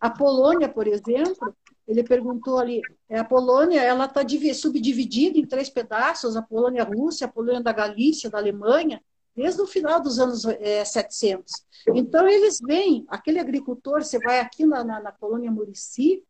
A 0.00 0.10
Polônia, 0.10 0.68
por 0.68 0.86
exemplo, 0.86 1.56
ele 1.88 2.02
perguntou 2.04 2.58
ali, 2.58 2.80
é, 3.08 3.18
a 3.18 3.24
Polônia 3.24 3.80
ela 3.80 4.04
está 4.04 4.20
subdividida 4.54 5.38
em 5.38 5.46
três 5.46 5.70
pedaços, 5.70 6.36
a 6.36 6.42
Polônia 6.42 6.84
Rússia, 6.84 7.26
a 7.26 7.30
Polônia 7.30 7.62
da 7.62 7.72
Galícia, 7.72 8.28
da 8.28 8.38
Alemanha, 8.38 9.00
desde 9.34 9.60
o 9.62 9.66
final 9.66 10.00
dos 10.00 10.18
anos 10.18 10.44
é, 10.44 10.84
700. 10.84 11.52
Então 11.94 12.26
eles 12.26 12.58
vêm, 12.60 13.04
aquele 13.08 13.38
agricultor, 13.38 14.02
você 14.02 14.18
vai 14.18 14.40
aqui 14.40 14.66
na, 14.66 14.82
na, 14.82 15.00
na 15.00 15.12
colônia 15.12 15.50
Murici, 15.50 16.22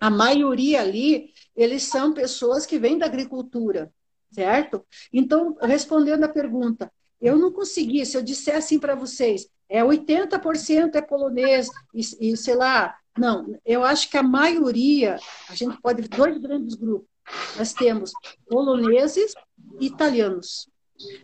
a 0.00 0.10
maioria 0.10 0.80
ali, 0.80 1.32
eles 1.54 1.84
são 1.84 2.12
pessoas 2.12 2.66
que 2.66 2.78
vêm 2.78 2.98
da 2.98 3.06
agricultura, 3.06 3.92
certo? 4.30 4.84
Então, 5.12 5.56
respondendo 5.62 6.24
a 6.24 6.28
pergunta, 6.28 6.92
eu 7.20 7.38
não 7.38 7.52
consegui, 7.52 8.04
se 8.04 8.16
eu 8.16 8.22
disser 8.22 8.56
assim 8.56 8.78
para 8.78 8.94
vocês, 8.94 9.48
é 9.68 9.82
80% 9.82 10.94
é 10.94 11.02
polonês 11.02 11.68
e, 11.94 12.30
e, 12.32 12.36
sei 12.36 12.54
lá, 12.54 12.96
não, 13.16 13.58
eu 13.64 13.82
acho 13.82 14.10
que 14.10 14.16
a 14.16 14.22
maioria, 14.22 15.18
a 15.48 15.54
gente 15.54 15.80
pode 15.80 16.02
ver 16.02 16.08
dois 16.08 16.38
grandes 16.38 16.74
grupos. 16.74 17.08
Nós 17.56 17.72
temos 17.72 18.12
poloneses 18.48 19.34
e 19.80 19.86
italianos. 19.86 20.68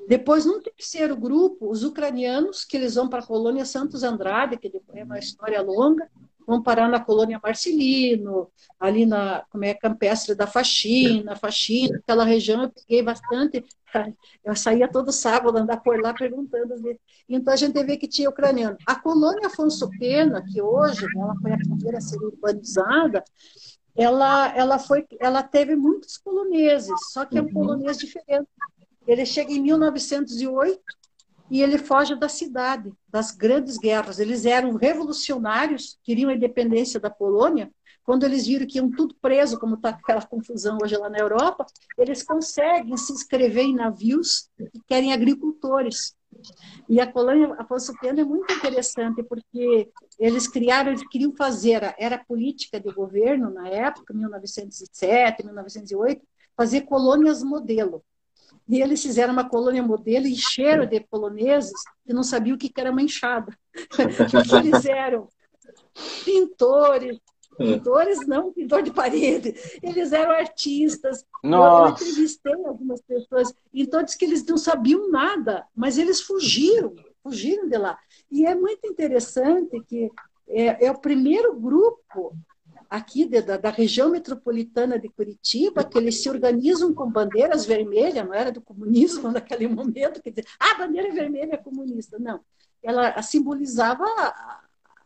Depois, 0.09 0.45
num 0.45 0.61
terceiro 0.61 1.17
grupo, 1.17 1.71
os 1.71 1.83
ucranianos, 1.83 2.65
que 2.65 2.77
eles 2.77 2.95
vão 2.95 3.09
para 3.09 3.21
a 3.21 3.27
colônia 3.27 3.65
Santos 3.65 4.03
Andrade, 4.03 4.57
que 4.59 4.71
é 4.95 5.05
uma 5.05 5.19
história 5.19 5.63
longa, 5.63 6.11
vão 6.47 6.63
parar 6.63 6.89
na 6.89 7.01
colônia 7.01 7.41
Marcelino, 7.43 8.51
ali 8.79 9.07
na 9.07 9.45
como 9.51 9.65
é, 9.65 9.75
Campestre 9.75 10.35
da 10.35 10.47
Faxina, 10.47 11.37
Faxina, 11.37 11.99
aquela 11.99 12.25
região 12.25 12.63
eu 12.63 12.71
peguei 12.71 13.03
bastante, 13.03 13.65
eu 14.45 14.57
saía 14.57 14.89
todo 14.89 15.13
sábado 15.13 15.59
andar 15.59 15.79
por 15.79 16.01
lá 16.01 16.13
perguntando. 16.15 16.75
Então 17.29 17.53
a 17.53 17.57
gente 17.57 17.83
vê 17.85 17.97
que 17.97 18.09
tinha 18.09 18.29
ucraniano. 18.29 18.77
A 18.87 18.95
colônia 18.95 19.47
Afonso 19.47 19.89
Pena, 19.99 20.43
que 20.43 20.61
hoje 20.61 21.05
né, 21.07 21.23
ela 21.23 21.35
foi 21.41 21.53
a 21.53 21.59
primeira 21.59 21.99
a 21.99 22.01
ser 22.01 22.19
urbanizada, 22.19 23.25
ela, 23.95 24.57
ela, 24.57 24.79
foi, 24.79 25.07
ela 25.21 25.43
teve 25.43 25.77
muitos 25.77 26.17
poloneses, 26.19 26.95
só 27.13 27.25
que 27.25 27.39
é 27.39 27.43
um 27.43 27.47
uhum. 27.47 27.53
polonês 27.53 27.99
diferente. 27.99 28.49
Ele 29.07 29.27
chega 29.27 29.53
em 29.53 29.61
1908 29.61 30.81
e 31.53 31.61
ele 31.61 31.77
foge 31.77 32.15
da 32.15 32.31
cidade, 32.31 32.91
das 33.07 33.31
grandes 33.31 33.77
guerras. 33.77 34.19
Eles 34.19 34.47
eram 34.47 34.75
revolucionários, 34.75 35.99
queriam 36.03 36.31
a 36.31 36.35
independência 36.35 36.99
da 36.99 37.11
Polônia. 37.11 37.71
Quando 38.03 38.25
eles 38.25 38.47
viram 38.47 38.67
que 38.67 38.79
iam 38.79 38.91
tudo 38.91 39.15
preso, 39.21 39.61
como 39.61 39.75
está 39.75 39.91
aquela 39.91 40.23
confusão 40.23 40.79
hoje 40.83 40.97
lá 40.97 41.11
na 41.11 41.19
Europa, 41.19 41.67
eles 41.99 42.23
conseguem 42.23 42.97
se 42.97 43.13
inscrever 43.13 43.65
em 43.65 43.75
navios 43.75 44.49
e 44.59 44.81
querem 44.89 45.13
agricultores. 45.13 46.17
E 46.89 46.99
a 46.99 47.13
colônia 47.13 47.55
Afonso 47.59 47.93
Pena 48.01 48.23
é 48.23 48.25
muito 48.25 48.51
interessante, 48.51 49.23
porque 49.23 49.91
eles 50.19 50.49
criaram, 50.49 50.93
eles 50.93 51.07
queriam 51.07 51.37
fazer, 51.37 51.95
era 51.99 52.17
política 52.17 52.81
de 52.81 52.91
governo 52.91 53.51
na 53.51 53.69
época, 53.69 54.15
1907, 54.15 55.45
1908, 55.45 56.23
fazer 56.57 56.81
colônias 56.87 57.43
modelo. 57.43 58.03
E 58.73 58.81
eles 58.81 59.03
fizeram 59.03 59.35
uma 59.35 59.47
colônia 59.47 59.83
modelo 59.83 60.27
e 60.27 60.33
encheram 60.33 60.87
de 60.87 60.99
poloneses 60.99 61.79
que 62.07 62.15
não 62.15 62.23
sabiam 62.23 62.55
o 62.55 62.59
que 62.59 62.73
era 62.75 62.91
uma 62.91 63.03
enxada. 63.03 63.55
Porque 63.91 64.57
eles 64.57 64.87
eram 64.87 65.29
pintores, 66.25 67.19
pintores 67.59 68.27
não 68.27 68.51
pintor 68.51 68.83
de 68.83 68.91
parede, 68.91 69.55
eles 69.83 70.11
eram 70.11 70.33
artistas. 70.33 71.23
Nossa. 71.45 72.03
Eu 72.03 72.09
entrevistei 72.09 72.65
algumas 72.65 73.03
pessoas, 73.03 73.55
então 73.75 74.03
disse 74.03 74.17
que 74.17 74.25
eles 74.25 74.43
não 74.47 74.57
sabiam 74.57 75.11
nada, 75.11 75.67
mas 75.77 75.99
eles 75.99 76.23
fugiram, 76.23 76.95
fugiram 77.23 77.69
de 77.69 77.77
lá. 77.77 77.99
E 78.31 78.47
é 78.47 78.55
muito 78.55 78.87
interessante 78.87 79.83
que 79.87 80.11
é, 80.49 80.87
é 80.87 80.91
o 80.91 80.99
primeiro 80.99 81.55
grupo 81.61 82.35
aqui 82.93 83.25
de, 83.25 83.41
da, 83.41 83.57
da, 83.57 83.71
região 83.71 84.11
metropolitana 84.11 84.99
de 84.99 85.09
Curitiba, 85.09 85.83
que 85.83 85.97
eles 85.97 86.23
se 86.23 86.29
organizam 86.29 86.93
com 86.93 87.11
bandeiras 87.11 87.65
vermelhas, 87.65 88.27
não 88.27 88.35
era 88.35 88.53
do 88.53 88.61
comunismo 88.61 89.31
naquele 89.33 89.67
momento, 89.67 90.21
quer 90.23 90.29
dizer, 90.29 90.47
ah, 90.61 90.77
bandeira 90.77 91.11
vermelha 91.11 91.55
é 91.55 91.57
comunista. 91.57 92.19
Não, 92.19 92.41
ela 92.83 93.21
simbolizava 93.23 94.05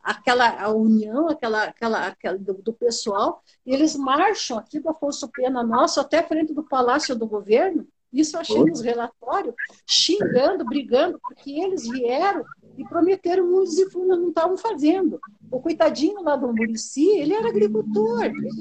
aquela 0.03 0.61
a 0.61 0.69
união, 0.69 1.29
aquela, 1.29 1.63
aquela, 1.63 2.07
aquela 2.07 2.37
do, 2.37 2.55
do, 2.55 2.73
pessoal, 2.73 3.41
e 3.65 3.73
eles 3.73 3.95
marcham 3.95 4.57
aqui 4.57 4.81
do 4.81 4.89
Afonso 4.89 5.29
Pena 5.29 5.63
Nosso 5.63 6.01
até 6.01 6.21
frente 6.21 6.53
do 6.53 6.63
Palácio 6.63 7.15
do 7.15 7.25
Governo, 7.25 7.87
Isso 8.11 8.35
eu 8.35 8.41
achei 8.41 8.63
nos 8.63 8.81
relatórios, 8.81 9.53
xingando, 9.85 10.65
brigando, 10.65 11.19
porque 11.19 11.51
eles 11.51 11.87
vieram 11.87 12.43
e 12.77 12.85
prometeram 12.85 13.45
mundos 13.45 13.77
e 13.77 13.85
não 13.97 14.29
estavam 14.29 14.57
fazendo. 14.57 15.19
O 15.51 15.59
coitadinho 15.59 16.21
lá 16.21 16.35
do 16.35 16.53
Murici, 16.53 17.07
ele 17.17 17.33
era 17.33 17.49
agricultor, 17.49 18.23
ele, 18.23 18.51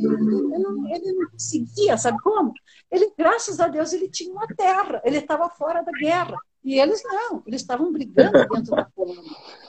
não, 0.58 0.94
ele 0.94 1.12
não 1.12 1.30
conseguia, 1.30 1.96
sabe 1.98 2.20
como? 2.22 2.52
Ele, 2.90 3.12
graças 3.16 3.60
a 3.60 3.68
Deus, 3.68 3.92
ele 3.92 4.08
tinha 4.08 4.32
uma 4.32 4.46
terra, 4.46 5.02
ele 5.04 5.18
estava 5.18 5.48
fora 5.50 5.82
da 5.82 5.92
guerra. 5.92 6.36
E 6.64 6.80
eles 6.80 7.00
não, 7.04 7.44
eles 7.46 7.60
estavam 7.60 7.92
brigando 7.92 8.32
dentro 8.32 8.74
da 8.74 8.84
colônia. 8.86 9.22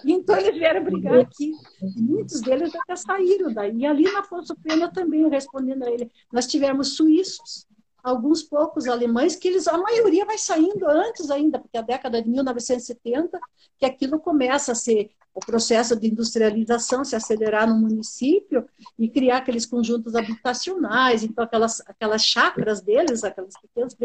Então 0.03 0.35
eles 0.35 0.55
vieram 0.57 0.83
brigar 0.83 1.19
aqui. 1.19 1.51
E 1.95 2.01
muitos 2.01 2.41
deles 2.41 2.73
até 2.73 2.95
saíram 2.95 3.53
daí. 3.53 3.77
E 3.77 3.85
ali 3.85 4.11
na 4.11 4.21
Afonso 4.21 4.55
Pena 4.63 4.91
também, 4.91 5.29
respondendo 5.29 5.83
a 5.83 5.91
ele, 5.91 6.11
nós 6.33 6.47
tivemos 6.47 6.95
suíços, 6.95 7.66
alguns 8.07 8.43
poucos 8.43 8.87
alemães, 8.87 9.35
que 9.35 9.47
eles, 9.47 9.67
a 9.67 9.77
maioria 9.77 10.25
vai 10.25 10.37
saindo 10.37 10.87
antes 10.87 11.29
ainda, 11.29 11.59
porque 11.59 11.77
a 11.77 11.81
década 11.81 12.21
de 12.21 12.29
1970, 12.29 13.39
que 13.77 13.85
aquilo 13.85 14.19
começa 14.19 14.71
a 14.71 14.75
ser 14.75 15.11
o 15.33 15.39
processo 15.39 15.95
de 15.95 16.07
industrialização 16.07 17.03
se 17.03 17.15
acelerar 17.15 17.67
no 17.67 17.75
município 17.75 18.67
e 18.97 19.07
criar 19.07 19.37
aqueles 19.37 19.67
conjuntos 19.67 20.15
habitacionais, 20.15 21.23
então 21.23 21.43
aquelas, 21.43 21.79
aquelas 21.81 22.23
chacras 22.23 22.81
deles, 22.81 23.23
aquelas 23.23 23.53
pequenas. 23.61 23.95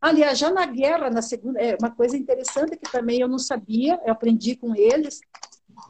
Aliás, 0.00 0.38
já 0.38 0.50
na 0.50 0.66
guerra, 0.66 1.08
na 1.08 1.22
segunda, 1.22 1.60
é 1.60 1.76
uma 1.80 1.90
coisa 1.90 2.16
interessante 2.16 2.76
que 2.76 2.90
também 2.90 3.20
eu 3.20 3.28
não 3.28 3.38
sabia, 3.38 4.00
eu 4.04 4.12
aprendi 4.12 4.56
com 4.56 4.74
eles, 4.74 5.20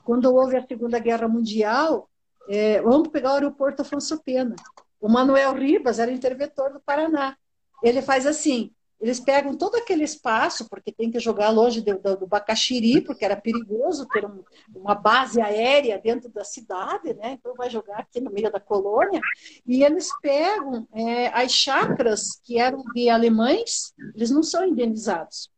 quando 0.05 0.35
houve 0.35 0.57
a 0.57 0.67
Segunda 0.67 0.99
Guerra 0.99 1.27
Mundial, 1.27 2.09
é, 2.49 2.83
vamos 2.83 3.09
pegar 3.09 3.31
o 3.31 3.35
aeroporto 3.35 3.83
Afonso 3.83 4.23
Pena. 4.23 4.55
O 5.01 5.09
Manuel 5.09 5.55
Ribas 5.55 5.99
era 5.99 6.13
interventor 6.13 6.73
do 6.73 6.81
Paraná. 6.81 7.37
Ele 7.83 8.03
faz 8.03 8.27
assim: 8.27 8.71
eles 9.03 9.19
pegam 9.19 9.57
todo 9.57 9.75
aquele 9.75 10.05
espaço, 10.05 10.69
porque 10.69 10.93
tem 10.93 11.11
que 11.11 11.19
jogar 11.19 11.51
longe 11.51 11.81
do, 11.81 11.99
do, 11.99 12.19
do 12.19 12.27
Bacaxiri, 12.27 13.01
porque 13.01 13.25
era 13.25 13.35
perigoso 13.35 14.07
ter 14.07 14.25
um, 14.25 14.45
uma 14.73 14.95
base 14.95 15.41
aérea 15.41 15.99
dentro 15.99 16.31
da 16.31 16.45
cidade, 16.45 17.13
né? 17.15 17.33
Então 17.33 17.53
vai 17.57 17.69
jogar 17.69 17.99
aqui 17.99 18.21
no 18.21 18.31
meio 18.31 18.51
da 18.53 18.61
colônia. 18.61 19.21
E 19.67 19.83
eles 19.83 20.09
pegam 20.21 20.87
é, 20.95 21.27
as 21.29 21.51
chacras 21.51 22.41
que 22.45 22.61
eram 22.61 22.85
de 22.95 23.09
alemães, 23.09 23.93
eles 24.15 24.31
não 24.31 24.43
são 24.43 24.65
indenizados. 24.65 25.51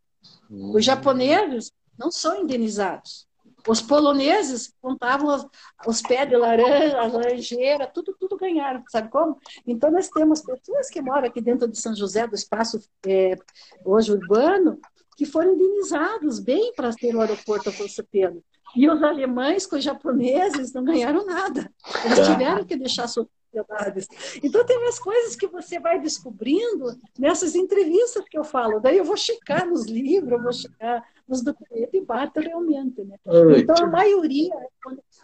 Os 0.50 0.82
japoneses 0.82 1.70
não 1.98 2.10
são 2.10 2.40
indenizados. 2.40 3.26
Os 3.66 3.80
poloneses 3.80 4.74
contavam 4.80 5.34
os, 5.34 5.46
os 5.86 6.02
pés 6.02 6.28
de 6.28 6.36
laranja, 6.36 6.98
a 6.98 7.06
laranjeira, 7.06 7.86
tudo, 7.86 8.14
tudo 8.18 8.36
ganharam, 8.36 8.82
sabe 8.88 9.08
como? 9.08 9.38
Então, 9.66 9.90
nós 9.90 10.08
temos 10.08 10.42
pessoas 10.42 10.90
que 10.90 11.00
moram 11.00 11.26
aqui 11.28 11.40
dentro 11.40 11.66
de 11.66 11.80
São 11.80 11.94
José, 11.94 12.26
do 12.26 12.34
espaço 12.34 12.78
é, 13.06 13.36
hoje 13.84 14.12
urbano, 14.12 14.78
que 15.16 15.24
foram 15.24 15.54
indenizados 15.54 16.40
bem 16.40 16.72
para 16.74 16.92
ter 16.92 17.14
o 17.14 17.20
aeroporto 17.20 17.70
Afonso 17.70 18.04
Pena. 18.04 18.36
E 18.76 18.90
os 18.90 19.02
alemães 19.02 19.66
com 19.66 19.76
os 19.76 19.84
japoneses 19.84 20.72
não 20.72 20.84
ganharam 20.84 21.24
nada. 21.24 21.70
Eles 22.04 22.18
tá. 22.18 22.32
tiveram 22.32 22.64
que 22.64 22.76
deixar 22.76 23.06
suas 23.06 23.28
propriedades. 23.52 24.08
Então, 24.42 24.66
tem 24.66 24.76
umas 24.78 24.98
coisas 24.98 25.36
que 25.36 25.46
você 25.46 25.78
vai 25.78 26.00
descobrindo 26.00 26.86
nessas 27.16 27.54
entrevistas 27.54 28.24
que 28.28 28.36
eu 28.36 28.42
falo. 28.42 28.80
Daí 28.80 28.98
eu 28.98 29.04
vou 29.04 29.16
checar 29.16 29.66
nos 29.66 29.86
livros, 29.86 30.32
eu 30.32 30.42
vou 30.42 30.52
checar 30.52 31.04
nos 31.26 31.42
documentos 31.42 31.94
e 31.94 32.00
bato 32.00 32.40
realmente. 32.40 33.02
Né? 33.04 33.16
Então, 33.56 33.76
a 33.84 33.86
maioria, 33.86 34.54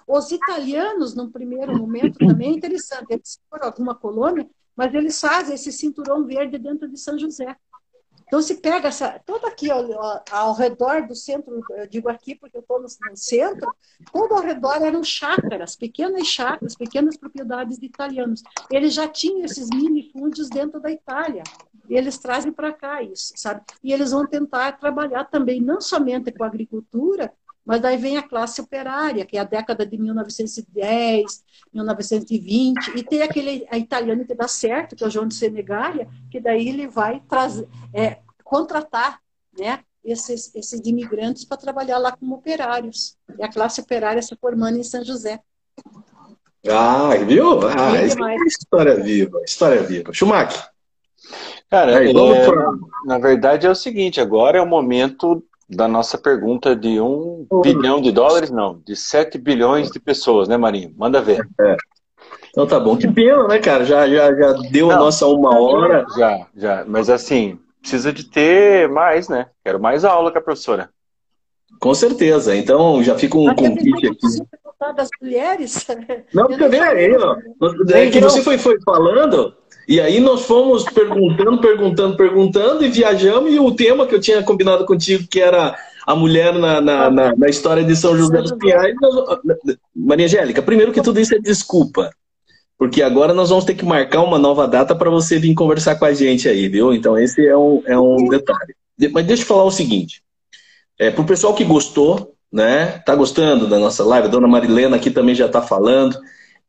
os 0.07 0.31
italianos, 0.31 1.15
num 1.15 1.31
primeiro 1.31 1.77
momento, 1.77 2.19
também 2.19 2.51
é 2.51 2.57
interessante, 2.57 3.07
eles 3.11 3.39
foram 3.49 3.67
alguma 3.67 3.95
colônia, 3.95 4.49
mas 4.75 4.95
eles 4.95 5.21
fazem 5.21 5.55
esse 5.55 5.73
cinturão 5.73 6.25
verde 6.25 6.59
dentro 6.59 6.89
de 6.89 6.99
São 6.99 7.19
José. 7.19 7.55
Então, 8.31 8.41
se 8.41 8.55
pega 8.59 8.87
essa, 8.87 9.19
todo 9.27 9.45
aqui 9.45 9.69
ao, 9.69 9.85
ao, 10.31 10.55
redor 10.55 11.05
do 11.05 11.17
centro, 11.17 11.61
eu 11.71 11.87
digo 11.89 12.09
aqui 12.09 12.37
porque 12.37 12.57
eu 12.57 12.61
estou 12.61 12.79
no, 12.79 12.87
no, 12.87 13.17
centro, 13.17 13.75
todo 14.13 14.35
ao 14.35 14.41
redor 14.41 14.81
eram 14.85 15.03
chácaras, 15.03 15.75
pequenas 15.75 16.29
chácaras, 16.29 16.77
pequenas 16.77 17.17
propriedades 17.17 17.77
de 17.77 17.87
italianos. 17.87 18.45
Eles 18.71 18.95
já 18.95 19.09
tinham 19.09 19.45
esses 19.45 19.69
minifúndios 19.69 20.49
dentro 20.49 20.79
da 20.79 20.93
Itália. 20.93 21.43
Eles 21.89 22.19
trazem 22.19 22.53
para 22.53 22.73
cá 22.73 23.03
isso, 23.03 23.33
sabe? 23.35 23.63
E 23.83 23.93
eles 23.93 24.13
vão 24.13 24.25
tentar 24.25 24.79
trabalhar 24.79 25.25
também, 25.25 25.61
não 25.61 25.81
somente 25.81 26.31
com 26.31 26.45
a 26.45 26.47
agricultura, 26.47 27.33
mas 27.65 27.81
daí 27.81 27.97
vem 27.97 28.17
a 28.17 28.23
classe 28.23 28.61
operária, 28.61 29.25
que 29.25 29.37
é 29.37 29.41
a 29.41 29.45
década 29.45 29.87
de 29.87 29.97
1910, 29.97 31.45
1920, 31.73 32.97
e 32.97 33.03
tem 33.03 33.23
aquele 33.23 33.67
a 33.71 33.79
italiano 33.79 34.25
que 34.25 34.35
dá 34.35 34.49
certo, 34.49 34.97
que 34.97 35.05
é 35.05 35.07
o 35.07 35.11
João 35.11 35.29
de 35.29 35.35
Senegária, 35.35 36.09
que 36.31 36.41
daí 36.41 36.69
ele 36.69 36.89
vai 36.89 37.23
trazer, 37.29 37.69
é, 37.95 38.19
contratar 38.43 39.21
né, 39.57 39.81
esses, 40.05 40.55
esses 40.55 40.81
imigrantes 40.85 41.45
para 41.45 41.59
trabalhar 41.59 41.99
lá 41.99 42.13
como 42.13 42.35
operários. 42.35 43.17
E 43.39 43.43
a 43.43 43.49
classe 43.49 43.81
operária 43.81 44.23
se 44.23 44.35
formando 44.37 44.79
em 44.79 44.83
São 44.83 45.05
José. 45.05 45.41
Ah, 46.69 47.15
viu? 47.27 47.67
Ah, 47.69 47.97
é 47.97 48.07
história 48.47 48.97
viva, 48.97 49.41
história 49.45 49.83
viva. 49.83 50.13
Schumacher. 50.13 50.69
Cara, 51.71 52.05
é, 52.05 52.13
na 53.05 53.19
verdade 53.19 53.67
é 53.67 53.71
o 53.71 53.75
seguinte, 53.75 54.21
agora 54.21 54.59
é 54.59 54.61
o 54.61 54.67
momento 54.67 55.45
da 55.71 55.87
nossa 55.87 56.19
pergunta 56.19 56.75
de 56.75 57.01
um 57.01 57.47
uhum. 57.51 57.61
bilhão 57.63 58.01
de 58.01 58.11
dólares, 58.11 58.51
não, 58.51 58.81
de 58.85 58.97
7 58.97 59.39
bilhões 59.39 59.91
de 59.91 60.01
pessoas, 60.01 60.49
né, 60.49 60.57
Marinho? 60.57 60.93
Manda 60.97 61.23
ver. 61.23 61.47
É. 61.61 61.77
Então 62.51 62.67
tá 62.67 62.81
bom. 62.81 62.97
Que 62.97 63.07
pena, 63.07 63.47
né, 63.47 63.59
cara? 63.59 63.85
Já, 63.85 64.09
já, 64.09 64.35
já 64.35 64.53
deu 64.71 64.89
não, 64.89 64.97
a 64.97 64.99
nossa 64.99 65.27
uma 65.27 65.59
hora. 65.59 66.05
Já, 66.17 66.47
já. 66.57 66.85
Mas 66.87 67.09
assim, 67.09 67.59
precisa 67.81 68.13
de 68.13 68.25
ter 68.25 68.89
mais, 68.89 69.29
né? 69.29 69.47
Quero 69.65 69.81
mais 69.81 70.05
aula 70.05 70.33
com 70.33 70.39
a 70.39 70.43
professora. 70.43 70.91
Com 71.81 71.95
certeza. 71.95 72.57
Então 72.57 73.03
já 73.03 73.17
fica 73.17 73.39
um 73.39 73.55
convite 73.55 74.09
aqui. 74.09 74.27
Das 74.97 75.11
mulheres. 75.21 75.87
Não, 76.33 76.47
porque 76.47 76.69
vem 76.69 76.81
aí, 76.81 77.15
ó. 77.15 77.37
É 77.93 78.11
que 78.11 78.19
você 78.19 78.43
foi, 78.43 78.57
foi 78.57 78.81
falando, 78.83 79.55
e 79.87 80.01
aí 80.01 80.21
nós 80.21 80.47
fomos 80.47 80.85
perguntando, 80.85 81.61
perguntando, 81.61 82.17
perguntando 82.17 82.85
e 82.85 82.89
viajamos. 82.89 83.53
E 83.53 83.59
o 83.59 83.75
tema 83.75 84.07
que 84.07 84.15
eu 84.15 84.21
tinha 84.21 84.43
combinado 84.43 84.87
contigo, 84.87 85.27
que 85.29 85.41
era 85.41 85.77
a 86.07 86.15
mulher 86.15 86.55
na, 86.55 86.81
na, 86.81 87.11
na, 87.11 87.37
na 87.37 87.49
história 87.49 87.85
de 87.85 87.95
São 87.95 88.17
José 88.17 88.41
dos 88.41 88.53
Pinhais. 88.53 88.95
Maria 89.95 90.27
Angélica, 90.27 90.63
primeiro 90.63 90.93
que 90.93 91.03
tudo 91.03 91.21
isso 91.21 91.35
é 91.35 91.39
desculpa. 91.39 92.11
Porque 92.79 93.03
agora 93.03 93.35
nós 93.35 93.51
vamos 93.51 93.65
ter 93.67 93.75
que 93.75 93.85
marcar 93.85 94.23
uma 94.23 94.39
nova 94.39 94.67
data 94.67 94.95
para 94.95 95.11
você 95.11 95.39
vir 95.39 95.55
conversar 95.55 95.97
com 95.97 96.07
a 96.07 96.15
gente 96.15 96.49
aí, 96.49 96.69
viu? 96.69 96.95
Então 96.95 97.19
esse 97.19 97.47
é 97.47 97.57
um, 97.57 97.83
é 97.85 97.99
um 97.99 98.29
detalhe. 98.29 98.75
Mas 99.13 99.27
deixa 99.27 99.43
eu 99.43 99.47
falar 99.47 99.65
o 99.65 99.71
seguinte. 99.71 100.23
É, 100.99 101.11
para 101.11 101.21
o 101.21 101.27
pessoal 101.27 101.53
que 101.53 101.65
gostou, 101.65 102.35
né? 102.53 103.01
Tá 103.05 103.15
gostando 103.15 103.67
da 103.67 103.79
nossa 103.79 104.05
live? 104.05 104.29
Dona 104.29 104.49
Marilena 104.49 104.97
aqui 104.97 105.11
também 105.11 105.35
já 105.35 105.47
está 105.47 105.63
falando 105.63 106.19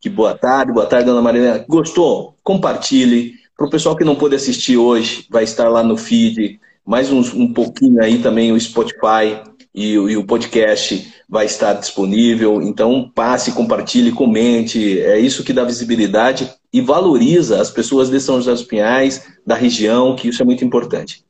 que 0.01 0.09
boa 0.09 0.35
tarde, 0.35 0.73
boa 0.73 0.87
tarde, 0.87 1.05
dona 1.05 1.21
Marilena. 1.21 1.63
Gostou? 1.69 2.35
Compartilhe. 2.43 3.35
Para 3.55 3.67
o 3.67 3.69
pessoal 3.69 3.95
que 3.95 4.03
não 4.03 4.15
pôde 4.15 4.35
assistir 4.35 4.75
hoje, 4.75 5.27
vai 5.29 5.43
estar 5.43 5.69
lá 5.69 5.83
no 5.83 5.95
feed, 5.95 6.59
mais 6.83 7.11
um 7.11 7.53
pouquinho 7.53 8.01
aí 8.01 8.17
também 8.17 8.51
o 8.51 8.59
Spotify 8.59 9.39
e, 9.73 9.91
e, 9.91 10.17
o 10.17 10.25
podcast 10.25 11.13
vai 11.29 11.45
estar 11.45 11.73
disponível. 11.73 12.59
Então 12.63 13.11
passe, 13.13 13.51
compartilhe, 13.51 14.11
comente. 14.11 14.99
É 14.99 15.19
isso 15.19 15.43
que 15.43 15.53
dá 15.53 15.63
visibilidade 15.63 16.51
e 16.73 16.81
valoriza 16.81 17.61
as 17.61 17.69
pessoas 17.69 18.09
de 18.09 18.19
São 18.19 18.37
José 18.37 18.51
dos 18.53 18.63
Pinhais, 18.63 19.27
da 19.45 19.53
região, 19.53 20.15
que 20.15 20.29
isso 20.29 20.41
é 20.41 20.45
muito 20.45 20.65
importante. 20.65 21.23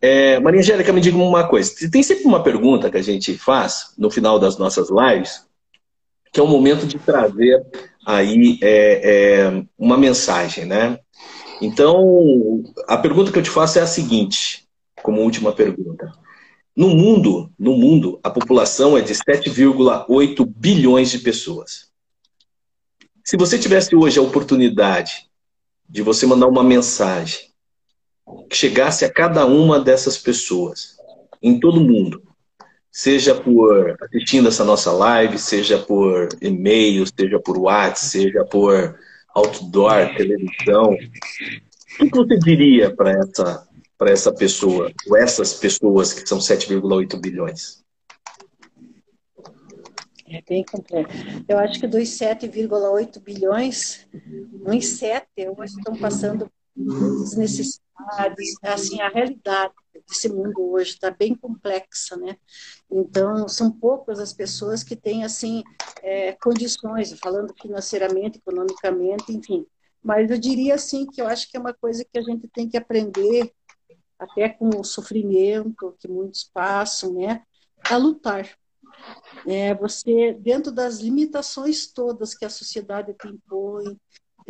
É, 0.00 0.40
Maria 0.40 0.60
Angélica, 0.60 0.92
me 0.92 1.00
diga 1.00 1.18
uma 1.18 1.46
coisa. 1.46 1.72
Tem 1.90 2.02
sempre 2.02 2.24
uma 2.24 2.42
pergunta 2.42 2.90
que 2.90 2.96
a 2.96 3.02
gente 3.02 3.36
faz 3.36 3.92
no 3.98 4.10
final 4.10 4.38
das 4.38 4.56
nossas 4.56 4.88
lives, 4.88 5.46
que 6.32 6.40
é 6.40 6.42
o 6.42 6.46
momento 6.46 6.86
de 6.86 6.98
trazer 6.98 7.62
aí 8.06 8.58
é, 8.62 9.00
é, 9.02 9.64
uma 9.78 9.98
mensagem, 9.98 10.64
né? 10.64 10.98
Então, 11.60 12.62
a 12.88 12.96
pergunta 12.96 13.30
que 13.30 13.38
eu 13.38 13.42
te 13.42 13.50
faço 13.50 13.78
é 13.78 13.82
a 13.82 13.86
seguinte, 13.86 14.66
como 15.02 15.20
última 15.20 15.52
pergunta. 15.52 16.10
No 16.74 16.88
mundo, 16.88 17.52
no 17.58 17.76
mundo, 17.76 18.18
a 18.22 18.30
população 18.30 18.96
é 18.96 19.02
de 19.02 19.12
7,8 19.12 20.46
bilhões 20.46 21.10
de 21.10 21.18
pessoas. 21.18 21.90
Se 23.22 23.36
você 23.36 23.58
tivesse 23.58 23.94
hoje 23.94 24.18
a 24.18 24.22
oportunidade 24.22 25.28
de 25.86 26.00
você 26.00 26.24
mandar 26.24 26.46
uma 26.46 26.64
mensagem 26.64 27.49
que 28.48 28.56
chegasse 28.56 29.04
a 29.04 29.12
cada 29.12 29.46
uma 29.46 29.80
dessas 29.80 30.18
pessoas, 30.18 30.96
em 31.42 31.58
todo 31.58 31.80
mundo, 31.80 32.22
seja 32.90 33.34
por 33.34 33.96
assistindo 34.02 34.48
essa 34.48 34.64
nossa 34.64 34.92
live, 34.92 35.38
seja 35.38 35.78
por 35.78 36.28
e-mail, 36.40 37.04
seja 37.06 37.38
por 37.38 37.56
WhatsApp, 37.58 37.98
seja 38.00 38.44
por 38.44 38.98
outdoor, 39.34 40.14
televisão. 40.16 40.96
O 42.00 42.10
que 42.10 42.16
você 42.16 42.38
diria 42.38 42.94
para 42.94 43.12
essa, 43.12 43.68
essa 44.06 44.32
pessoa, 44.32 44.92
ou 45.06 45.16
essas 45.16 45.54
pessoas 45.54 46.12
que 46.12 46.28
são 46.28 46.38
7,8 46.38 47.20
bilhões? 47.20 47.80
É 50.32 50.40
bem 50.48 50.64
complexo. 50.64 51.16
Eu 51.48 51.58
acho 51.58 51.80
que 51.80 51.88
dos 51.88 52.08
7,8 52.08 53.20
bilhões, 53.20 54.06
uns 54.64 54.86
7 54.86 55.26
hoje 55.56 55.74
estão 55.76 55.96
passando 55.96 56.48
muitas 56.76 57.36
necessidades, 57.36 58.54
assim, 58.62 59.00
a 59.00 59.08
realidade 59.08 59.74
desse 60.08 60.28
mundo 60.28 60.70
hoje 60.70 60.92
está 60.92 61.10
bem 61.10 61.34
complexa, 61.34 62.16
né? 62.16 62.36
Então, 62.90 63.48
são 63.48 63.70
poucas 63.70 64.18
as 64.18 64.32
pessoas 64.32 64.82
que 64.82 64.96
têm, 64.96 65.24
assim, 65.24 65.62
é, 66.02 66.32
condições, 66.32 67.12
falando 67.18 67.54
financeiramente, 67.60 68.38
economicamente, 68.38 69.32
enfim. 69.32 69.66
Mas 70.02 70.30
eu 70.30 70.38
diria, 70.38 70.74
assim, 70.74 71.06
que 71.06 71.20
eu 71.20 71.26
acho 71.26 71.50
que 71.50 71.56
é 71.56 71.60
uma 71.60 71.74
coisa 71.74 72.04
que 72.04 72.18
a 72.18 72.22
gente 72.22 72.48
tem 72.48 72.68
que 72.68 72.76
aprender, 72.76 73.52
até 74.18 74.48
com 74.48 74.68
o 74.68 74.84
sofrimento 74.84 75.96
que 75.98 76.08
muitos 76.08 76.44
passam, 76.44 77.14
né? 77.14 77.42
A 77.84 77.96
lutar. 77.96 78.48
É, 79.46 79.74
você, 79.74 80.34
dentro 80.34 80.70
das 80.70 80.98
limitações 80.98 81.86
todas 81.86 82.34
que 82.34 82.44
a 82.44 82.50
sociedade 82.50 83.14
te 83.14 83.28
impõe, 83.28 83.98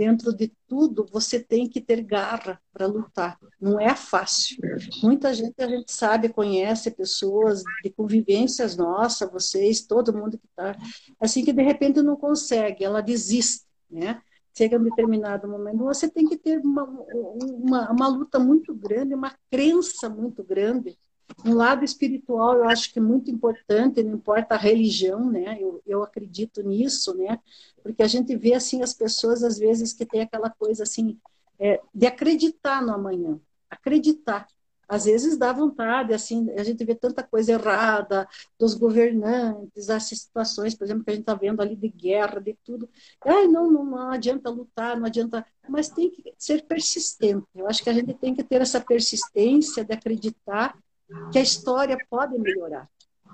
dentro 0.00 0.34
de 0.34 0.50
tudo, 0.66 1.06
você 1.12 1.38
tem 1.38 1.68
que 1.68 1.78
ter 1.78 2.00
garra 2.00 2.58
para 2.72 2.86
lutar. 2.86 3.38
Não 3.60 3.78
é 3.78 3.94
fácil. 3.94 4.56
Muita 5.02 5.34
gente 5.34 5.52
a 5.58 5.68
gente 5.68 5.92
sabe, 5.92 6.30
conhece 6.30 6.90
pessoas 6.90 7.62
de 7.84 7.90
convivências 7.90 8.78
nossas, 8.78 9.30
vocês, 9.30 9.82
todo 9.82 10.16
mundo 10.16 10.38
que 10.38 10.46
está, 10.46 10.74
assim 11.20 11.44
que 11.44 11.52
de 11.52 11.62
repente 11.62 12.00
não 12.00 12.16
consegue, 12.16 12.82
ela 12.82 13.02
desiste, 13.02 13.66
né? 13.90 14.22
Chega 14.56 14.78
um 14.78 14.84
determinado 14.84 15.46
momento, 15.46 15.84
você 15.84 16.08
tem 16.08 16.26
que 16.26 16.38
ter 16.38 16.58
uma, 16.60 16.84
uma, 16.84 17.92
uma 17.92 18.08
luta 18.08 18.38
muito 18.38 18.74
grande, 18.74 19.14
uma 19.14 19.34
crença 19.50 20.08
muito 20.08 20.42
grande 20.42 20.98
um 21.44 21.54
lado 21.54 21.84
espiritual 21.84 22.56
eu 22.56 22.68
acho 22.68 22.92
que 22.92 22.98
é 22.98 23.02
muito 23.02 23.30
importante, 23.30 24.02
não 24.02 24.14
importa 24.14 24.54
a 24.54 24.58
religião, 24.58 25.30
né? 25.30 25.58
Eu, 25.60 25.82
eu 25.86 26.02
acredito 26.02 26.62
nisso, 26.62 27.14
né? 27.14 27.38
Porque 27.82 28.02
a 28.02 28.08
gente 28.08 28.36
vê 28.36 28.54
assim 28.54 28.82
as 28.82 28.92
pessoas 28.94 29.42
às 29.42 29.58
vezes 29.58 29.92
que 29.92 30.04
tem 30.04 30.20
aquela 30.22 30.50
coisa 30.50 30.82
assim 30.82 31.18
é, 31.58 31.80
de 31.94 32.06
acreditar 32.06 32.82
no 32.82 32.92
amanhã, 32.92 33.40
acreditar. 33.70 34.46
Às 34.90 35.04
vezes 35.04 35.38
dá 35.38 35.52
vontade, 35.52 36.12
assim, 36.12 36.50
a 36.58 36.64
gente 36.64 36.84
vê 36.84 36.96
tanta 36.96 37.22
coisa 37.22 37.52
errada 37.52 38.28
dos 38.58 38.74
governantes, 38.74 39.88
as 39.88 40.02
situações, 40.02 40.74
por 40.74 40.82
exemplo, 40.82 41.04
que 41.04 41.10
a 41.10 41.14
gente 41.14 41.22
está 41.22 41.34
vendo 41.34 41.62
ali 41.62 41.76
de 41.76 41.88
guerra, 41.88 42.40
de 42.40 42.58
tudo. 42.64 42.88
Ai, 43.24 43.46
não, 43.46 43.70
não, 43.70 43.84
não 43.84 44.10
adianta 44.10 44.50
lutar, 44.50 44.98
não 44.98 45.06
adianta. 45.06 45.46
Mas 45.68 45.88
tem 45.90 46.10
que 46.10 46.34
ser 46.36 46.66
persistente. 46.66 47.46
Eu 47.54 47.68
acho 47.68 47.84
que 47.84 47.90
a 47.90 47.92
gente 47.92 48.12
tem 48.14 48.34
que 48.34 48.42
ter 48.42 48.60
essa 48.62 48.80
persistência 48.80 49.84
de 49.84 49.92
acreditar 49.94 50.76
que 51.32 51.38
a 51.38 51.42
história 51.42 51.96
pode 52.08 52.38
melhorar. 52.38 52.88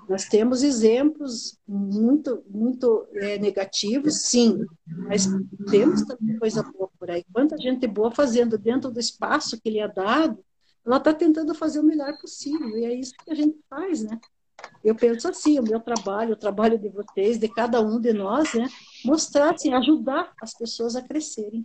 Nós 0.07 0.25
temos 0.25 0.63
exemplos 0.63 1.57
muito, 1.67 2.41
muito 2.49 3.07
é, 3.13 3.37
negativos, 3.37 4.21
sim, 4.21 4.65
mas 4.85 5.27
temos 5.69 6.03
também 6.03 6.37
coisa 6.37 6.63
boa 6.63 6.89
por 6.97 7.11
aí. 7.11 7.25
Quanta 7.33 7.57
gente 7.57 7.85
boa 7.87 8.09
fazendo 8.09 8.57
dentro 8.57 8.89
do 8.89 8.99
espaço 8.99 9.59
que 9.59 9.69
lhe 9.69 9.79
é 9.79 9.87
dado, 9.87 10.43
ela 10.85 10.97
está 10.97 11.13
tentando 11.13 11.53
fazer 11.53 11.79
o 11.81 11.83
melhor 11.83 12.17
possível, 12.19 12.69
e 12.77 12.85
é 12.85 12.93
isso 12.93 13.13
que 13.23 13.31
a 13.31 13.35
gente 13.35 13.59
faz, 13.69 14.01
né? 14.03 14.17
Eu 14.83 14.95
penso 14.95 15.27
assim, 15.27 15.59
o 15.59 15.63
meu 15.63 15.79
trabalho, 15.79 16.33
o 16.33 16.37
trabalho 16.37 16.77
de 16.77 16.87
vocês, 16.89 17.37
de 17.37 17.47
cada 17.49 17.81
um 17.81 17.99
de 17.99 18.13
nós, 18.13 18.53
né? 18.53 18.67
Mostrar, 19.03 19.53
assim, 19.53 19.73
ajudar 19.73 20.31
as 20.41 20.57
pessoas 20.57 20.95
a 20.95 21.01
crescerem. 21.01 21.63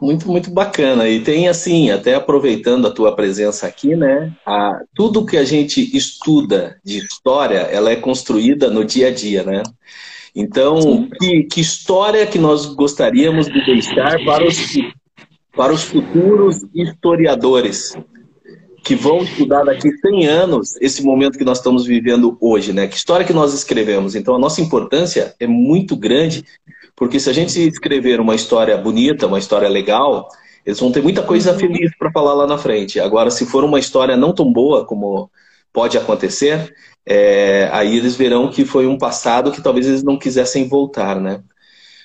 Muito, 0.00 0.28
muito 0.28 0.50
bacana. 0.50 1.08
E 1.08 1.22
tem 1.22 1.48
assim, 1.48 1.90
até 1.90 2.14
aproveitando 2.14 2.86
a 2.86 2.90
tua 2.90 3.14
presença 3.14 3.66
aqui, 3.66 3.96
né? 3.96 4.34
A, 4.44 4.82
tudo 4.94 5.24
que 5.24 5.36
a 5.36 5.44
gente 5.44 5.96
estuda 5.96 6.78
de 6.84 6.98
história, 6.98 7.58
ela 7.58 7.90
é 7.90 7.96
construída 7.96 8.68
no 8.68 8.84
dia 8.84 9.08
a 9.08 9.10
dia, 9.10 9.42
né? 9.42 9.62
Então, 10.34 11.08
que, 11.18 11.44
que, 11.44 11.60
história 11.60 12.26
que 12.26 12.38
nós 12.38 12.66
gostaríamos 12.66 13.46
de 13.46 13.64
deixar 13.64 14.22
para 14.24 14.46
os, 14.46 14.56
para 15.54 15.72
os 15.72 15.82
futuros 15.82 16.56
historiadores? 16.74 17.94
Que 18.82 18.94
vão 18.94 19.22
estudar 19.22 19.64
daqui 19.64 19.90
100 19.90 20.26
anos 20.26 20.76
esse 20.80 21.02
momento 21.02 21.38
que 21.38 21.44
nós 21.44 21.58
estamos 21.58 21.86
vivendo 21.86 22.36
hoje, 22.40 22.72
né? 22.72 22.88
Que 22.88 22.96
história 22.96 23.24
que 23.24 23.32
nós 23.32 23.54
escrevemos. 23.54 24.14
Então, 24.14 24.34
a 24.34 24.38
nossa 24.38 24.60
importância 24.60 25.34
é 25.38 25.46
muito 25.46 25.94
grande, 25.96 26.44
porque 26.96 27.20
se 27.20 27.30
a 27.30 27.32
gente 27.32 27.60
escrever 27.60 28.20
uma 28.20 28.34
história 28.34 28.76
bonita, 28.76 29.26
uma 29.26 29.38
história 29.38 29.68
legal, 29.68 30.28
eles 30.66 30.80
vão 30.80 30.90
ter 30.90 31.02
muita 31.02 31.22
coisa 31.22 31.52
uhum. 31.52 31.58
feliz 31.58 31.96
para 31.96 32.10
falar 32.10 32.34
lá 32.34 32.46
na 32.46 32.58
frente. 32.58 32.98
Agora, 32.98 33.30
se 33.30 33.46
for 33.46 33.62
uma 33.62 33.78
história 33.78 34.16
não 34.16 34.34
tão 34.34 34.52
boa 34.52 34.84
como 34.84 35.30
pode 35.72 35.96
acontecer, 35.96 36.74
é, 37.06 37.68
aí 37.72 37.96
eles 37.96 38.16
verão 38.16 38.50
que 38.50 38.64
foi 38.64 38.86
um 38.86 38.98
passado 38.98 39.52
que 39.52 39.62
talvez 39.62 39.86
eles 39.86 40.02
não 40.02 40.18
quisessem 40.18 40.68
voltar, 40.68 41.20
né? 41.20 41.40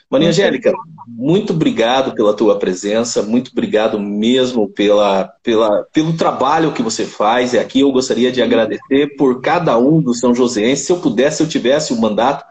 Maria 0.09 0.29
Angélica, 0.29 0.71
muito 1.05 1.51
obrigado 1.51 2.13
pela 2.15 2.33
tua 2.33 2.57
presença, 2.57 3.21
muito 3.21 3.51
obrigado 3.51 3.99
mesmo 3.99 4.69
pela, 4.69 5.25
pela, 5.43 5.83
pelo 5.91 6.15
trabalho 6.15 6.71
que 6.71 6.81
você 6.81 7.05
faz. 7.05 7.53
E 7.53 7.59
aqui 7.59 7.81
eu 7.81 7.91
gostaria 7.91 8.31
de 8.31 8.41
agradecer 8.41 9.17
por 9.17 9.41
cada 9.41 9.77
um 9.77 10.01
dos 10.01 10.19
São 10.19 10.33
Joséenses. 10.33 10.85
Se 10.85 10.91
eu 10.93 10.99
pudesse, 10.99 11.37
se 11.37 11.43
eu 11.43 11.47
tivesse 11.49 11.91
o 11.91 11.97
um 11.97 11.99
mandato, 11.99 12.45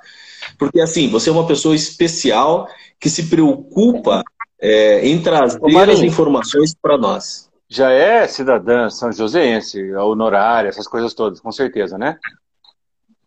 porque 0.58 0.80
assim, 0.80 1.08
você 1.08 1.30
é 1.30 1.32
uma 1.32 1.46
pessoa 1.46 1.74
especial 1.74 2.68
que 3.00 3.08
se 3.08 3.26
preocupa 3.28 4.22
é, 4.60 5.06
em 5.08 5.20
trazer 5.22 5.58
as 5.90 6.00
informações 6.00 6.74
para 6.74 6.98
nós. 6.98 7.48
Já 7.68 7.90
é 7.90 8.28
cidadã 8.28 8.88
são 8.90 9.10
joséense, 9.10 9.92
honorária, 9.94 10.68
essas 10.68 10.86
coisas 10.86 11.14
todas, 11.14 11.40
com 11.40 11.50
certeza, 11.50 11.96
né? 11.98 12.18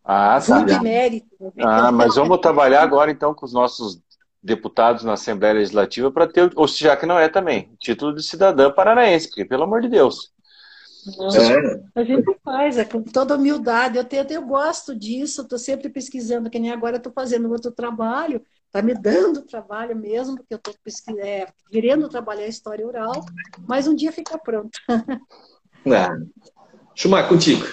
Ah, 0.03 0.39
tá. 0.39 0.81
Mérito. 0.81 1.27
Ah, 1.59 1.91
mas 1.91 2.15
vamos 2.15 2.39
trabalhar 2.39 2.81
agora 2.81 3.11
então 3.11 3.33
com 3.33 3.45
os 3.45 3.53
nossos 3.53 4.01
deputados 4.41 5.03
na 5.03 5.13
Assembleia 5.13 5.55
Legislativa 5.55 6.11
para 6.11 6.27
ter, 6.27 6.51
ou 6.55 6.67
já 6.67 6.95
que 6.95 7.05
não 7.05 7.19
é 7.19 7.27
também, 7.27 7.71
título 7.79 8.13
de 8.13 8.23
cidadã 8.23 8.71
paranaense, 8.71 9.27
porque 9.27 9.45
pelo 9.45 9.63
amor 9.63 9.81
de 9.81 9.89
Deus. 9.89 10.31
É. 11.95 11.99
A 11.99 12.03
gente 12.03 12.37
faz, 12.43 12.77
é 12.77 12.85
com 12.85 13.01
toda 13.01 13.35
humildade. 13.35 13.97
Eu, 13.97 14.03
tenho, 14.03 14.25
eu 14.29 14.45
gosto 14.45 14.95
disso, 14.95 15.41
estou 15.41 15.57
sempre 15.57 15.89
pesquisando, 15.89 16.49
que 16.49 16.59
nem 16.59 16.71
agora 16.71 16.97
estou 16.97 17.11
fazendo 17.11 17.49
outro 17.51 17.71
trabalho, 17.71 18.41
está 18.65 18.81
me 18.81 18.93
dando 18.93 19.41
trabalho 19.43 19.95
mesmo, 19.95 20.35
porque 20.35 20.53
eu 20.53 20.57
estou 20.57 20.73
é, 21.19 21.47
querendo 21.71 22.09
trabalhar 22.09 22.47
história 22.47 22.85
oral, 22.85 23.13
mas 23.67 23.87
um 23.87 23.95
dia 23.95 24.11
fica 24.11 24.37
pronto. 24.37 24.77
Ah. 24.87 26.09
Chumar, 26.99 27.29
contigo. 27.29 27.65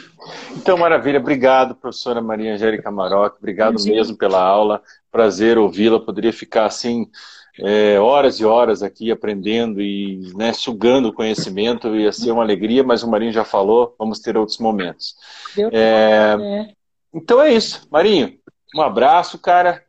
Então, 0.57 0.79
maravilha. 0.79 1.19
Obrigado, 1.19 1.75
professora 1.75 2.23
Maria 2.23 2.55
Angélica 2.55 2.93
Maroc. 2.93 3.39
Obrigado 3.39 3.83
mesmo 3.83 4.17
pela 4.17 4.41
aula. 4.41 4.81
Prazer 5.11 5.59
ouvi-la. 5.59 5.99
Poderia 5.99 6.33
ficar 6.33 6.67
assim 6.67 7.11
é, 7.59 7.99
horas 7.99 8.39
e 8.39 8.45
horas 8.45 8.85
aqui 8.85 9.11
aprendendo 9.11 9.83
e 9.83 10.33
né, 10.37 10.53
sugando 10.53 11.09
o 11.09 11.13
conhecimento. 11.13 11.97
Ia 11.97 12.13
ser 12.13 12.31
uma 12.31 12.45
alegria, 12.45 12.85
mas 12.85 13.03
o 13.03 13.11
Marinho 13.11 13.33
já 13.33 13.45
falou. 13.45 13.97
Vamos 13.99 14.21
ter 14.21 14.37
outros 14.37 14.59
momentos. 14.59 15.17
É... 15.59 16.37
É. 16.39 16.69
Então 17.13 17.43
é 17.43 17.53
isso. 17.53 17.85
Marinho, 17.91 18.39
um 18.77 18.81
abraço, 18.81 19.41
cara. 19.41 19.83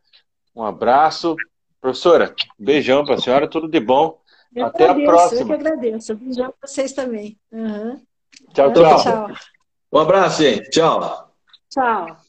Um 0.55 0.63
abraço. 0.63 1.35
Professora, 1.79 2.33
beijão 2.57 3.05
para 3.05 3.13
a 3.13 3.19
senhora. 3.19 3.47
Tudo 3.47 3.67
de 3.67 3.79
bom. 3.79 4.19
Eu 4.55 4.65
Até 4.65 4.85
agradeço, 4.85 5.11
a 5.11 5.13
próxima. 5.13 5.41
Eu 5.41 5.45
que 5.45 5.53
agradeço. 5.53 6.15
Beijão 6.15 6.53
para 6.59 6.67
vocês 6.67 6.91
também. 6.91 7.37
Uhum. 7.51 8.01
Tchau, 8.53 8.73
tchau. 8.73 9.03
tchau. 9.03 9.27
Um 9.91 9.99
abraço, 9.99 10.41
gente. 10.43 10.69
Tchau. 10.69 11.31
Tchau. 11.69 12.26